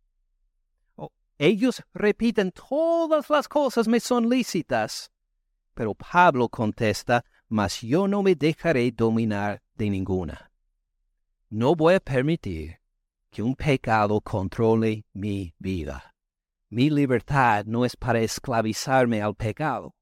Ellos 1.38 1.82
repiten, 1.94 2.50
todas 2.50 3.30
las 3.30 3.46
cosas 3.48 3.86
me 3.86 4.00
son 4.00 4.28
lícitas. 4.28 5.12
Pero 5.72 5.94
Pablo 5.94 6.48
contesta, 6.48 7.24
mas 7.48 7.80
yo 7.80 8.08
no 8.08 8.24
me 8.24 8.34
dejaré 8.34 8.90
dominar 8.90 9.62
de 9.74 9.88
ninguna. 9.88 10.50
No 11.48 11.76
voy 11.76 11.94
a 11.94 12.00
permitir 12.00 12.80
que 13.30 13.42
un 13.42 13.54
pecado 13.54 14.20
controle 14.20 15.04
mi 15.12 15.54
vida. 15.58 16.12
Mi 16.70 16.90
libertad 16.90 17.64
no 17.66 17.84
es 17.84 17.96
para 17.96 18.20
esclavizarme 18.20 19.22
al 19.22 19.34
pecado. 19.36 19.94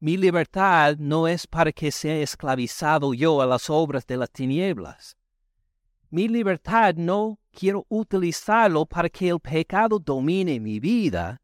Mi 0.00 0.16
libertad 0.16 0.96
no 0.98 1.28
es 1.28 1.46
para 1.46 1.72
que 1.72 1.92
sea 1.92 2.16
esclavizado 2.16 3.14
yo 3.14 3.40
a 3.40 3.46
las 3.46 3.70
obras 3.70 4.06
de 4.06 4.16
las 4.16 4.30
tinieblas. 4.30 5.16
Mi 6.10 6.28
libertad 6.28 6.96
no 6.96 7.38
quiero 7.54 7.86
utilizarlo 7.88 8.84
para 8.84 9.08
que 9.08 9.28
el 9.28 9.40
pecado 9.40 9.98
domine 9.98 10.60
mi 10.60 10.80
vida, 10.80 11.40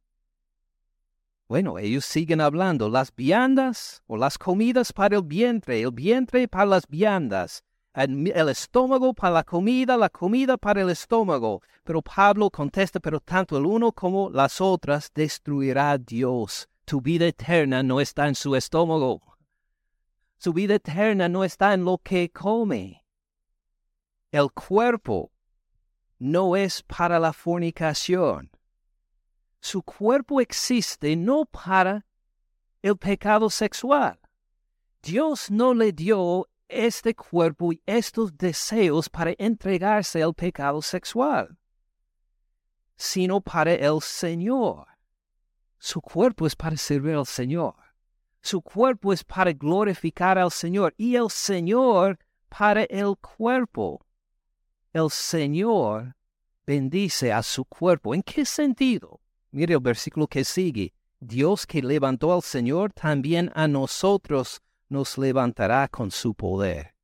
bueno, 1.50 1.80
ellos 1.80 2.04
siguen 2.04 2.40
hablando 2.40 2.88
las 2.88 3.12
viandas 3.12 4.04
o 4.06 4.16
las 4.16 4.38
comidas 4.38 4.92
para 4.92 5.16
el 5.16 5.24
vientre, 5.24 5.80
el 5.80 5.90
vientre 5.90 6.46
para 6.46 6.64
las 6.64 6.86
viandas, 6.86 7.64
el 7.92 8.48
estómago 8.48 9.12
para 9.12 9.34
la 9.34 9.42
comida, 9.42 9.96
la 9.96 10.08
comida 10.11 10.56
para 10.56 10.82
el 10.82 10.90
estómago. 10.90 11.61
Pero 11.82 12.02
Pablo 12.02 12.50
contesta, 12.50 13.00
pero 13.00 13.18
tanto 13.18 13.58
el 13.58 13.66
uno 13.66 13.90
como 13.90 14.30
las 14.30 14.61
otras 14.61 15.11
destruirá 15.12 15.98
Dios. 15.98 16.68
Tu 16.84 17.00
vida 17.00 17.26
eterna 17.26 17.82
no 17.82 18.00
está 18.00 18.28
en 18.28 18.36
su 18.36 18.54
estómago. 18.54 19.20
Su 20.36 20.52
vida 20.52 20.76
eterna 20.76 21.28
no 21.28 21.42
está 21.42 21.74
en 21.74 21.84
lo 21.84 21.98
que 21.98 22.30
come. 22.30 23.04
El 24.30 24.52
cuerpo 24.52 25.32
no 26.20 26.54
es 26.54 26.82
para 26.82 27.18
la 27.18 27.32
fornicación. 27.32 28.50
Su 29.60 29.82
cuerpo 29.82 30.40
existe 30.40 31.16
no 31.16 31.46
para 31.46 32.06
el 32.82 32.96
pecado 32.96 33.50
sexual. 33.50 34.20
Dios 35.02 35.50
no 35.50 35.74
le 35.74 35.92
dio 35.92 36.46
este 36.68 37.14
cuerpo 37.14 37.72
y 37.72 37.82
estos 37.86 38.36
deseos 38.36 39.08
para 39.08 39.34
entregarse 39.38 40.22
al 40.22 40.34
pecado 40.34 40.82
sexual, 40.82 41.58
sino 42.96 43.40
para 43.40 43.72
el 43.72 44.00
Señor. 44.02 44.86
Su 45.78 46.02
cuerpo 46.02 46.46
es 46.46 46.54
para 46.54 46.76
servir 46.76 47.14
al 47.14 47.26
Señor. 47.26 47.74
Su 48.42 48.60
cuerpo 48.60 49.12
es 49.12 49.24
para 49.24 49.52
glorificar 49.52 50.38
al 50.38 50.50
Señor 50.50 50.94
y 50.98 51.16
el 51.16 51.30
Señor 51.30 52.18
para 52.50 52.84
el 52.84 53.16
cuerpo. 53.16 54.04
El 54.93 55.09
Señor 55.11 56.16
bendice 56.66 57.32
a 57.32 57.45
su 57.45 57.64
cuerpo. 57.64 58.12
¿En 58.12 58.22
qué 58.22 58.45
sentido? 58.45 59.20
Mire 59.53 59.74
el 59.74 59.80
versículo 59.80 60.26
que 60.26 60.45
sigue. 60.45 60.93
Dios 61.20 61.64
que 61.64 61.80
levantó 61.80 62.32
al 62.32 62.43
Señor 62.43 62.93
también 62.93 63.53
a 63.55 63.68
nosotros 63.68 64.61
nos 64.88 65.16
levantará 65.16 65.86
con 65.86 66.11
su 66.11 66.34
poder. 66.34 66.95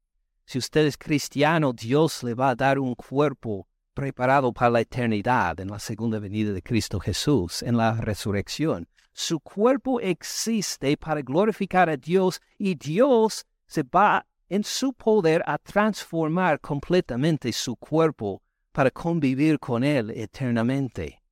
Si 0.47 0.59
usted 0.59 0.87
es 0.87 0.99
cristiano, 0.99 1.72
Dios 1.72 2.24
le 2.24 2.34
va 2.34 2.51
a 2.51 2.55
dar 2.57 2.80
un 2.80 2.97
cuerpo 2.97 3.68
preparado 3.95 4.53
para 4.53 4.70
la 4.70 4.80
eternidad 4.80 5.61
en 5.61 5.68
la 5.68 5.78
segunda 5.78 6.18
venida 6.18 6.53
de 6.53 6.62
Cristo 6.62 6.99
Jesús, 6.99 7.62
en 7.62 7.76
la 7.76 7.95
resurrección. 7.95 8.89
Su 9.12 9.39
cuerpo 9.39 10.01
existe 10.01 10.97
para 10.97 11.22
glorificar 11.22 11.89
a 11.89 11.97
Dios 11.97 12.41
y 12.59 12.74
Dios 12.74 13.47
se 13.66 13.84
va 13.84 14.26
en 14.49 14.64
su 14.64 14.92
poder 14.92 15.42
a 15.47 15.59
transformar 15.59 16.61
completamente 16.61 17.53
su 17.53 17.76
cuerpo 17.76 18.42
para 18.72 18.90
convivir 18.90 19.59
con 19.59 19.82
Él 19.84 20.11
eternamente. 20.11 21.22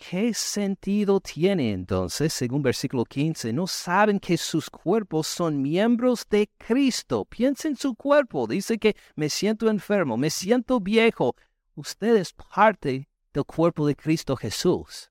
¿Qué 0.00 0.32
sentido 0.32 1.20
tiene 1.20 1.72
entonces, 1.72 2.32
según 2.32 2.62
versículo 2.62 3.04
15? 3.04 3.52
¿No 3.52 3.66
saben 3.66 4.18
que 4.18 4.38
sus 4.38 4.70
cuerpos 4.70 5.26
son 5.26 5.60
miembros 5.60 6.26
de 6.30 6.48
Cristo? 6.56 7.26
Piensa 7.26 7.68
en 7.68 7.76
su 7.76 7.94
cuerpo. 7.94 8.46
Dice 8.46 8.78
que 8.78 8.96
me 9.14 9.28
siento 9.28 9.68
enfermo, 9.68 10.16
me 10.16 10.30
siento 10.30 10.80
viejo. 10.80 11.36
Usted 11.74 12.16
es 12.16 12.32
parte 12.32 13.10
del 13.34 13.44
cuerpo 13.44 13.86
de 13.86 13.94
Cristo 13.94 14.36
Jesús. 14.36 15.10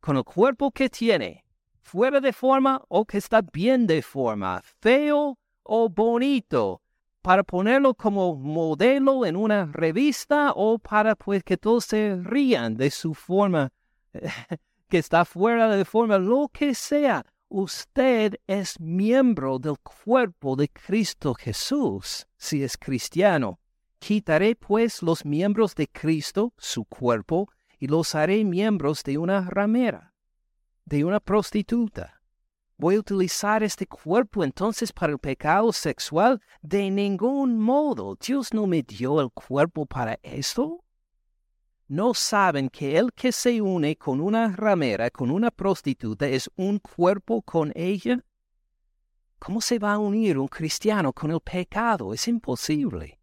Con 0.00 0.16
el 0.16 0.24
cuerpo 0.24 0.72
que 0.72 0.88
tiene, 0.90 1.44
fuera 1.80 2.20
de 2.20 2.32
forma 2.32 2.82
o 2.88 3.04
que 3.04 3.18
está 3.18 3.40
bien 3.40 3.86
de 3.86 4.02
forma, 4.02 4.62
feo 4.80 5.38
o 5.64 5.88
bonito, 5.88 6.80
para 7.22 7.42
ponerlo 7.42 7.94
como 7.94 8.36
modelo 8.36 9.26
en 9.26 9.34
una 9.36 9.66
revista 9.66 10.52
o 10.54 10.78
para 10.78 11.16
pues 11.16 11.42
que 11.42 11.56
todos 11.56 11.86
se 11.86 12.16
rían 12.22 12.76
de 12.76 12.90
su 12.90 13.14
forma 13.14 13.72
que 14.88 14.98
está 14.98 15.24
fuera 15.24 15.74
de 15.74 15.84
forma, 15.84 16.18
lo 16.18 16.48
que 16.52 16.74
sea, 16.74 17.24
usted 17.48 18.34
es 18.46 18.78
miembro 18.78 19.58
del 19.58 19.78
cuerpo 19.78 20.56
de 20.56 20.68
Cristo 20.68 21.34
Jesús, 21.34 22.26
si 22.36 22.62
es 22.62 22.76
cristiano. 22.76 23.58
Quitaré 23.98 24.54
pues 24.54 25.02
los 25.02 25.24
miembros 25.24 25.74
de 25.74 25.88
Cristo, 25.88 26.52
su 26.58 26.84
cuerpo, 26.84 27.48
y 27.78 27.86
los 27.86 28.14
haré 28.14 28.44
miembros 28.44 29.02
de 29.02 29.18
una 29.18 29.40
ramera, 29.48 30.14
de 30.84 31.04
una 31.04 31.20
prostituta. 31.20 32.13
¿Voy 32.84 32.96
a 32.96 32.98
utilizar 32.98 33.62
este 33.62 33.86
cuerpo 33.86 34.44
entonces 34.44 34.92
para 34.92 35.10
el 35.10 35.18
pecado 35.18 35.72
sexual? 35.72 36.42
De 36.60 36.90
ningún 36.90 37.58
modo. 37.58 38.14
Dios 38.14 38.52
no 38.52 38.66
me 38.66 38.82
dio 38.82 39.22
el 39.22 39.30
cuerpo 39.30 39.86
para 39.86 40.18
esto 40.22 40.84
no 41.88 42.12
saben 42.12 42.68
que 42.68 42.98
el 42.98 43.10
que 43.14 43.32
se 43.32 43.62
une 43.62 43.96
con 43.96 44.20
una 44.20 44.54
ramera, 44.54 45.08
con 45.10 45.30
una 45.30 45.50
prostituta, 45.50 46.28
es 46.28 46.50
un 46.56 46.78
cuerpo 46.78 47.40
con 47.40 47.72
ella? 47.74 48.22
¿Cómo 49.38 49.62
se 49.62 49.78
va 49.78 49.94
a 49.94 49.98
unir 49.98 50.36
un 50.36 50.48
cristiano 50.48 51.10
con 51.14 51.30
el 51.30 51.40
pecado? 51.40 52.12
Es 52.12 52.28
imposible. 52.28 53.18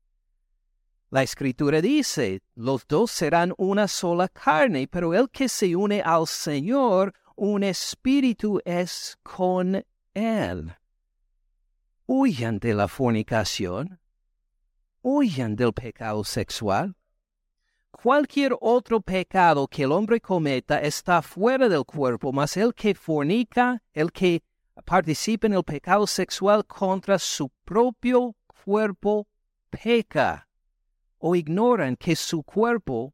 La 1.11 1.21
escritura 1.21 1.81
dice, 1.81 2.41
los 2.55 2.87
dos 2.87 3.11
serán 3.11 3.53
una 3.57 3.87
sola 3.87 4.27
carne, 4.27 4.87
pero 4.87 5.13
el 5.13 5.29
que 5.29 5.47
se 5.47 5.75
une 5.75 6.01
al 6.01 6.25
Señor, 6.25 7.13
un 7.41 7.63
espíritu 7.63 8.61
es 8.63 9.17
con 9.23 9.83
Él. 10.13 10.75
Huyan 12.05 12.59
de 12.59 12.75
la 12.75 12.87
fornicación, 12.87 13.99
huyan 15.01 15.55
del 15.55 15.73
pecado 15.73 16.23
sexual, 16.23 16.95
Cualquier 17.89 18.55
otro 18.61 19.01
pecado 19.01 19.67
que 19.67 19.83
el 19.83 19.91
hombre 19.91 20.21
cometa 20.21 20.79
está 20.79 21.21
fuera 21.21 21.67
del 21.67 21.83
cuerpo, 21.83 22.31
mas 22.31 22.55
el 22.57 22.73
que 22.73 22.95
fornica, 22.95 23.81
el 23.91 24.11
que 24.11 24.43
participa 24.85 25.47
en 25.47 25.53
el 25.53 25.63
pecado 25.63 26.07
sexual 26.07 26.65
contra 26.65 27.19
su 27.19 27.49
propio 27.65 28.35
cuerpo, 28.63 29.27
peca. 29.69 30.47
O 31.17 31.35
ignoran 31.35 31.95
que 31.95 32.15
su 32.15 32.43
cuerpo 32.43 33.13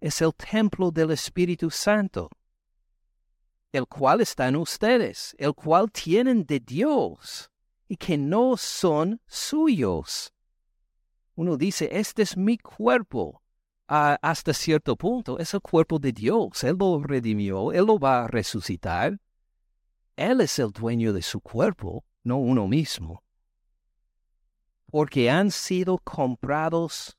es 0.00 0.20
el 0.20 0.34
templo 0.34 0.90
del 0.90 1.12
Espíritu 1.12 1.70
Santo, 1.70 2.28
el 3.72 3.86
cual 3.86 4.20
está 4.20 4.48
en 4.48 4.56
ustedes, 4.56 5.34
el 5.38 5.54
cual 5.54 5.90
tienen 5.90 6.44
de 6.44 6.60
Dios 6.60 7.50
y 7.88 7.96
que 7.96 8.16
no 8.16 8.56
son 8.56 9.20
suyos. 9.26 10.32
Uno 11.34 11.56
dice, 11.56 11.88
este 11.92 12.22
es 12.22 12.36
mi 12.36 12.58
cuerpo 12.58 13.42
hasta 13.88 14.52
cierto 14.52 14.96
punto 14.96 15.38
es 15.38 15.54
el 15.54 15.62
cuerpo 15.62 15.98
de 15.98 16.12
Dios. 16.12 16.62
Él 16.62 16.76
lo 16.78 17.02
redimió, 17.02 17.72
Él 17.72 17.86
lo 17.86 17.98
va 17.98 18.24
a 18.24 18.28
resucitar. 18.28 19.18
Él 20.16 20.40
es 20.40 20.58
el 20.58 20.70
dueño 20.72 21.12
de 21.12 21.22
su 21.22 21.40
cuerpo, 21.40 22.04
no 22.22 22.36
uno 22.36 22.66
mismo. 22.68 23.22
Porque 24.90 25.30
han 25.30 25.50
sido 25.50 25.98
comprados 25.98 27.16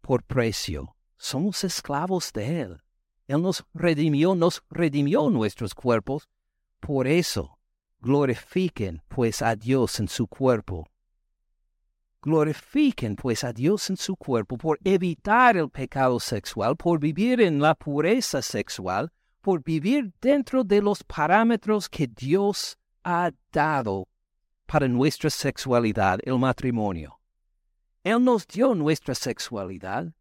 por 0.00 0.22
precio. 0.22 0.96
Somos 1.16 1.64
esclavos 1.64 2.32
de 2.32 2.60
Él. 2.62 2.82
Él 3.26 3.42
nos 3.42 3.64
redimió, 3.74 4.34
nos 4.34 4.62
redimió 4.70 5.30
nuestros 5.30 5.74
cuerpos. 5.74 6.28
Por 6.80 7.06
eso, 7.06 7.58
glorifiquen 8.00 9.02
pues 9.08 9.42
a 9.42 9.56
Dios 9.56 9.98
en 10.00 10.08
su 10.08 10.26
cuerpo 10.26 10.86
Glorifiquen 12.26 13.14
pues 13.14 13.44
a 13.44 13.52
Dios 13.52 13.88
en 13.88 13.96
su 13.96 14.16
cuerpo 14.16 14.58
por 14.58 14.80
evitar 14.82 15.56
el 15.56 15.70
pecado 15.70 16.18
sexual, 16.18 16.76
por 16.76 16.98
vivir 16.98 17.40
en 17.40 17.60
la 17.60 17.76
pureza 17.76 18.42
sexual, 18.42 19.12
por 19.40 19.62
vivir 19.62 20.12
dentro 20.20 20.64
de 20.64 20.82
los 20.82 21.04
parámetros 21.04 21.88
que 21.88 22.08
Dios 22.08 22.76
ha 23.04 23.30
dado 23.52 24.08
para 24.66 24.88
nuestra 24.88 25.30
sexualidad, 25.30 26.18
el 26.24 26.36
matrimonio. 26.40 27.20
Él 28.02 28.24
nos 28.24 28.44
dio 28.44 28.74
nuestra 28.74 29.14
sexualidad 29.14 30.12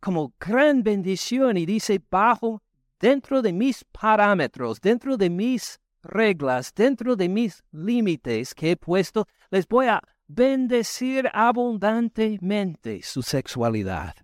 como 0.00 0.34
gran 0.38 0.82
bendición 0.82 1.56
y 1.56 1.66
dice, 1.66 2.00
bajo, 2.10 2.62
dentro 2.98 3.42
de 3.42 3.52
mis 3.52 3.84
parámetros, 3.84 4.80
dentro 4.80 5.16
de 5.16 5.30
mis 5.30 5.78
reglas, 6.02 6.72
dentro 6.74 7.16
de 7.16 7.28
mis 7.28 7.62
límites 7.72 8.54
que 8.54 8.72
he 8.72 8.76
puesto, 8.76 9.26
les 9.50 9.66
voy 9.66 9.86
a 9.86 10.00
bendecir 10.28 11.28
abundantemente 11.32 13.02
su 13.02 13.22
sexualidad. 13.22 14.14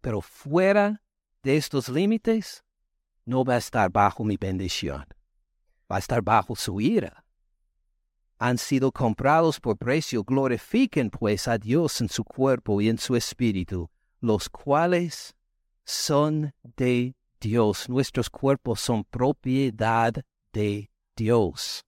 Pero 0.00 0.20
fuera 0.20 1.02
de 1.42 1.56
estos 1.56 1.88
límites, 1.88 2.64
no 3.24 3.44
va 3.44 3.54
a 3.54 3.58
estar 3.58 3.90
bajo 3.90 4.24
mi 4.24 4.36
bendición, 4.36 5.04
va 5.90 5.96
a 5.96 5.98
estar 5.98 6.22
bajo 6.22 6.54
su 6.54 6.80
ira. 6.80 7.24
Han 8.38 8.58
sido 8.58 8.92
comprados 8.92 9.58
por 9.58 9.78
precio, 9.78 10.22
glorifiquen 10.22 11.10
pues 11.10 11.48
a 11.48 11.58
Dios 11.58 12.00
en 12.00 12.08
su 12.08 12.22
cuerpo 12.22 12.80
y 12.80 12.88
en 12.88 12.98
su 12.98 13.16
espíritu, 13.16 13.90
los 14.20 14.48
cuales 14.48 15.36
son 15.84 16.52
de 16.76 17.14
Dios. 17.40 17.88
Nuestros 17.88 18.30
cuerpos 18.30 18.80
son 18.80 19.04
propiedad 19.04 20.14
de 20.52 20.90
Dios. 21.14 21.84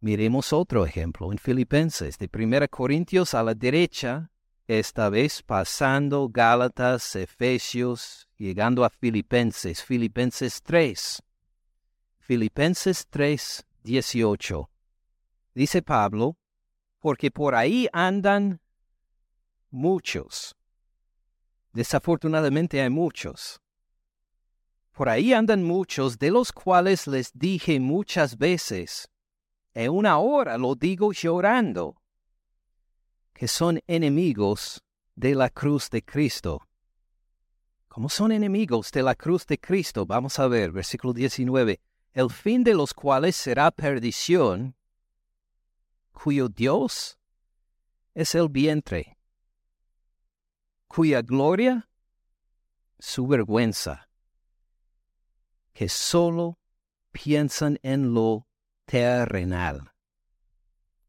Miremos 0.00 0.52
otro 0.52 0.86
ejemplo 0.86 1.32
en 1.32 1.38
Filipenses, 1.38 2.18
de 2.18 2.30
1 2.32 2.68
Corintios 2.68 3.34
a 3.34 3.42
la 3.42 3.54
derecha, 3.54 4.30
esta 4.68 5.08
vez 5.08 5.42
pasando 5.42 6.28
Gálatas, 6.28 7.16
Efesios, 7.16 8.28
llegando 8.36 8.84
a 8.84 8.90
Filipenses, 8.90 9.82
Filipenses 9.82 10.62
3. 10.62 11.22
Filipenses 12.20 13.06
3, 13.08 13.66
18. 13.82 14.70
Dice 15.54 15.82
Pablo, 15.82 16.36
porque 17.00 17.30
por 17.30 17.54
ahí 17.54 17.88
andan 17.92 18.60
muchos. 19.70 20.56
Desafortunadamente 21.72 22.80
hay 22.80 22.90
muchos. 22.90 23.60
Por 24.92 25.08
ahí 25.08 25.32
andan 25.32 25.62
muchos, 25.62 26.18
de 26.18 26.30
los 26.30 26.50
cuales 26.50 27.06
les 27.06 27.30
dije 27.32 27.78
muchas 27.78 28.36
veces, 28.36 29.08
en 29.74 29.92
una 29.92 30.18
hora 30.18 30.58
lo 30.58 30.74
digo 30.74 31.12
llorando, 31.12 32.02
que 33.32 33.46
son 33.46 33.80
enemigos 33.86 34.82
de 35.14 35.34
la 35.34 35.50
cruz 35.50 35.88
de 35.90 36.02
Cristo. 36.02 36.60
Como 37.86 38.08
son 38.08 38.32
enemigos 38.32 38.90
de 38.90 39.02
la 39.02 39.14
cruz 39.14 39.46
de 39.46 39.58
Cristo, 39.58 40.04
vamos 40.04 40.38
a 40.38 40.48
ver, 40.48 40.72
versículo 40.72 41.12
19, 41.12 41.80
el 42.12 42.30
fin 42.30 42.64
de 42.64 42.74
los 42.74 42.94
cuales 42.94 43.36
será 43.36 43.70
perdición, 43.70 44.74
cuyo 46.12 46.48
Dios 46.48 47.18
es 48.14 48.34
el 48.34 48.48
vientre, 48.48 49.17
cuya 50.88 51.22
gloria 51.22 51.88
su 52.98 53.26
vergüenza, 53.26 54.08
que 55.72 55.88
solo 55.88 56.58
piensan 57.12 57.78
en 57.82 58.14
lo 58.14 58.46
terrenal 58.84 59.92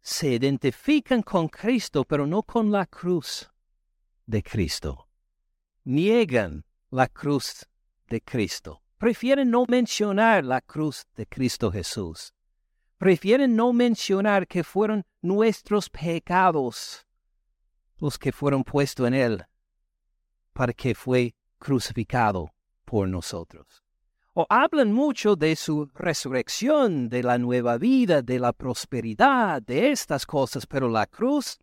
se 0.10 0.30
identifican 0.30 1.22
con 1.22 1.48
Cristo, 1.48 2.04
pero 2.04 2.26
no 2.26 2.42
con 2.42 2.72
la 2.72 2.88
cruz 2.88 3.48
de 4.26 4.42
Cristo. 4.42 5.08
Niegan 5.84 6.66
la 6.90 7.08
cruz 7.08 7.68
de 8.08 8.20
Cristo. 8.20 8.82
Prefieren 8.98 9.52
no 9.52 9.66
mencionar 9.68 10.44
la 10.44 10.62
cruz 10.62 11.06
de 11.16 11.28
Cristo 11.28 11.72
Jesús. 11.72 12.34
Prefieren 12.98 13.56
no 13.56 13.72
mencionar 13.72 14.48
que 14.48 14.64
fueron 14.64 15.06
nuestros 15.22 15.92
pecados 15.92 17.06
los 17.98 18.18
que 18.18 18.32
fueron 18.32 18.64
puestos 18.64 19.08
en 19.08 19.14
Él 19.14 19.46
que 20.68 20.96
fue 20.96 21.34
crucificado 21.58 22.54
por 22.86 23.08
nosotros 23.08 23.84
o 24.34 24.46
hablan 24.50 24.94
mucho 24.94 25.36
de 25.36 25.56
su 25.58 25.90
resurrección, 25.94 27.10
de 27.10 27.24
la 27.24 27.38
nueva 27.38 27.78
vida, 27.78 28.22
de 28.22 28.40
la 28.40 28.54
prosperidad, 28.54 29.62
de 29.62 29.92
estas 29.92 30.26
cosas, 30.26 30.66
pero 30.66 30.88
la 30.88 31.08
cruz 31.08 31.58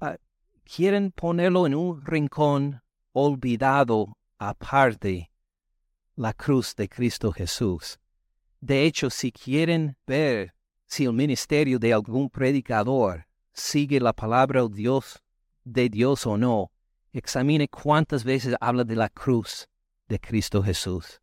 ah, 0.00 0.16
quieren 0.64 1.12
ponerlo 1.12 1.64
en 1.66 1.76
un 1.76 2.04
rincón 2.04 2.82
olvidado 3.12 4.16
aparte, 4.38 5.30
la 6.16 6.32
cruz 6.32 6.74
de 6.74 6.88
Cristo 6.88 7.30
Jesús. 7.30 8.00
De 8.60 8.84
hecho, 8.84 9.10
si 9.10 9.30
quieren 9.30 9.96
ver 10.04 10.54
si 10.86 11.04
el 11.04 11.12
ministerio 11.12 11.78
de 11.78 11.92
algún 11.92 12.30
predicador 12.30 13.26
sigue 13.52 14.00
la 14.00 14.12
palabra 14.12 14.62
de 14.62 14.74
Dios, 14.74 15.22
de 15.62 15.88
Dios 15.88 16.26
o 16.26 16.36
no, 16.36 16.72
examine 17.12 17.68
cuántas 17.68 18.24
veces 18.24 18.54
habla 18.60 18.84
de 18.84 18.96
la 18.96 19.08
cruz 19.08 19.68
de 20.08 20.18
Cristo 20.18 20.62
Jesús 20.62 21.20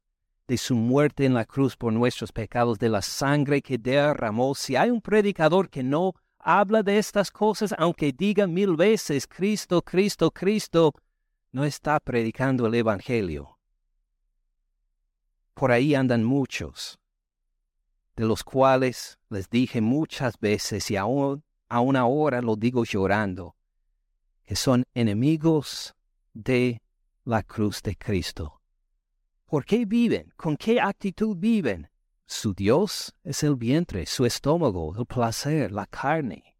de 0.47 0.57
su 0.57 0.75
muerte 0.75 1.25
en 1.25 1.33
la 1.33 1.45
cruz 1.45 1.75
por 1.75 1.91
nuestros 1.91 2.31
pecados, 2.31 2.77
de 2.77 2.89
la 2.89 3.01
sangre 3.01 3.61
que 3.61 3.77
derramó. 3.77 4.53
Si 4.53 4.75
hay 4.75 4.89
un 4.89 5.01
predicador 5.01 5.69
que 5.69 5.83
no 5.83 6.13
habla 6.39 6.83
de 6.83 6.97
estas 6.97 7.31
cosas, 7.31 7.73
aunque 7.77 8.11
diga 8.11 8.45
mil 8.45 8.75
veces 8.75 9.27
Cristo, 9.27 9.81
Cristo, 9.81 10.31
Cristo, 10.31 10.93
no 11.51 11.65
está 11.65 11.99
predicando 11.99 12.67
el 12.67 12.75
Evangelio. 12.75 13.57
Por 15.53 15.71
ahí 15.71 15.95
andan 15.95 16.23
muchos, 16.23 16.99
de 18.15 18.25
los 18.25 18.43
cuales 18.43 19.17
les 19.29 19.49
dije 19.49 19.81
muchas 19.81 20.37
veces 20.39 20.91
y 20.91 20.97
aún, 20.97 21.43
aún 21.69 21.95
ahora 21.95 22.41
lo 22.41 22.55
digo 22.55 22.83
llorando, 22.83 23.55
que 24.45 24.55
son 24.55 24.85
enemigos 24.93 25.95
de 26.33 26.81
la 27.23 27.43
cruz 27.43 27.81
de 27.81 27.95
Cristo. 27.95 28.61
¿Por 29.45 29.65
qué 29.65 29.85
viven? 29.85 30.31
¿Con 30.35 30.55
qué 30.57 30.79
actitud 30.79 31.35
viven? 31.37 31.89
Su 32.27 32.53
Dios 32.53 33.13
es 33.23 33.43
el 33.43 33.55
vientre, 33.55 34.05
su 34.05 34.25
estómago, 34.25 34.95
el 34.97 35.05
placer, 35.05 35.71
la 35.71 35.85
carne. 35.85 36.55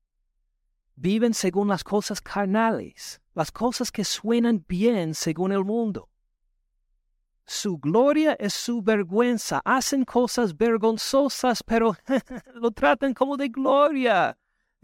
Viven 0.95 1.33
según 1.33 1.67
las 1.67 1.83
cosas 1.83 2.21
carnales, 2.21 3.21
las 3.33 3.51
cosas 3.51 3.91
que 3.91 4.05
suenan 4.05 4.63
bien 4.67 5.13
según 5.13 5.51
el 5.51 5.63
mundo. 5.63 6.09
Su 7.47 7.77
gloria 7.77 8.35
es 8.39 8.53
su 8.53 8.81
vergüenza. 8.81 9.61
Hacen 9.65 10.03
cosas 10.03 10.55
vergonzosas, 10.57 11.61
pero 11.61 11.95
lo 12.55 12.71
tratan 12.71 13.13
como 13.13 13.37
de 13.37 13.49
gloria. 13.49 14.37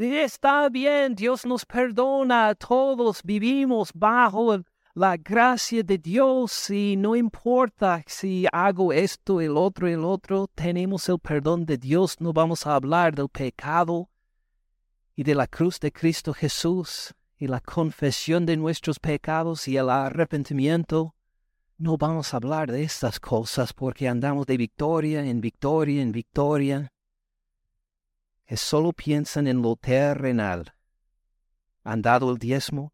Está 0.04 0.68
bien, 0.70 1.14
Dios 1.14 1.46
nos 1.46 1.64
perdona, 1.64 2.56
todos 2.56 3.22
vivimos 3.24 3.92
bajo 3.94 4.64
la 4.96 5.16
gracia 5.16 5.84
de 5.84 6.00
Dios 6.00 6.72
y 6.72 6.96
no 6.98 7.16
importa 7.16 8.02
si 8.08 8.48
hago 8.52 8.94
esto, 8.94 9.40
el 9.40 9.56
otro, 9.56 9.88
el 9.88 10.04
otro, 10.04 10.48
tenemos 10.56 11.08
el 11.08 11.20
perdón 11.20 11.68
de 11.68 11.78
Dios, 11.78 12.20
no 12.20 12.34
vamos 12.34 12.66
a 12.66 12.74
hablar 12.74 13.14
del 13.14 13.30
pecado 13.30 14.10
y 15.16 15.22
de 15.22 15.36
la 15.36 15.46
cruz 15.46 15.80
de 15.80 15.92
Cristo 15.92 16.34
Jesús 16.34 17.14
y 17.38 17.46
la 17.46 17.60
confesión 17.60 18.48
de 18.48 18.58
nuestros 18.58 18.98
pecados 18.98 19.68
y 19.68 19.78
el 19.78 19.88
arrepentimiento. 19.88 21.14
No 21.78 21.98
vamos 21.98 22.34
a 22.34 22.38
hablar 22.38 22.72
de 22.72 22.82
estas 22.82 23.20
cosas 23.20 23.72
porque 23.72 24.08
andamos 24.08 24.48
de 24.48 24.58
victoria 24.58 25.24
en 25.24 25.42
victoria 25.42 26.02
en 26.02 26.12
victoria. 26.12 26.92
Que 28.52 28.58
solo 28.58 28.92
piensan 28.92 29.48
en 29.48 29.62
lo 29.62 29.78
terrenal. 29.78 30.76
¿Han 31.86 32.02
dado 32.02 32.30
el 32.30 32.38
diezmo? 32.38 32.94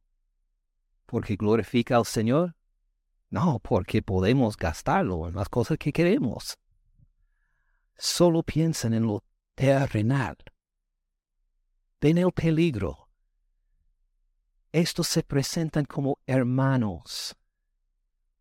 porque 1.08 1.36
glorifica 1.36 1.98
al 1.98 2.06
Señor? 2.06 2.56
No, 3.32 3.58
porque 3.58 4.04
podemos 4.04 4.56
gastarlo 4.56 5.28
en 5.28 5.34
las 5.34 5.50
cosas 5.50 5.80
que 5.80 5.92
queremos. 5.92 6.60
Solo 7.98 8.44
piensan 8.44 8.94
en 8.94 9.08
lo 9.08 9.24
terrenal. 9.56 10.38
Ven 12.00 12.20
el 12.20 12.32
peligro. 12.32 13.10
Estos 14.72 15.08
se 15.08 15.24
presentan 15.24 15.86
como 15.86 16.20
hermanos. 16.28 17.36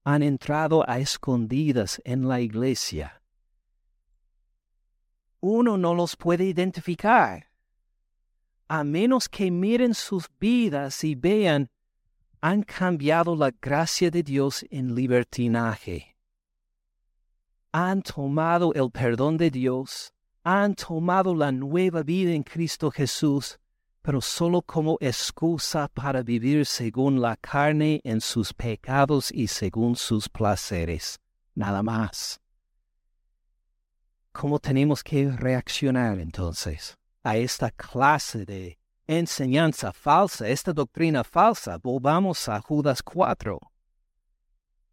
Han 0.05 0.23
entrado 0.23 0.85
a 0.87 0.99
escondidas 0.99 1.99
en 2.05 2.29
la 2.29 2.43
iglesia. 2.43 3.23
Uno 5.49 5.79
no 5.79 5.95
los 5.95 6.17
puede 6.17 6.43
identificar, 6.43 7.47
a 8.67 8.83
menos 8.83 9.29
que 9.29 9.49
miren 9.49 9.95
sus 9.95 10.29
vidas 10.41 11.05
y 11.05 11.15
vean 11.15 11.71
han 12.41 12.65
cambiado 12.65 13.37
la 13.37 13.53
gracia 13.53 14.11
de 14.11 14.25
Dios 14.25 14.67
en 14.71 14.97
libertinaje. 14.97 16.17
Han 17.71 18.03
tomado 18.03 18.75
el 18.75 18.91
perdón 18.91 19.37
de 19.37 19.53
Dios, 19.53 20.13
han 20.43 20.75
tomado 20.75 21.33
la 21.33 21.53
nueva 21.53 22.03
vida 22.03 22.33
en 22.33 22.43
Cristo 22.43 22.91
Jesús, 22.91 23.61
pero 24.03 24.21
solo 24.21 24.63
como 24.63 24.99
excusa 25.01 25.87
para 25.87 26.25
vivir 26.25 26.67
según 26.67 27.21
la 27.21 27.37
carne 27.37 28.01
en 28.03 28.21
sus 28.21 28.53
pecados 28.53 29.31
y 29.31 29.47
según 29.47 29.95
sus 29.95 30.29
placeres. 30.29 31.21
Nada 31.55 31.85
más. 31.85 32.41
¿Cómo 34.39 34.59
tenemos 34.59 35.03
que 35.03 35.31
reaccionar 35.31 36.19
entonces 36.19 36.99
a 37.23 37.39
esta 37.39 37.71
clase 37.71 38.45
de 38.45 38.79
enseñanza 39.07 39.95
falsa, 39.95 40.47
esta 40.47 40.75
doctrina 40.75 41.25
falsa, 41.25 41.79
volvamos 41.79 42.47
a 42.51 42.61
Judas 42.61 43.03
4. 43.03 43.59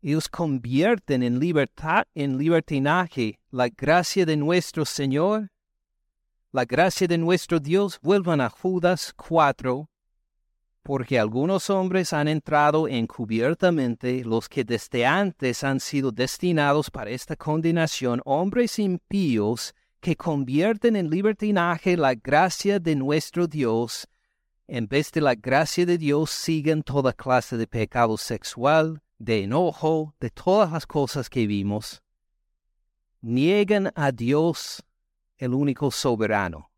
Ellos 0.02 0.30
convierten 0.30 1.24
en 1.24 1.40
libertad, 1.40 2.06
en 2.16 2.38
libertinaje, 2.38 3.38
la 3.52 3.68
gracia 3.68 4.26
de 4.26 4.38
nuestro 4.38 4.86
Señor, 4.86 5.50
la 6.54 6.64
gracia 6.64 7.06
de 7.06 7.18
nuestro 7.18 7.60
Dios. 7.60 8.00
Vuelvan 8.02 8.40
a 8.40 8.50
Judas 8.50 9.14
4, 9.14 9.90
porque 10.84 11.18
algunos 11.18 11.70
hombres 11.70 12.12
han 12.12 12.28
entrado 12.28 12.90
encubiertamente, 12.90 14.24
los 14.26 14.50
que 14.50 14.66
desde 14.66 15.06
antes 15.06 15.64
han 15.64 15.80
sido 15.80 16.12
destinados 16.12 16.92
para 16.92 17.10
esta 17.10 17.38
condenación, 17.38 18.22
hombres 18.26 18.78
impíos, 18.80 19.74
que 20.02 20.18
convierten 20.18 20.98
en 20.98 21.10
libertinaje 21.10 21.96
la 21.96 22.14
gracia 22.14 22.78
de 22.78 22.98
nuestro 22.98 23.48
Dios, 23.48 24.06
en 24.68 24.88
vez 24.88 25.10
de 25.14 25.22
la 25.22 25.36
gracia 25.36 25.86
de 25.86 25.98
Dios 25.98 26.30
siguen 26.30 26.84
toda 26.84 27.14
clase 27.14 27.56
de 27.56 27.68
pecado 27.68 28.18
sexual, 28.18 29.02
de 29.18 29.44
enojo, 29.44 30.14
de 30.20 30.30
todas 30.30 30.74
las 30.74 30.86
cosas 30.86 31.30
que 31.30 31.48
vimos, 31.48 32.04
niegan 33.22 33.94
a 33.96 34.12
Dios 34.12 34.84
el 35.38 35.54
único 35.54 35.90
soberano 35.92 36.70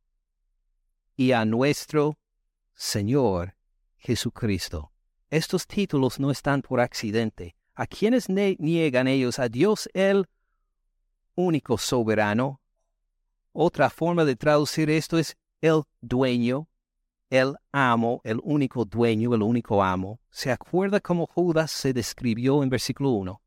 y 1.16 1.32
a 1.32 1.44
nuestro 1.46 2.20
Señor 2.76 3.55
Jesucristo. 4.06 4.92
estos 5.32 5.66
títulos 5.66 6.20
no 6.20 6.30
están 6.30 6.62
por 6.62 6.80
accidente. 6.80 7.56
A 7.74 7.88
quienes 7.88 8.30
niegan 8.30 9.08
ellos 9.08 9.40
a 9.40 9.50
Dios 9.50 9.90
el 9.96 10.28
único 11.34 11.80
soberano. 11.80 12.62
Otra 13.52 13.90
forma 13.90 14.24
de 14.24 14.36
traducir 14.36 14.92
esto 14.92 15.18
es 15.18 15.36
el 15.60 15.82
dueño, 16.02 16.68
el 17.32 17.56
amo, 17.72 18.22
el 18.24 18.40
único 18.44 18.86
dueño, 18.86 19.34
el 19.34 19.42
único 19.42 19.84
amo. 19.84 20.20
¿Se 20.30 20.52
acuerda 20.52 21.00
cómo 21.00 21.26
Judas 21.26 21.72
se 21.72 21.92
describió 21.92 22.62
en 22.62 22.70
versículo 22.70 23.10
1? 23.10 23.42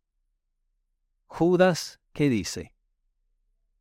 Judas, 1.28 2.00
¿qué 2.12 2.28
dice? 2.28 2.74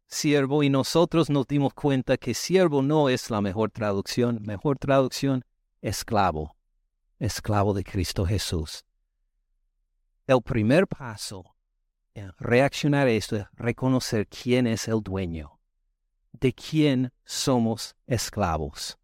Siervo, 0.06 0.62
y 0.62 0.70
nosotros 0.70 1.32
nos 1.32 1.48
dimos 1.48 1.74
cuenta 1.74 2.18
que 2.18 2.36
siervo 2.36 2.84
no 2.84 3.10
es 3.10 3.32
la 3.32 3.42
mejor 3.42 3.72
traducción. 3.72 4.40
Mejor 4.44 4.78
traducción, 4.78 5.44
esclavo. 5.82 6.57
Esclavo 7.20 7.74
de 7.74 7.84
Cristo 7.84 8.26
Jesús. 8.26 8.86
El 10.28 10.42
primer 10.42 10.88
paso 10.88 11.56
en 12.14 12.32
reaccionar 12.38 13.08
a 13.08 13.12
esto 13.12 13.38
es 13.38 13.46
reconocer 13.54 14.28
quién 14.28 14.68
es 14.68 14.88
el 14.88 15.02
dueño, 15.02 15.60
de 16.34 16.54
quién 16.54 17.12
somos 17.24 17.96
esclavos 18.06 18.98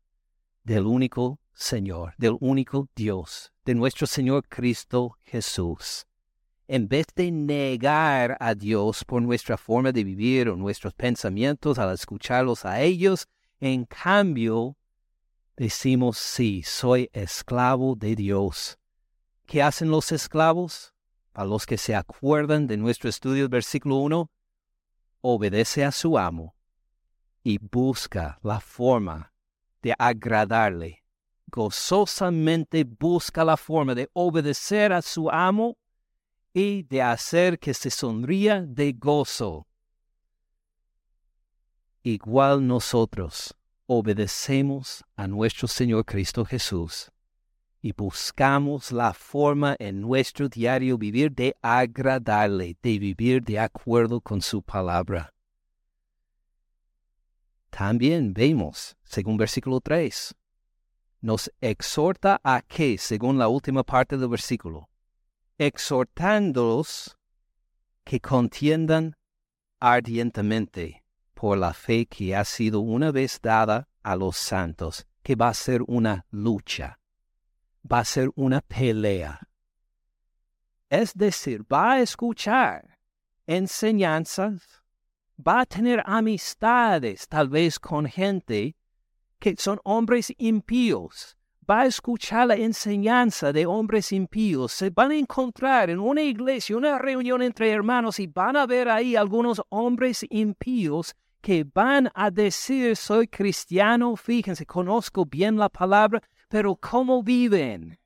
del 0.64 0.86
único 0.86 1.40
Señor, 1.54 2.14
del 2.18 2.38
único 2.40 2.90
Dios, 2.96 3.52
de 3.66 3.76
nuestro 3.76 4.08
Señor 4.08 4.48
Cristo 4.48 5.18
Jesús. 5.24 6.06
En 6.68 6.88
vez 6.88 7.08
de 7.16 7.32
negar 7.32 8.38
a 8.40 8.56
Dios 8.56 9.04
por 9.04 9.22
nuestra 9.22 9.58
forma 9.58 9.92
de 9.92 10.04
vivir 10.04 10.50
o 10.50 10.56
nuestros 10.56 10.94
pensamientos 10.94 11.78
al 11.78 11.94
escucharlos 11.94 12.66
a 12.66 12.82
ellos, 12.82 13.28
en 13.60 13.86
cambio, 13.86 14.78
decimos, 15.56 16.18
sí, 16.18 16.64
soy 16.64 17.10
esclavo 17.14 17.96
de 17.96 18.16
Dios. 18.16 18.80
¿Qué 19.46 19.62
hacen 19.62 19.92
los 19.92 20.12
esclavos? 20.12 20.94
A 21.34 21.46
los 21.46 21.66
que 21.66 21.78
se 21.78 21.96
acuerdan 21.96 22.68
de 22.68 22.78
nuestro 22.78 23.10
estudio 23.10 23.50
versículo 23.50 23.98
1, 23.98 24.30
obedece 25.22 25.84
a 25.84 25.92
su 25.92 26.18
amo 26.18 26.56
y 27.44 27.58
busca 27.58 28.40
la 28.44 28.60
forma 28.60 29.34
de 29.82 29.96
agradarle. 29.98 31.04
Gozosamente 31.48 32.84
busca 32.84 33.44
la 33.44 33.58
forma 33.58 33.96
de 33.96 34.10
obedecer 34.14 34.94
a 34.94 35.02
su 35.02 35.30
amo 35.30 35.78
y 36.54 36.84
de 36.84 37.02
hacer 37.02 37.58
que 37.58 37.74
se 37.74 37.90
sonría 37.90 38.62
de 38.62 38.94
gozo. 38.94 39.68
Igual 42.04 42.66
nosotros 42.66 43.56
obedecemos 43.86 45.04
a 45.16 45.28
nuestro 45.28 45.68
Señor 45.68 46.06
Cristo 46.06 46.46
Jesús 46.46 47.12
y 47.82 47.92
buscamos 47.92 48.94
la 48.94 49.14
forma 49.14 49.76
en 49.78 50.00
nuestro 50.00 50.48
diario 50.48 50.98
vivir 50.98 51.32
de 51.34 51.58
agradarle, 51.62 52.78
de 52.82 52.98
vivir 52.98 53.44
de 53.44 53.60
acuerdo 53.60 54.22
con 54.22 54.42
su 54.42 54.62
palabra. 54.62 55.34
También 57.70 58.34
vemos, 58.34 58.96
según 59.04 59.36
versículo 59.36 59.82
3, 59.82 60.34
nos 61.20 61.52
exhorta 61.60 62.40
a 62.44 62.62
que, 62.62 62.98
según 62.98 63.38
la 63.38 63.50
última 63.50 63.84
parte 63.84 64.18
del 64.18 64.30
versículo, 64.30 64.90
exhortándolos 65.58 67.18
que 68.06 68.22
contiendan 68.22 69.16
ardientemente 69.80 71.03
por 71.44 71.58
la 71.58 71.74
fe 71.74 72.06
que 72.06 72.34
ha 72.34 72.46
sido 72.46 72.80
una 72.80 73.12
vez 73.12 73.38
dada 73.42 73.90
a 74.02 74.16
los 74.16 74.38
santos, 74.38 75.06
que 75.22 75.36
va 75.36 75.50
a 75.50 75.54
ser 75.54 75.82
una 75.88 76.26
lucha, 76.32 77.02
va 77.84 78.00
a 78.00 78.06
ser 78.06 78.30
una 78.36 78.62
pelea. 78.62 79.42
Es 80.90 81.14
decir, 81.14 81.66
va 81.70 81.96
a 81.96 82.00
escuchar 82.00 82.98
enseñanzas 83.46 84.84
va 85.38 85.60
a 85.60 85.66
tener 85.66 86.02
amistades 86.06 87.28
tal 87.28 87.50
vez 87.50 87.78
con 87.78 88.06
gente 88.06 88.78
que 89.38 89.54
son 89.58 89.82
hombres 89.84 90.34
impíos. 90.38 91.36
Va 91.70 91.82
a 91.82 91.88
escuchar 91.88 92.48
la 92.48 92.56
enseñanza 92.56 93.52
de 93.52 93.66
hombres 93.66 94.14
impíos. 94.14 94.72
Se 94.72 94.92
van 94.92 95.12
a 95.12 95.18
encontrar 95.18 95.90
en 95.90 96.00
una 96.00 96.22
iglesia, 96.22 96.78
una 96.78 96.98
reunión 97.00 97.42
entre 97.42 97.70
hermanos 97.70 98.18
y 98.22 98.28
van 98.28 98.56
a 98.56 98.66
ver 98.66 98.88
ahí 98.88 99.18
algunos 99.18 99.62
hombres 99.68 100.26
impíos 100.30 101.14
que 101.44 101.66
van 101.66 102.10
a 102.16 102.32
decir 102.32 102.96
soy 102.96 103.28
cristiano, 103.28 104.16
fíjense, 104.16 104.66
conozco 104.66 105.26
bien 105.26 105.58
la 105.58 105.68
palabra, 105.68 106.24
pero 106.48 106.78
¿cómo 106.78 107.22
viven? 107.22 108.00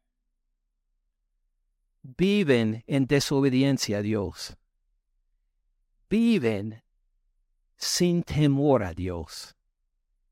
Viven 2.02 2.84
en 2.88 3.06
desobediencia 3.06 4.00
a 4.00 4.02
Dios. 4.02 4.58
Viven 6.10 6.82
sin 7.78 8.24
temor 8.24 8.82
a 8.82 8.94
Dios. 8.96 9.56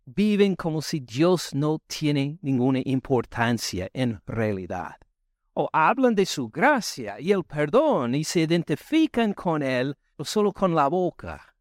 Viven 0.06 0.56
como 0.56 0.82
si 0.82 1.00
Dios 1.00 1.54
no 1.54 1.78
tiene 1.86 2.40
ninguna 2.42 2.82
importancia 2.86 3.88
en 3.94 4.20
realidad. 4.26 4.96
O 5.54 5.70
hablan 5.72 6.16
de 6.16 6.26
su 6.26 6.50
gracia 6.50 7.20
y 7.20 7.32
el 7.32 7.44
perdón 7.44 8.16
y 8.16 8.24
se 8.24 8.40
identifican 8.40 9.34
con 9.34 9.62
Él 9.62 9.96
solo 10.24 10.52
con 10.52 10.74
la 10.74 10.88
boca. 10.88 11.55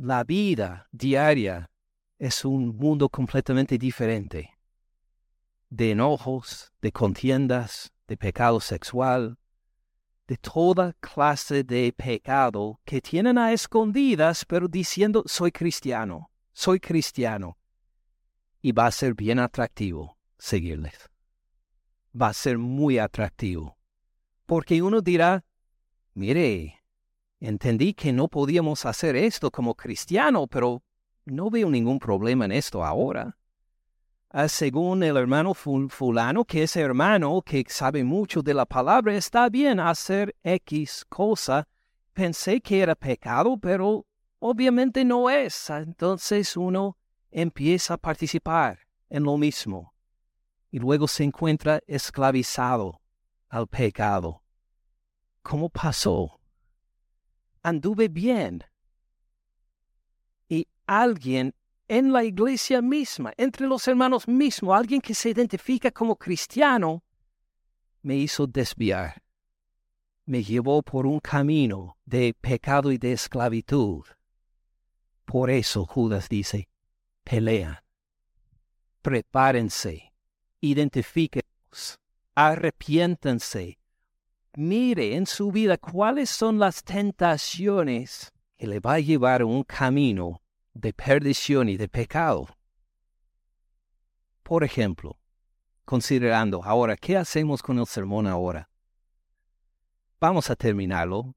La 0.00 0.22
vida 0.22 0.86
diaria 0.92 1.72
es 2.20 2.44
un 2.44 2.76
mundo 2.76 3.08
completamente 3.08 3.76
diferente. 3.78 4.56
De 5.70 5.90
enojos, 5.90 6.72
de 6.80 6.92
contiendas, 6.92 7.92
de 8.06 8.16
pecado 8.16 8.60
sexual, 8.60 9.38
de 10.28 10.36
toda 10.36 10.92
clase 11.00 11.64
de 11.64 11.92
pecado 11.92 12.80
que 12.84 13.00
tienen 13.00 13.38
a 13.38 13.52
escondidas, 13.52 14.44
pero 14.44 14.68
diciendo 14.68 15.24
soy 15.26 15.50
cristiano, 15.50 16.30
soy 16.52 16.78
cristiano. 16.78 17.58
Y 18.62 18.70
va 18.70 18.86
a 18.86 18.92
ser 18.92 19.14
bien 19.14 19.40
atractivo 19.40 20.16
seguirles. 20.38 21.10
Va 22.14 22.28
a 22.28 22.34
ser 22.34 22.56
muy 22.56 22.98
atractivo. 22.98 23.76
Porque 24.46 24.80
uno 24.80 25.00
dirá, 25.00 25.44
mire, 26.14 26.77
entendí 27.40 27.94
que 27.94 28.12
no 28.12 28.28
podíamos 28.28 28.84
hacer 28.86 29.16
esto 29.16 29.50
como 29.50 29.74
cristiano, 29.74 30.46
pero 30.46 30.82
no 31.24 31.50
veo 31.50 31.70
ningún 31.70 31.98
problema 31.98 32.44
en 32.44 32.52
esto 32.52 32.84
ahora. 32.84 33.36
Ah, 34.30 34.48
según 34.48 35.02
el 35.02 35.16
hermano 35.16 35.54
fulano, 35.54 36.44
que 36.44 36.64
ese 36.64 36.80
hermano 36.80 37.40
que 37.42 37.64
sabe 37.68 38.04
mucho 38.04 38.42
de 38.42 38.52
la 38.52 38.66
palabra, 38.66 39.14
está 39.14 39.48
bien 39.48 39.80
hacer 39.80 40.36
X 40.42 41.06
cosa. 41.08 41.66
Pensé 42.12 42.60
que 42.60 42.80
era 42.80 42.94
pecado, 42.94 43.56
pero 43.56 44.04
obviamente 44.38 45.04
no 45.04 45.30
es. 45.30 45.70
Entonces 45.70 46.56
uno 46.56 46.98
empieza 47.30 47.94
a 47.94 47.98
participar 47.98 48.80
en 49.08 49.22
lo 49.22 49.38
mismo 49.38 49.94
y 50.70 50.78
luego 50.78 51.08
se 51.08 51.24
encuentra 51.24 51.80
esclavizado 51.86 53.00
al 53.48 53.66
pecado. 53.66 54.42
¿Cómo 55.42 55.70
pasó? 55.70 56.37
Anduve 57.62 58.08
bien. 58.08 58.64
Y 60.48 60.66
alguien 60.86 61.54
en 61.88 62.12
la 62.12 62.22
iglesia 62.22 62.82
misma, 62.82 63.32
entre 63.36 63.66
los 63.66 63.88
hermanos 63.88 64.28
mismos, 64.28 64.76
alguien 64.76 65.00
que 65.00 65.14
se 65.14 65.30
identifica 65.30 65.90
como 65.90 66.16
cristiano, 66.16 67.02
me 68.02 68.16
hizo 68.16 68.46
desviar. 68.46 69.22
Me 70.26 70.42
llevó 70.42 70.82
por 70.82 71.06
un 71.06 71.20
camino 71.20 71.96
de 72.04 72.34
pecado 72.38 72.92
y 72.92 72.98
de 72.98 73.12
esclavitud. 73.12 74.04
Por 75.24 75.50
eso 75.50 75.86
Judas 75.86 76.28
dice, 76.28 76.68
pelean, 77.24 77.78
prepárense, 79.02 80.12
identifíquense, 80.60 81.96
arrepiéntanse, 82.34 83.78
mire 84.58 85.14
en 85.14 85.24
su 85.24 85.52
vida 85.52 85.78
cuáles 85.78 86.28
son 86.28 86.58
las 86.58 86.82
tentaciones 86.82 88.32
que 88.56 88.66
le 88.66 88.80
va 88.80 88.94
a 88.94 88.98
llevar 88.98 89.42
a 89.42 89.46
un 89.46 89.62
camino 89.62 90.42
de 90.74 90.92
perdición 90.92 91.68
y 91.68 91.76
de 91.76 91.88
pecado. 91.88 92.48
Por 94.42 94.64
ejemplo, 94.64 95.16
considerando 95.84 96.64
ahora, 96.64 96.96
¿qué 96.96 97.16
hacemos 97.16 97.62
con 97.62 97.78
el 97.78 97.86
sermón 97.86 98.26
ahora? 98.26 98.68
Vamos 100.18 100.50
a 100.50 100.56
terminarlo, 100.56 101.36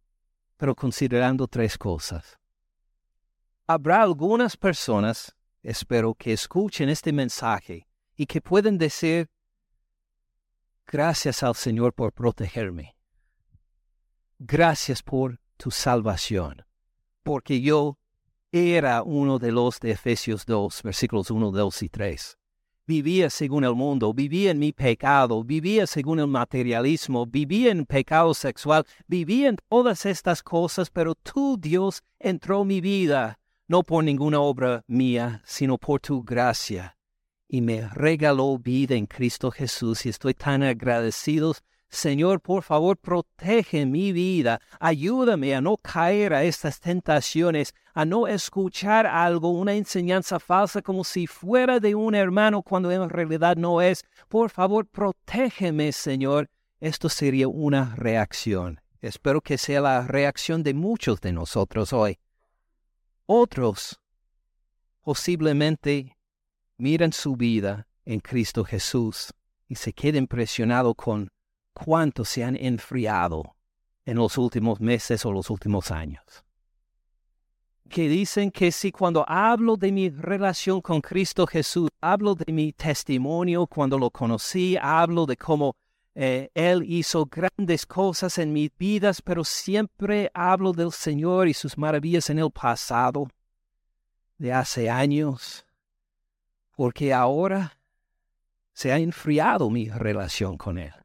pero 0.58 0.74
considerando 0.74 1.48
tres 1.48 1.78
cosas. 1.78 2.40
Habrá 3.68 4.02
algunas 4.02 4.58
personas, 4.58 5.36
espero, 5.62 6.16
que 6.16 6.34
escuchen 6.34 6.90
este 6.90 7.14
mensaje 7.14 7.88
y 8.16 8.26
que 8.26 8.42
pueden 8.42 8.80
decir, 8.80 9.30
gracias 10.88 11.44
al 11.44 11.54
Señor 11.54 11.94
por 11.94 12.14
protegerme. 12.14 12.96
Gracias 14.44 15.04
por 15.04 15.40
tu 15.56 15.70
salvación, 15.70 16.66
porque 17.22 17.62
yo 17.62 18.00
era 18.52 19.04
uno 19.04 19.38
de 19.38 19.52
los 19.52 19.80
de 19.80 19.92
Efesios 19.92 20.48
2, 20.48 20.82
versículos 20.82 21.30
1, 21.30 21.52
2 21.52 21.84
y 21.84 21.90
3. 21.90 22.38
vivía 22.88 23.30
según 23.30 23.66
el 23.66 23.76
mundo, 23.76 24.12
vivía 24.16 24.50
en 24.50 24.58
mi 24.58 24.74
pecado, 24.74 25.44
vivía 25.44 25.86
según 25.86 26.22
el 26.22 26.26
materialismo, 26.26 27.28
vivía 27.28 27.72
en 27.72 27.86
pecado 27.86 28.34
sexual, 28.34 28.84
vivía 29.06 29.50
en 29.50 29.58
todas 29.70 30.08
estas 30.08 30.42
cosas, 30.42 30.90
pero 30.90 31.14
tú, 31.14 31.56
Dios, 31.60 32.02
entró 32.18 32.64
en 32.64 32.68
mi 32.68 32.82
vida, 32.82 33.38
no 33.68 33.84
por 33.84 34.04
ninguna 34.04 34.40
obra 34.40 34.84
mía, 34.88 35.44
sino 35.46 35.78
por 35.78 36.00
tu 36.00 36.24
gracia, 36.24 36.98
y 37.48 37.62
me 37.62 37.88
regaló 37.90 38.58
vida 38.58 38.96
en 38.96 39.06
Cristo 39.06 39.52
Jesús, 39.52 40.08
y 40.08 40.10
estoy 40.10 40.34
tan 40.34 40.64
agradecido 40.64 41.54
Señor, 41.92 42.40
por 42.40 42.64
favor, 42.64 42.96
protege 42.96 43.86
mi 43.86 44.14
vida. 44.14 44.62
Ayúdame 44.80 45.54
a 45.54 45.60
no 45.60 45.76
caer 45.76 46.34
a 46.34 46.46
estas 46.46 46.80
tentaciones, 46.80 47.76
a 47.94 48.06
no 48.06 48.28
escuchar 48.28 49.06
algo, 49.06 49.50
una 49.50 49.74
enseñanza 49.74 50.40
falsa 50.40 50.82
como 50.82 51.04
si 51.04 51.28
fuera 51.28 51.82
de 51.82 51.94
un 51.94 52.16
hermano 52.16 52.64
cuando 52.64 52.90
en 52.92 53.10
realidad 53.10 53.58
no 53.58 53.82
es. 53.82 54.06
Por 54.30 54.50
favor, 54.50 54.88
protégeme, 54.88 55.92
Señor. 55.92 56.50
Esto 56.80 57.10
sería 57.10 57.50
una 57.50 57.94
reacción. 57.98 58.80
Espero 59.02 59.42
que 59.42 59.58
sea 59.58 59.82
la 59.82 60.08
reacción 60.08 60.64
de 60.64 60.74
muchos 60.74 61.20
de 61.20 61.34
nosotros 61.34 61.92
hoy. 61.92 62.18
Otros 63.26 64.00
posiblemente 65.02 66.18
miran 66.78 67.12
su 67.12 67.36
vida 67.36 67.86
en 68.06 68.22
Cristo 68.22 68.64
Jesús 68.64 69.34
y 69.68 69.76
se 69.76 69.92
queden 69.92 70.24
impresionados 70.24 70.96
con 70.96 71.30
cuánto 71.74 72.26
se 72.26 72.44
han 72.44 72.56
enfriado 72.56 73.56
en 74.06 74.18
los 74.18 74.38
últimos 74.38 74.80
meses 74.80 75.26
o 75.26 75.32
los 75.32 75.50
últimos 75.50 75.92
años. 75.92 76.24
Que 77.90 78.08
dicen 78.08 78.52
que 78.52 78.72
si 78.72 78.92
cuando 78.92 79.26
hablo 79.28 79.76
de 79.76 79.92
mi 79.92 80.10
relación 80.10 80.82
con 80.82 81.02
Cristo 81.02 81.46
Jesús, 81.46 81.90
hablo 82.00 82.36
de 82.36 82.52
mi 82.52 82.72
testimonio 82.72 83.68
cuando 83.68 83.98
lo 83.98 84.10
conocí, 84.10 84.78
hablo 84.82 85.26
de 85.26 85.36
cómo 85.36 85.76
eh, 86.16 86.50
Él 86.54 86.84
hizo 86.88 87.26
grandes 87.26 87.86
cosas 87.86 88.38
en 88.38 88.54
mis 88.54 88.70
vidas, 88.78 89.22
pero 89.22 89.44
siempre 89.44 90.32
hablo 90.34 90.72
del 90.72 90.92
Señor 90.92 91.48
y 91.48 91.54
sus 91.54 91.78
maravillas 91.78 92.30
en 92.30 92.40
el 92.40 92.52
pasado, 92.52 93.28
de 94.38 94.54
hace 94.54 94.90
años, 94.90 95.66
porque 96.76 97.14
ahora 97.14 97.78
se 98.74 98.92
ha 98.92 98.98
enfriado 98.98 99.70
mi 99.70 99.90
relación 99.90 100.58
con 100.58 100.78
Él 100.78 101.01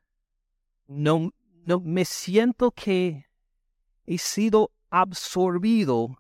no, 0.88 1.32
no 1.64 1.80
me 1.80 2.04
siento 2.04 2.70
que 2.70 3.26
he 4.06 4.18
sido 4.18 4.70
absorbido 4.90 6.18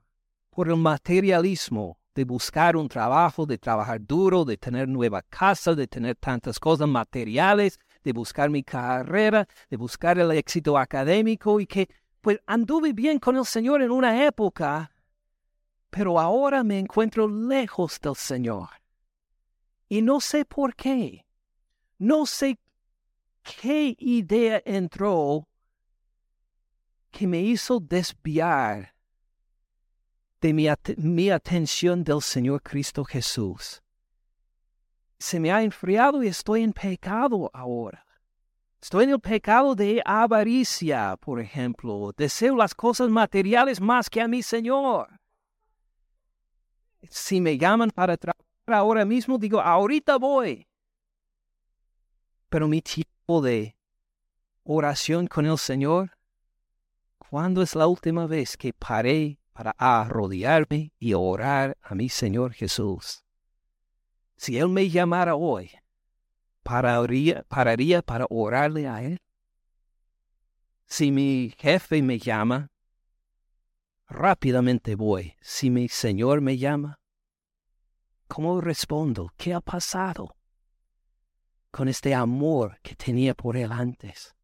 por 0.50 0.68
el 0.68 0.76
materialismo 0.76 1.98
de 2.14 2.24
buscar 2.24 2.76
un 2.76 2.88
trabajo, 2.88 3.44
de 3.44 3.58
trabajar 3.58 4.00
duro, 4.00 4.44
de 4.44 4.56
tener 4.56 4.88
nueva 4.88 5.22
casa, 5.22 5.74
de 5.74 5.86
tener 5.86 6.16
tantas 6.16 6.58
cosas 6.58 6.88
materiales, 6.88 7.78
de 8.02 8.12
buscar 8.12 8.48
mi 8.48 8.62
carrera, 8.62 9.46
de 9.68 9.76
buscar 9.76 10.18
el 10.18 10.30
éxito 10.30 10.78
académico 10.78 11.60
y 11.60 11.66
que 11.66 11.88
pues 12.22 12.40
anduve 12.46 12.92
bien 12.92 13.18
con 13.18 13.36
el 13.36 13.44
Señor 13.44 13.82
en 13.82 13.90
una 13.90 14.24
época, 14.26 14.90
pero 15.90 16.18
ahora 16.18 16.64
me 16.64 16.78
encuentro 16.78 17.28
lejos 17.28 18.00
del 18.00 18.16
Señor. 18.16 18.68
Y 19.88 20.02
no 20.02 20.20
sé 20.20 20.44
por 20.44 20.74
qué. 20.74 21.26
No 21.98 22.26
sé 22.26 22.58
¿Qué 23.46 23.94
idea 24.00 24.60
entró 24.64 25.46
que 27.12 27.28
me 27.28 27.40
hizo 27.40 27.78
desviar 27.78 28.92
de 30.40 30.52
mi, 30.52 31.30
atención 31.30 32.02
del 32.02 32.22
Señor 32.22 32.60
Cristo 32.60 33.04
Jesús? 33.04 33.80
Se 35.20 35.38
me 35.38 35.52
ha 35.52 35.62
enfriado 35.62 36.24
y 36.24 36.26
estoy 36.26 36.64
en 36.64 36.72
pecado 36.72 37.48
ahora. 37.54 38.04
Estoy 38.82 39.04
en 39.04 39.10
el 39.10 39.20
pecado 39.20 39.76
de 39.76 40.02
avaricia, 40.04 41.16
por 41.16 41.40
ejemplo. 41.40 42.12
Deseo 42.16 42.56
las 42.56 42.74
cosas 42.74 43.08
materiales 43.08 43.80
más 43.80 44.10
que 44.10 44.20
a 44.20 44.26
mi 44.26 44.42
Señor. 44.42 45.20
Si 47.08 47.40
me 47.40 47.56
llaman 47.56 47.90
para 47.90 48.16
trabajar 48.16 48.44
ahora 48.66 49.04
mismo, 49.04 49.38
digo, 49.38 49.60
ahorita 49.60 50.16
voy. 50.16 50.66
Pero 52.48 52.66
mi 52.66 52.82
tiempo 52.82 53.15
de 53.28 53.76
oración 54.62 55.26
con 55.26 55.46
el 55.46 55.58
Señor? 55.58 56.16
¿Cuándo 57.18 57.60
es 57.60 57.74
la 57.74 57.88
última 57.88 58.26
vez 58.26 58.56
que 58.56 58.72
paré 58.72 59.40
para 59.52 59.74
arrodillarme 59.78 60.92
y 60.98 61.12
orar 61.14 61.76
a 61.82 61.94
mi 61.96 62.08
Señor 62.08 62.52
Jesús? 62.52 63.24
Si 64.36 64.58
Él 64.58 64.68
me 64.68 64.88
llamara 64.88 65.34
hoy, 65.34 65.72
¿pararía, 66.62 67.42
pararía 67.48 68.00
para 68.00 68.26
orarle 68.30 68.86
a 68.86 69.02
Él? 69.02 69.18
Si 70.86 71.10
mi 71.10 71.52
jefe 71.58 72.00
me 72.02 72.20
llama, 72.20 72.70
rápidamente 74.06 74.94
voy. 74.94 75.34
Si 75.40 75.68
mi 75.68 75.88
Señor 75.88 76.40
me 76.40 76.58
llama, 76.58 77.00
¿cómo 78.28 78.60
respondo? 78.60 79.32
¿Qué 79.36 79.52
ha 79.52 79.60
pasado? 79.60 80.35
Con 81.76 81.88
este 81.88 82.14
amor 82.14 82.78
que 82.82 82.94
tenía 82.94 83.34
por 83.34 83.54
él 83.54 83.70
antes. 83.70 84.34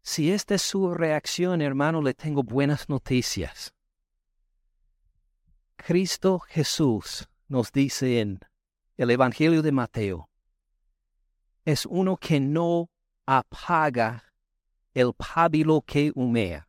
Si 0.00 0.30
esta 0.30 0.54
es 0.54 0.62
su 0.62 0.94
reacción, 0.94 1.60
hermano, 1.60 2.00
le 2.00 2.14
tengo 2.14 2.44
buenas 2.44 2.88
noticias. 2.88 3.74
Cristo 5.74 6.38
Jesús 6.38 7.28
nos 7.48 7.72
dice 7.72 8.20
en 8.20 8.38
el 8.96 9.10
Evangelio 9.10 9.60
de 9.60 9.72
Mateo, 9.72 10.30
es 11.64 11.84
uno 11.84 12.16
que 12.16 12.38
no 12.38 12.90
apaga 13.26 14.32
el 14.94 15.14
pábilo 15.14 15.82
que 15.84 16.12
humea. 16.14 16.68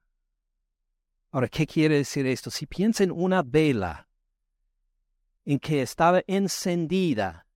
Ahora, 1.29 1.49
¿qué 1.49 1.67
quiere 1.67 1.97
decir 1.97 2.25
esto? 2.25 2.49
Si 2.49 2.65
piensa 2.65 3.03
en 3.03 3.11
una 3.11 3.43
vela 3.43 4.09
en 5.45 5.59
que 5.59 5.83
estaba 5.83 6.23
encendida 6.25 7.46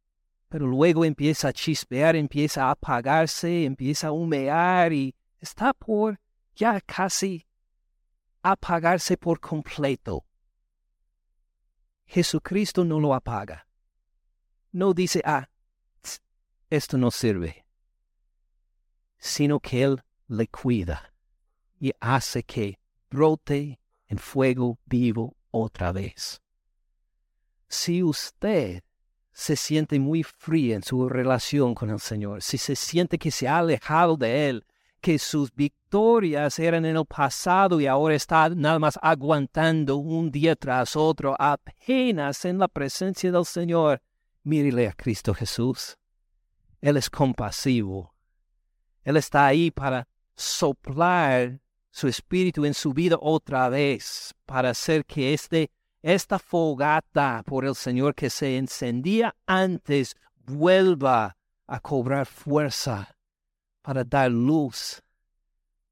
pero 0.51 0.67
luego 0.67 1.05
empieza 1.05 1.47
a 1.47 1.53
chispear, 1.53 2.17
empieza 2.17 2.65
a 2.65 2.71
apagarse, 2.71 3.63
empieza 3.63 4.07
a 4.07 4.11
humear 4.11 4.91
y 4.91 5.15
está 5.39 5.73
por 5.73 6.19
ya 6.53 6.81
casi 6.81 7.47
apagarse 8.43 9.15
por 9.15 9.39
completo. 9.39 10.25
Jesucristo 12.05 12.83
no 12.83 12.99
lo 12.99 13.13
apaga. 13.13 13.65
No 14.73 14.93
dice, 14.93 15.21
ah, 15.23 15.47
esto 16.69 16.97
no 16.97 17.11
sirve, 17.11 17.65
sino 19.17 19.61
que 19.61 19.83
Él 19.83 20.03
le 20.27 20.49
cuida 20.49 21.13
y 21.79 21.93
hace 22.01 22.43
que 22.43 22.77
brote 23.09 23.79
en 24.09 24.17
fuego 24.17 24.79
vivo 24.85 25.37
otra 25.49 25.93
vez. 25.93 26.41
Si 27.69 28.03
usted 28.03 28.83
se 29.33 29.55
siente 29.55 29.99
muy 29.99 30.23
fría 30.23 30.75
en 30.75 30.83
su 30.83 31.07
relación 31.07 31.73
con 31.73 31.89
el 31.89 31.99
Señor, 31.99 32.41
si 32.41 32.57
se 32.57 32.75
siente 32.75 33.17
que 33.17 33.31
se 33.31 33.47
ha 33.47 33.59
alejado 33.59 34.17
de 34.17 34.49
Él, 34.49 34.65
que 34.99 35.17
sus 35.17 35.53
victorias 35.53 36.59
eran 36.59 36.85
en 36.85 36.95
el 36.95 37.05
pasado 37.05 37.81
y 37.81 37.87
ahora 37.87 38.15
está 38.15 38.49
nada 38.49 38.77
más 38.77 38.99
aguantando 39.01 39.97
un 39.97 40.31
día 40.31 40.55
tras 40.55 40.95
otro, 40.95 41.35
apenas 41.39 42.45
en 42.45 42.59
la 42.59 42.67
presencia 42.67 43.31
del 43.31 43.45
Señor, 43.45 44.01
mírele 44.43 44.87
a 44.87 44.93
Cristo 44.93 45.33
Jesús. 45.33 45.97
Él 46.81 46.97
es 46.97 47.09
compasivo. 47.09 48.13
Él 49.03 49.17
está 49.17 49.47
ahí 49.47 49.71
para 49.71 50.07
soplar 50.35 51.59
su 51.89 52.07
espíritu 52.07 52.65
en 52.65 52.73
su 52.73 52.93
vida 52.93 53.17
otra 53.19 53.69
vez, 53.69 54.33
para 54.45 54.69
hacer 54.69 55.05
que 55.05 55.33
este 55.33 55.71
esta 56.01 56.39
fogata 56.39 57.43
por 57.45 57.65
el 57.65 57.75
Señor 57.75 58.15
que 58.15 58.29
se 58.29 58.57
encendía 58.57 59.35
antes 59.45 60.15
vuelva 60.45 61.37
a 61.67 61.79
cobrar 61.79 62.25
fuerza 62.25 63.15
para 63.81 64.03
dar 64.03 64.31
luz, 64.31 65.01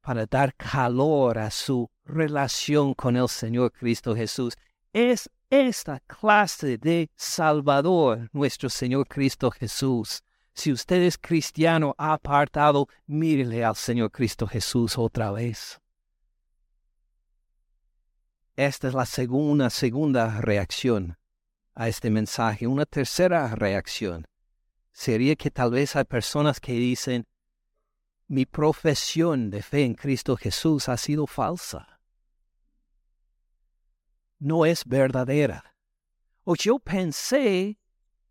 para 0.02 0.26
dar 0.26 0.54
calor 0.56 1.38
a 1.38 1.52
su 1.52 1.90
relación 2.06 2.94
con 2.94 3.16
el 3.16 3.30
Señor 3.30 3.72
Cristo 3.72 4.16
Jesús. 4.16 4.56
Es 4.94 5.30
esta 5.50 6.00
clase 6.02 6.78
de 6.78 7.10
Salvador 7.16 8.30
nuestro 8.34 8.70
Señor 8.70 9.08
Cristo 9.08 9.52
Jesús. 9.52 10.24
Si 10.54 10.72
usted 10.72 11.02
es 11.04 11.18
cristiano 11.18 11.96
apartado, 11.98 12.88
mírele 13.08 13.64
al 13.64 13.76
Señor 13.76 14.12
Cristo 14.12 14.46
Jesús 14.48 14.98
otra 14.98 15.32
vez. 15.32 15.79
Esta 18.60 18.90
es 18.90 18.94
la 18.94 19.06
segunda, 19.06 19.70
segunda 19.70 20.42
reacción 20.42 21.18
a 21.76 21.88
este 21.88 22.10
mensaje. 22.10 22.68
Una 22.68 22.86
tercera 22.86 23.56
reacción 23.56 24.28
sería 24.92 25.38
que 25.38 25.50
tal 25.50 25.72
vez 25.72 25.96
hay 25.96 26.04
personas 26.04 26.60
que 26.60 26.74
dicen, 26.74 27.26
mi 28.28 28.46
profesión 28.46 29.50
de 29.50 29.62
fe 29.62 29.86
en 29.86 29.94
Cristo 29.94 30.36
Jesús 30.36 30.90
ha 30.90 30.98
sido 30.98 31.26
falsa. 31.26 32.02
No 34.40 34.66
es 34.66 34.84
verdadera. 34.84 35.74
O 36.44 36.54
yo 36.58 36.80
pensé 36.80 37.80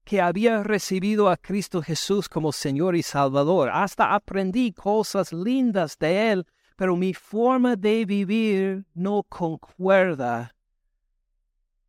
que 0.05 0.21
había 0.21 0.63
recibido 0.63 1.31
a 1.31 1.39
Cristo 1.39 1.81
Jesús 1.81 2.29
como 2.29 2.53
Señor 2.53 2.97
y 2.97 3.03
Salvador. 3.03 3.71
Hasta 3.73 4.15
aprendí 4.15 4.75
cosas 4.75 5.33
lindas 5.33 5.97
de 5.97 6.33
Él, 6.33 6.47
pero 6.79 6.95
mi 6.95 7.13
forma 7.13 7.75
de 7.75 8.05
vivir 8.05 8.87
no 8.95 9.25
concuerda 9.25 10.55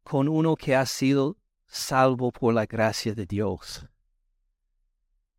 con 0.02 0.28
uno 0.28 0.56
que 0.56 0.76
ha 0.76 0.84
sido 0.88 1.38
salvo 1.68 2.32
por 2.32 2.56
la 2.56 2.66
gracia 2.66 3.14
de 3.14 3.28
Dios. 3.28 3.86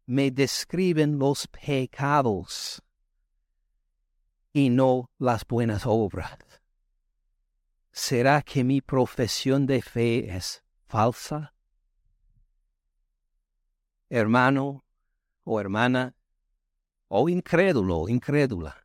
Me 0.06 0.30
describen 0.30 1.18
los 1.18 1.48
pecados 1.48 2.80
y 4.52 4.70
no 4.70 5.10
las 5.18 5.44
buenas 5.44 5.82
obras. 5.84 6.38
¿Será 7.90 8.42
que 8.42 8.62
mi 8.62 8.80
profesión 8.80 9.66
de 9.66 9.82
fe 9.82 10.32
es 10.32 10.62
falsa? 10.86 11.52
Hermano 14.08 14.84
o 15.42 15.58
hermana, 15.58 16.14
o 17.08 17.28
incrédulo 17.28 18.08
incrédula. 18.08 18.79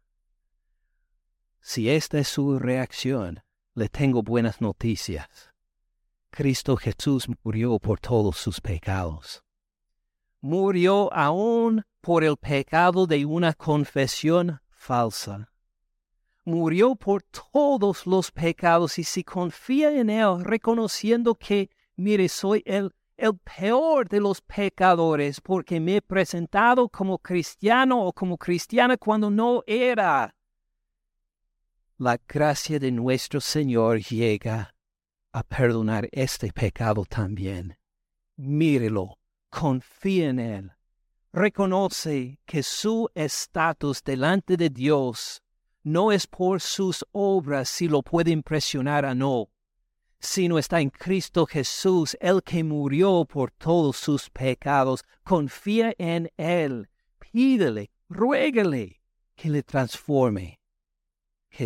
Si 1.67 1.89
esta 1.89 2.19
es 2.19 2.27
su 2.27 2.59
reacción, 2.59 3.41
le 3.73 3.89
tengo 3.89 4.21
buenas 4.21 4.61
noticias. 4.61 5.51
Cristo 6.29 6.77
Jesús 6.77 7.27
murió 7.43 7.79
por 7.79 7.99
todos 7.99 8.37
sus 8.37 8.61
pecados. 8.61 9.41
Murió 10.41 11.11
aún 11.11 11.83
por 12.01 12.23
el 12.23 12.37
pecado 12.37 13.07
de 13.07 13.25
una 13.25 13.53
confesión 13.53 14.61
falsa 14.69 15.49
murió 16.45 16.95
por 16.95 17.23
todos 17.23 18.05
los 18.05 18.31
pecados 18.31 18.99
y 18.99 19.03
si 19.03 19.23
confía 19.23 19.91
en 19.91 20.11
Él, 20.11 20.43
reconociendo 20.43 21.35
que, 21.35 21.71
mire, 21.95 22.29
soy 22.29 22.63
el, 22.65 22.91
peor 23.57 24.07
de 24.07 24.19
los 24.19 24.41
pecadores 24.41 25.41
porque 25.41 25.79
me 25.79 25.97
he 25.97 26.01
presentado 26.01 26.89
como 26.89 27.17
cristiano 27.17 28.05
o 28.05 28.13
como 28.13 28.37
cristiana 28.37 28.97
cuando 28.97 29.31
no 29.31 29.63
era. 29.65 30.35
La 31.97 32.19
gracia 32.27 32.77
de 32.77 32.91
nuestro 32.91 33.39
Señor 33.39 34.01
llega 34.01 34.75
a 35.31 35.43
perdonar 35.43 36.09
este 36.11 36.51
pecado 36.51 37.05
también. 37.05 37.77
Mírelo, 38.35 39.17
confía 39.49 40.27
en 40.27 40.39
Él. 40.39 40.71
Reconoce 41.31 42.37
que 42.45 42.63
su 42.63 43.09
estatus 43.15 44.03
delante 44.03 44.57
de 44.57 44.69
Dios 44.69 45.41
no 45.83 46.11
es 46.11 46.27
por 46.27 46.59
sus 46.59 47.05
obras 47.13 47.69
si 47.69 47.87
lo 47.87 48.01
puede 48.01 48.31
impresionar 48.31 49.05
o 49.05 49.15
no, 49.15 49.49
sino 50.19 50.59
está 50.59 50.81
en 50.81 50.89
Cristo 50.89 51.45
Jesús, 51.45 52.17
el 52.19 52.43
que 52.43 52.61
murió 52.61 53.23
por 53.23 53.51
todos 53.51 53.95
sus 53.95 54.29
pecados. 54.29 55.01
Confía 55.23 55.93
en 55.97 56.29
Él, 56.35 56.89
pídele, 57.19 57.89
ruégale 58.09 58.99
que 59.35 59.49
le 59.49 59.63
transforme, 59.63 60.59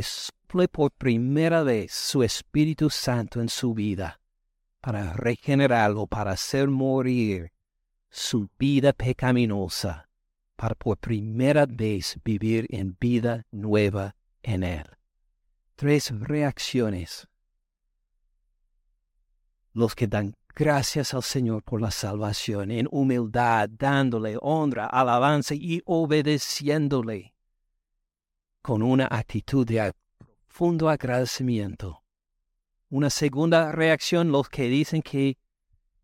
suple 0.03 0.67
por 0.67 0.91
primera 0.91 1.63
vez 1.63 1.91
su 1.91 2.23
Espíritu 2.23 2.89
Santo 2.89 3.41
en 3.41 3.49
su 3.49 3.73
vida, 3.73 4.19
para 4.81 5.13
regenerarlo, 5.13 6.07
para 6.07 6.31
hacer 6.31 6.69
morir 6.69 7.51
su 8.09 8.49
vida 8.57 8.93
pecaminosa 8.93 10.09
para 10.59 10.75
por 10.75 10.97
primera 10.97 11.65
vez 11.65 12.19
vivir 12.25 12.67
en 12.69 12.97
vida 12.99 13.45
nueva 13.49 14.17
en 14.43 14.63
Él. 14.63 14.83
Tres 15.77 16.11
reacciones. 16.19 17.29
Los 19.71 19.95
que 19.95 20.07
dan 20.07 20.35
gracias 20.53 21.13
al 21.13 21.23
Señor 21.23 21.63
por 21.63 21.79
la 21.79 21.91
salvación, 21.91 22.71
en 22.71 22.89
humildad, 22.91 23.69
dándole 23.69 24.37
honra, 24.41 24.87
alabanza 24.87 25.55
y 25.55 25.81
obedeciéndole 25.85 27.33
con 28.61 28.81
una 28.81 29.07
actitud 29.09 29.65
de 29.65 29.93
profundo 30.59 30.89
agradecimiento. 30.89 32.03
Una 32.89 33.09
segunda 33.09 33.71
reacción, 33.71 34.31
los 34.31 34.49
que 34.49 34.67
dicen 34.67 35.01
que 35.01 35.37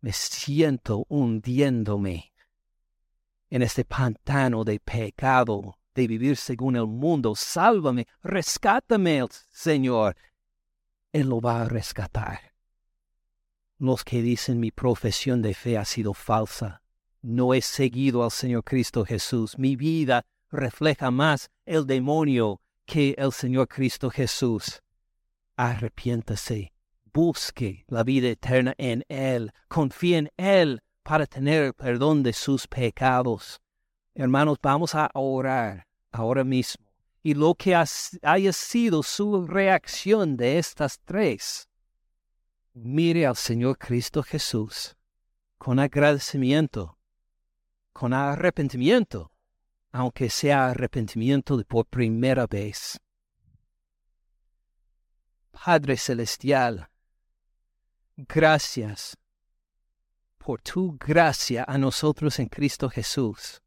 me 0.00 0.12
siento 0.12 1.04
hundiéndome 1.08 2.32
en 3.50 3.62
este 3.62 3.84
pantano 3.84 4.64
de 4.64 4.80
pecado, 4.80 5.76
de 5.94 6.06
vivir 6.06 6.36
según 6.36 6.76
el 6.76 6.86
mundo. 6.86 7.34
Sálvame, 7.34 8.06
rescátame, 8.22 9.26
Señor. 9.50 10.16
Él 11.12 11.28
lo 11.28 11.40
va 11.40 11.62
a 11.62 11.68
rescatar. 11.68 12.54
Los 13.78 14.04
que 14.04 14.22
dicen 14.22 14.58
mi 14.58 14.70
profesión 14.70 15.42
de 15.42 15.54
fe 15.54 15.76
ha 15.76 15.84
sido 15.84 16.14
falsa. 16.14 16.82
No 17.20 17.52
he 17.52 17.60
seguido 17.60 18.24
al 18.24 18.30
Señor 18.30 18.64
Cristo 18.64 19.04
Jesús. 19.04 19.58
Mi 19.58 19.76
vida 19.76 20.24
refleja 20.56 21.10
más 21.10 21.50
el 21.64 21.86
demonio 21.86 22.60
que 22.84 23.14
el 23.18 23.32
Señor 23.32 23.68
Cristo 23.68 24.10
Jesús. 24.10 24.82
Arrepiéntase, 25.56 26.72
busque 27.12 27.84
la 27.88 28.02
vida 28.02 28.28
eterna 28.28 28.74
en 28.78 29.04
Él, 29.08 29.52
confía 29.68 30.18
en 30.18 30.30
Él 30.36 30.82
para 31.02 31.26
tener 31.26 31.74
perdón 31.74 32.22
de 32.22 32.32
sus 32.32 32.66
pecados. 32.66 33.60
Hermanos, 34.14 34.58
vamos 34.62 34.94
a 34.94 35.10
orar 35.14 35.86
ahora 36.10 36.44
mismo. 36.44 36.84
Y 37.22 37.34
lo 37.34 37.54
que 37.54 37.74
haya 37.74 38.52
sido 38.52 39.02
su 39.02 39.46
reacción 39.46 40.36
de 40.36 40.58
estas 40.58 41.00
tres, 41.04 41.68
mire 42.72 43.26
al 43.26 43.36
Señor 43.36 43.78
Cristo 43.78 44.22
Jesús 44.22 44.96
con 45.58 45.78
agradecimiento, 45.80 46.98
con 47.92 48.12
arrepentimiento, 48.12 49.32
aunque 49.96 50.28
sea 50.28 50.68
arrepentimiento 50.68 51.56
de 51.56 51.64
por 51.64 51.86
primera 51.86 52.46
vez. 52.46 53.00
Padre 55.50 55.96
Celestial, 55.96 56.90
gracias 58.16 59.16
por 60.36 60.60
tu 60.60 60.98
gracia 60.98 61.64
a 61.66 61.78
nosotros 61.78 62.38
en 62.38 62.48
Cristo 62.48 62.90
Jesús. 62.90 63.62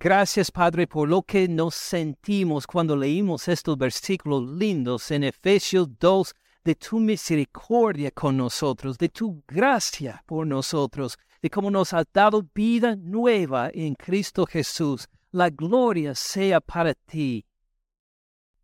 Gracias, 0.00 0.50
Padre, 0.50 0.88
por 0.88 1.08
lo 1.08 1.22
que 1.22 1.46
nos 1.46 1.76
sentimos 1.76 2.66
cuando 2.66 2.96
leímos 2.96 3.46
estos 3.46 3.78
versículos 3.78 4.50
lindos 4.50 5.12
en 5.12 5.22
Efesios 5.22 5.88
2, 5.98 6.34
de 6.64 6.74
tu 6.74 6.98
misericordia 6.98 8.10
con 8.10 8.36
nosotros, 8.36 8.98
de 8.98 9.08
tu 9.08 9.44
gracia 9.46 10.24
por 10.26 10.44
nosotros, 10.46 11.16
de 11.40 11.48
cómo 11.48 11.70
nos 11.70 11.92
has 11.92 12.04
dado 12.12 12.44
vida 12.52 12.96
nueva 12.96 13.70
en 13.72 13.94
Cristo 13.94 14.44
Jesús. 14.44 15.08
La 15.32 15.48
gloria 15.48 16.14
sea 16.16 16.60
para 16.60 16.92
ti. 16.92 17.46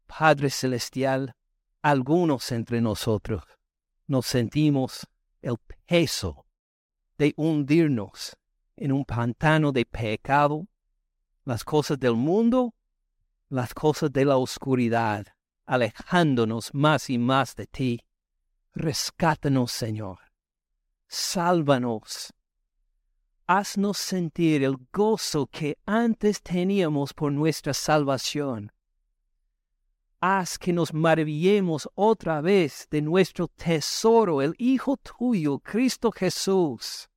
Padre 0.07 0.51
Celestial, 0.51 1.33
algunos 1.81 2.51
entre 2.51 2.81
nosotros 2.81 3.45
nos 4.09 4.27
sentimos 4.27 5.07
el 5.43 5.57
peso 5.87 6.45
de 7.19 7.33
hundirnos 7.37 8.37
en 8.75 8.91
un 8.91 9.05
pantano 9.05 9.71
de 9.71 9.87
pecado, 9.87 10.67
las 11.45 11.63
cosas 11.63 12.01
del 12.01 12.15
mundo, 12.15 12.75
las 13.49 13.73
cosas 13.73 14.13
de 14.13 14.25
la 14.25 14.37
oscuridad, 14.37 15.25
alejándonos 15.67 16.75
más 16.75 17.11
y 17.11 17.19
más 17.19 17.55
de 17.55 17.67
ti. 17.69 18.01
Rescátanos, 18.75 19.71
Señor. 19.71 20.19
Sálvanos. 21.07 22.33
Haznos 23.47 23.99
sentir 23.99 24.65
el 24.65 24.77
gozo 24.93 25.47
que 25.47 25.79
antes 25.87 26.43
teníamos 26.43 27.15
por 27.15 27.33
nuestra 27.33 27.73
salvación 27.73 28.73
haz 30.21 30.59
que 30.59 30.73
nos 30.73 30.93
maravillemos 30.93 31.89
otra 31.95 32.41
vez 32.41 32.89
de 32.91 33.03
nuestro 33.03 33.49
tesoro, 33.49 34.43
el 34.43 34.55
Hijo 34.59 34.97
tuyo, 34.97 35.59
Cristo 35.61 36.11
Jesús, 36.11 37.09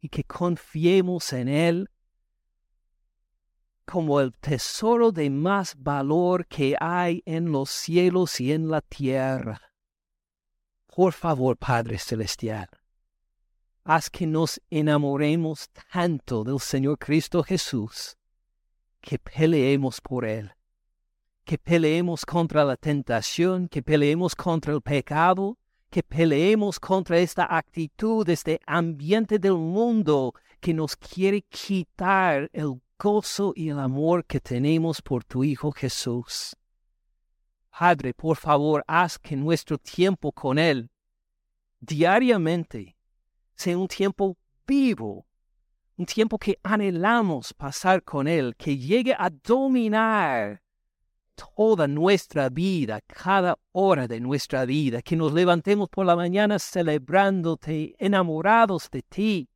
y 0.00 0.08
que 0.08 0.24
confiemos 0.24 1.32
en 1.32 1.48
Él 1.48 1.90
como 3.84 4.20
el 4.20 4.34
tesoro 4.34 5.10
de 5.10 5.30
más 5.30 5.74
valor 5.76 6.46
que 6.46 6.76
hay 6.78 7.22
en 7.24 7.50
los 7.50 7.70
cielos 7.70 8.38
y 8.38 8.52
en 8.52 8.68
la 8.68 8.82
tierra. 8.82 9.60
Por 10.94 11.14
favor, 11.14 11.56
Padre 11.56 11.98
Celestial, 11.98 12.68
haz 13.88 14.10
que 14.10 14.26
nos 14.26 14.60
enamoremos 14.70 15.68
tanto 15.92 16.44
del 16.44 16.60
Señor 16.60 16.98
Cristo 16.98 17.42
Jesús, 17.42 18.16
que 19.00 19.18
peleemos 19.18 20.00
por 20.00 20.24
Él 20.24 20.52
que 21.48 21.56
peleemos 21.56 22.26
contra 22.26 22.62
la 22.62 22.76
tentación, 22.76 23.68
que 23.68 23.82
peleemos 23.82 24.34
contra 24.36 24.74
el 24.74 24.82
pecado, 24.82 25.56
que 25.88 26.02
peleemos 26.02 26.78
contra 26.78 27.18
esta 27.18 27.56
actitud, 27.56 28.28
este 28.28 28.60
ambiente 28.66 29.38
del 29.38 29.54
mundo 29.54 30.34
que 30.60 30.74
nos 30.74 30.94
quiere 30.94 31.40
quitar 31.40 32.50
el 32.52 32.78
gozo 32.98 33.54
y 33.56 33.70
el 33.70 33.78
amor 33.78 34.26
que 34.26 34.40
tenemos 34.40 35.00
por 35.00 35.24
tu 35.24 35.42
Hijo 35.42 35.72
Jesús. 35.72 36.54
Padre, 37.70 38.12
por 38.12 38.36
favor, 38.36 38.84
haz 38.86 39.18
que 39.18 39.34
nuestro 39.34 39.78
tiempo 39.78 40.30
con 40.30 40.58
Él 40.58 40.90
diariamente 41.80 42.97
sea 43.58 43.76
un 43.76 43.88
tiempo 43.88 44.36
vivo, 44.66 45.26
un 45.96 46.06
tiempo 46.06 46.38
que 46.38 46.58
anhelamos 46.62 47.52
pasar 47.52 48.04
con 48.04 48.28
Él, 48.28 48.54
que 48.56 48.78
llegue 48.78 49.12
a 49.18 49.28
dominar 49.30 50.62
toda 51.34 51.88
nuestra 51.88 52.48
vida, 52.48 53.00
cada 53.00 53.58
hora 53.72 54.06
de 54.06 54.20
nuestra 54.20 54.64
vida, 54.64 55.02
que 55.02 55.16
nos 55.16 55.32
levantemos 55.32 55.88
por 55.88 56.06
la 56.06 56.14
mañana 56.14 56.58
celebrándote, 56.58 57.96
enamorados 57.98 58.88
de 58.90 59.02
ti, 59.02 59.48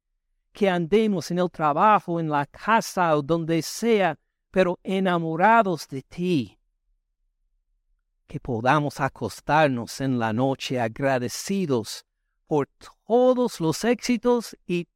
que 0.52 0.68
andemos 0.68 1.30
en 1.30 1.38
el 1.38 1.50
trabajo, 1.50 2.18
en 2.18 2.28
la 2.28 2.46
casa 2.46 3.16
o 3.16 3.22
donde 3.22 3.62
sea, 3.62 4.18
pero 4.50 4.78
enamorados 4.82 5.86
de 5.88 6.02
ti. 6.02 6.58
Que 8.26 8.40
podamos 8.40 8.98
acostarnos 9.00 10.00
en 10.00 10.18
la 10.18 10.32
noche 10.32 10.80
agradecidos 10.80 12.04
por 12.46 12.68
todos 13.12 13.60
los 13.60 13.84
éxitos 13.84 14.56
y 14.66 14.88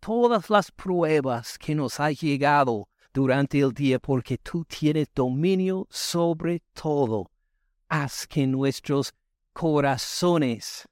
todas 0.00 0.50
las 0.50 0.72
pruebas 0.72 1.56
que 1.58 1.72
nos 1.72 2.00
ha 2.00 2.10
llegado 2.10 2.88
durante 3.12 3.60
el 3.60 3.72
día, 3.72 4.00
porque 4.00 4.36
tú 4.36 4.64
tienes 4.64 5.06
dominio 5.14 5.86
sobre 5.90 6.60
todo. 6.72 7.30
Haz 7.88 8.26
que 8.26 8.48
nuestros 8.48 9.14
corazones 9.52 10.88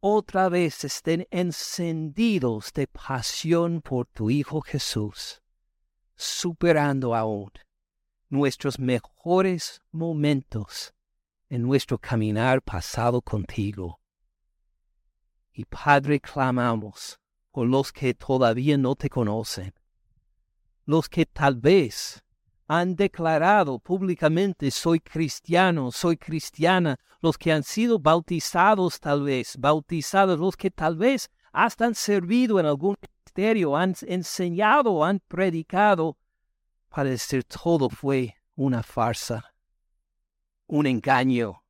otra 0.00 0.48
vez 0.48 0.84
estén 0.84 1.26
encendidos 1.30 2.72
de 2.72 2.86
pasión 2.86 3.82
por 3.82 4.06
tu 4.06 4.30
Hijo 4.30 4.62
Jesús, 4.62 5.42
superando 6.16 7.14
aún 7.14 7.50
nuestros 8.30 8.78
mejores 8.78 9.82
momentos 9.92 10.94
en 11.50 11.60
nuestro 11.60 11.98
caminar 11.98 12.62
pasado 12.62 13.20
contigo. 13.20 14.00
Y 15.56 15.64
Padre, 15.66 16.18
clamamos 16.18 17.20
por 17.52 17.68
los 17.68 17.92
que 17.92 18.12
todavía 18.12 18.76
no 18.76 18.96
te 18.96 19.08
conocen, 19.08 19.72
los 20.84 21.08
que 21.08 21.24
tal 21.26 21.54
vez 21.54 22.24
han 22.66 22.96
declarado 22.96 23.78
públicamente 23.78 24.72
soy 24.72 24.98
cristiano, 24.98 25.92
soy 25.92 26.16
cristiana, 26.16 26.98
los 27.20 27.38
que 27.38 27.52
han 27.52 27.62
sido 27.62 28.00
bautizados 28.00 28.98
tal 28.98 29.22
vez, 29.22 29.56
bautizados, 29.56 30.40
los 30.40 30.56
que 30.56 30.72
tal 30.72 30.96
vez 30.96 31.30
hasta 31.52 31.86
han 31.86 31.94
servido 31.94 32.58
en 32.58 32.66
algún 32.66 32.96
ministerio, 33.00 33.76
han 33.76 33.94
enseñado, 34.08 35.04
han 35.04 35.20
predicado, 35.20 36.18
para 36.88 37.10
decir 37.10 37.44
todo 37.44 37.88
fue 37.88 38.34
una 38.56 38.82
farsa, 38.82 39.54
un 40.66 40.88
engaño, 40.88 41.62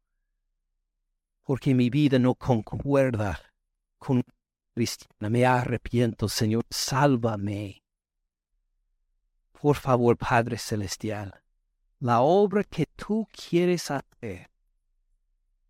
porque 1.42 1.74
mi 1.74 1.90
vida 1.90 2.18
no 2.18 2.34
concuerda 2.34 3.38
con 4.04 4.22
cristiana. 4.74 5.30
Me 5.30 5.46
arrepiento, 5.46 6.28
Señor, 6.28 6.64
sálvame. 6.70 7.82
Por 9.52 9.76
favor, 9.76 10.16
Padre 10.18 10.58
Celestial, 10.58 11.42
la 12.00 12.20
obra 12.20 12.64
que 12.64 12.86
tú 12.86 13.26
quieres 13.32 13.90
hacer 13.90 14.50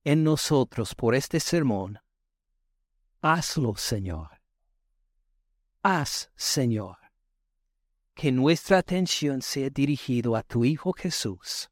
en 0.03 0.24
nosotros 0.24 0.95
por 0.95 1.14
este 1.14 1.39
sermón, 1.39 2.01
hazlo, 3.22 3.76
Señor. 3.76 4.28
Haz, 5.82 6.32
Señor, 6.35 6.97
que 8.14 8.32
nuestra 8.32 8.78
atención 8.78 9.43
sea 9.43 9.70
dirigida 9.70 10.39
a 10.39 10.43
tu 10.43 10.64
Hijo 10.64 10.93
Jesús. 10.93 11.70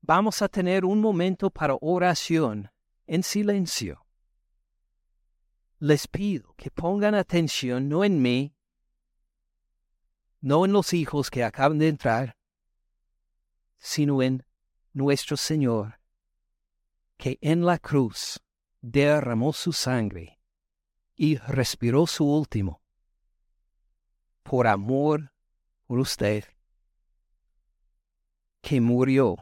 Vamos 0.00 0.42
a 0.42 0.48
tener 0.48 0.84
un 0.84 1.00
momento 1.00 1.48
para 1.50 1.76
oración 1.80 2.70
en 3.06 3.22
silencio 3.22 4.03
les 5.84 6.08
pido 6.08 6.54
que 6.56 6.70
pongan 6.70 7.14
atención 7.14 7.90
no 7.90 8.04
en 8.04 8.22
mí, 8.22 8.56
no 10.40 10.64
en 10.64 10.72
los 10.72 10.94
hijos 10.94 11.30
que 11.30 11.44
acaban 11.44 11.78
de 11.78 11.88
entrar, 11.88 12.38
sino 13.76 14.22
en 14.22 14.46
nuestro 14.94 15.36
Señor, 15.36 16.00
que 17.18 17.38
en 17.42 17.66
la 17.66 17.78
cruz 17.78 18.42
derramó 18.80 19.52
su 19.52 19.74
sangre 19.74 20.40
y 21.16 21.36
respiró 21.36 22.06
su 22.06 22.24
último, 22.24 22.80
por 24.42 24.66
amor 24.66 25.34
por 25.86 25.98
usted, 25.98 26.44
que 28.62 28.80
murió 28.80 29.36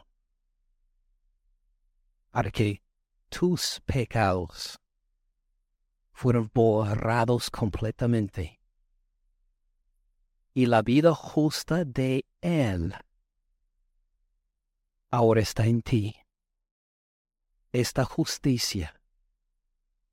para 2.32 2.50
que 2.50 2.82
tus 3.28 3.80
pecados 3.86 4.81
fueron 6.22 6.52
borrados 6.54 7.50
completamente. 7.50 8.60
Y 10.54 10.66
la 10.66 10.80
vida 10.80 11.12
justa 11.16 11.84
de 11.84 12.24
Él 12.40 12.94
ahora 15.10 15.40
está 15.40 15.66
en 15.66 15.82
ti. 15.82 16.14
Esta 17.72 18.04
justicia, 18.04 19.02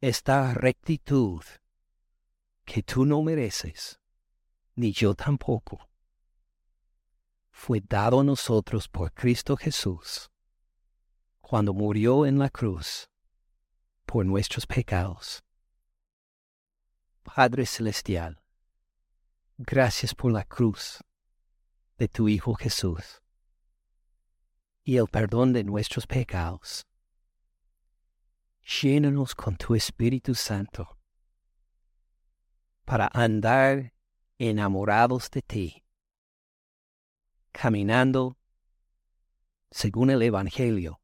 esta 0.02 0.56
rectitud 0.56 1.44
que 2.66 2.82
tú 2.82 3.06
no 3.06 3.22
mereces, 3.22 4.00
ni 4.74 4.92
yo 4.92 5.14
tampoco, 5.14 5.92
fue 7.52 7.84
dado 7.88 8.22
a 8.22 8.24
nosotros 8.24 8.88
por 8.88 9.14
Cristo 9.14 9.56
Jesús 9.56 10.32
cuando 11.40 11.72
murió 11.72 12.26
en 12.26 12.40
la 12.40 12.50
cruz 12.50 13.08
por 14.08 14.26
nuestros 14.26 14.66
pecados. 14.66 15.44
Padre 17.36 17.66
Celestial, 17.66 18.42
gracias 19.58 20.16
por 20.16 20.32
la 20.32 20.44
cruz 20.44 21.00
de 21.98 22.08
tu 22.08 22.28
Hijo 22.28 22.56
Jesús 22.56 23.22
y 24.84 24.98
el 24.98 25.08
perdón 25.08 25.54
de 25.54 25.64
nuestros 25.64 26.08
pecados. 26.08 26.88
Llénanos 28.82 29.36
con 29.36 29.56
tu 29.58 29.76
Espíritu 29.76 30.34
Santo 30.34 30.98
para 32.84 33.10
andar 33.14 33.94
enamorados 34.40 35.30
de 35.30 35.42
ti, 35.44 35.84
caminando 37.52 38.38
según 39.70 40.10
el 40.10 40.24
Evangelio 40.24 41.00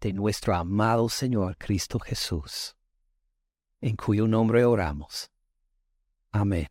de 0.00 0.14
nuestro 0.14 0.54
amado 0.54 1.08
Señor 1.10 1.58
Cristo 1.58 1.98
Jesús 2.00 2.76
en 3.82 3.96
cuyo 3.96 4.26
nombre 4.26 4.64
oramos. 4.64 5.30
Amén. 6.30 6.68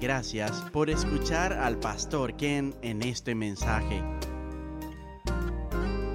Gracias 0.00 0.62
por 0.72 0.90
escuchar 0.90 1.52
al 1.52 1.76
pastor 1.78 2.36
Ken 2.36 2.74
en 2.82 3.02
este 3.02 3.34
mensaje. 3.34 4.00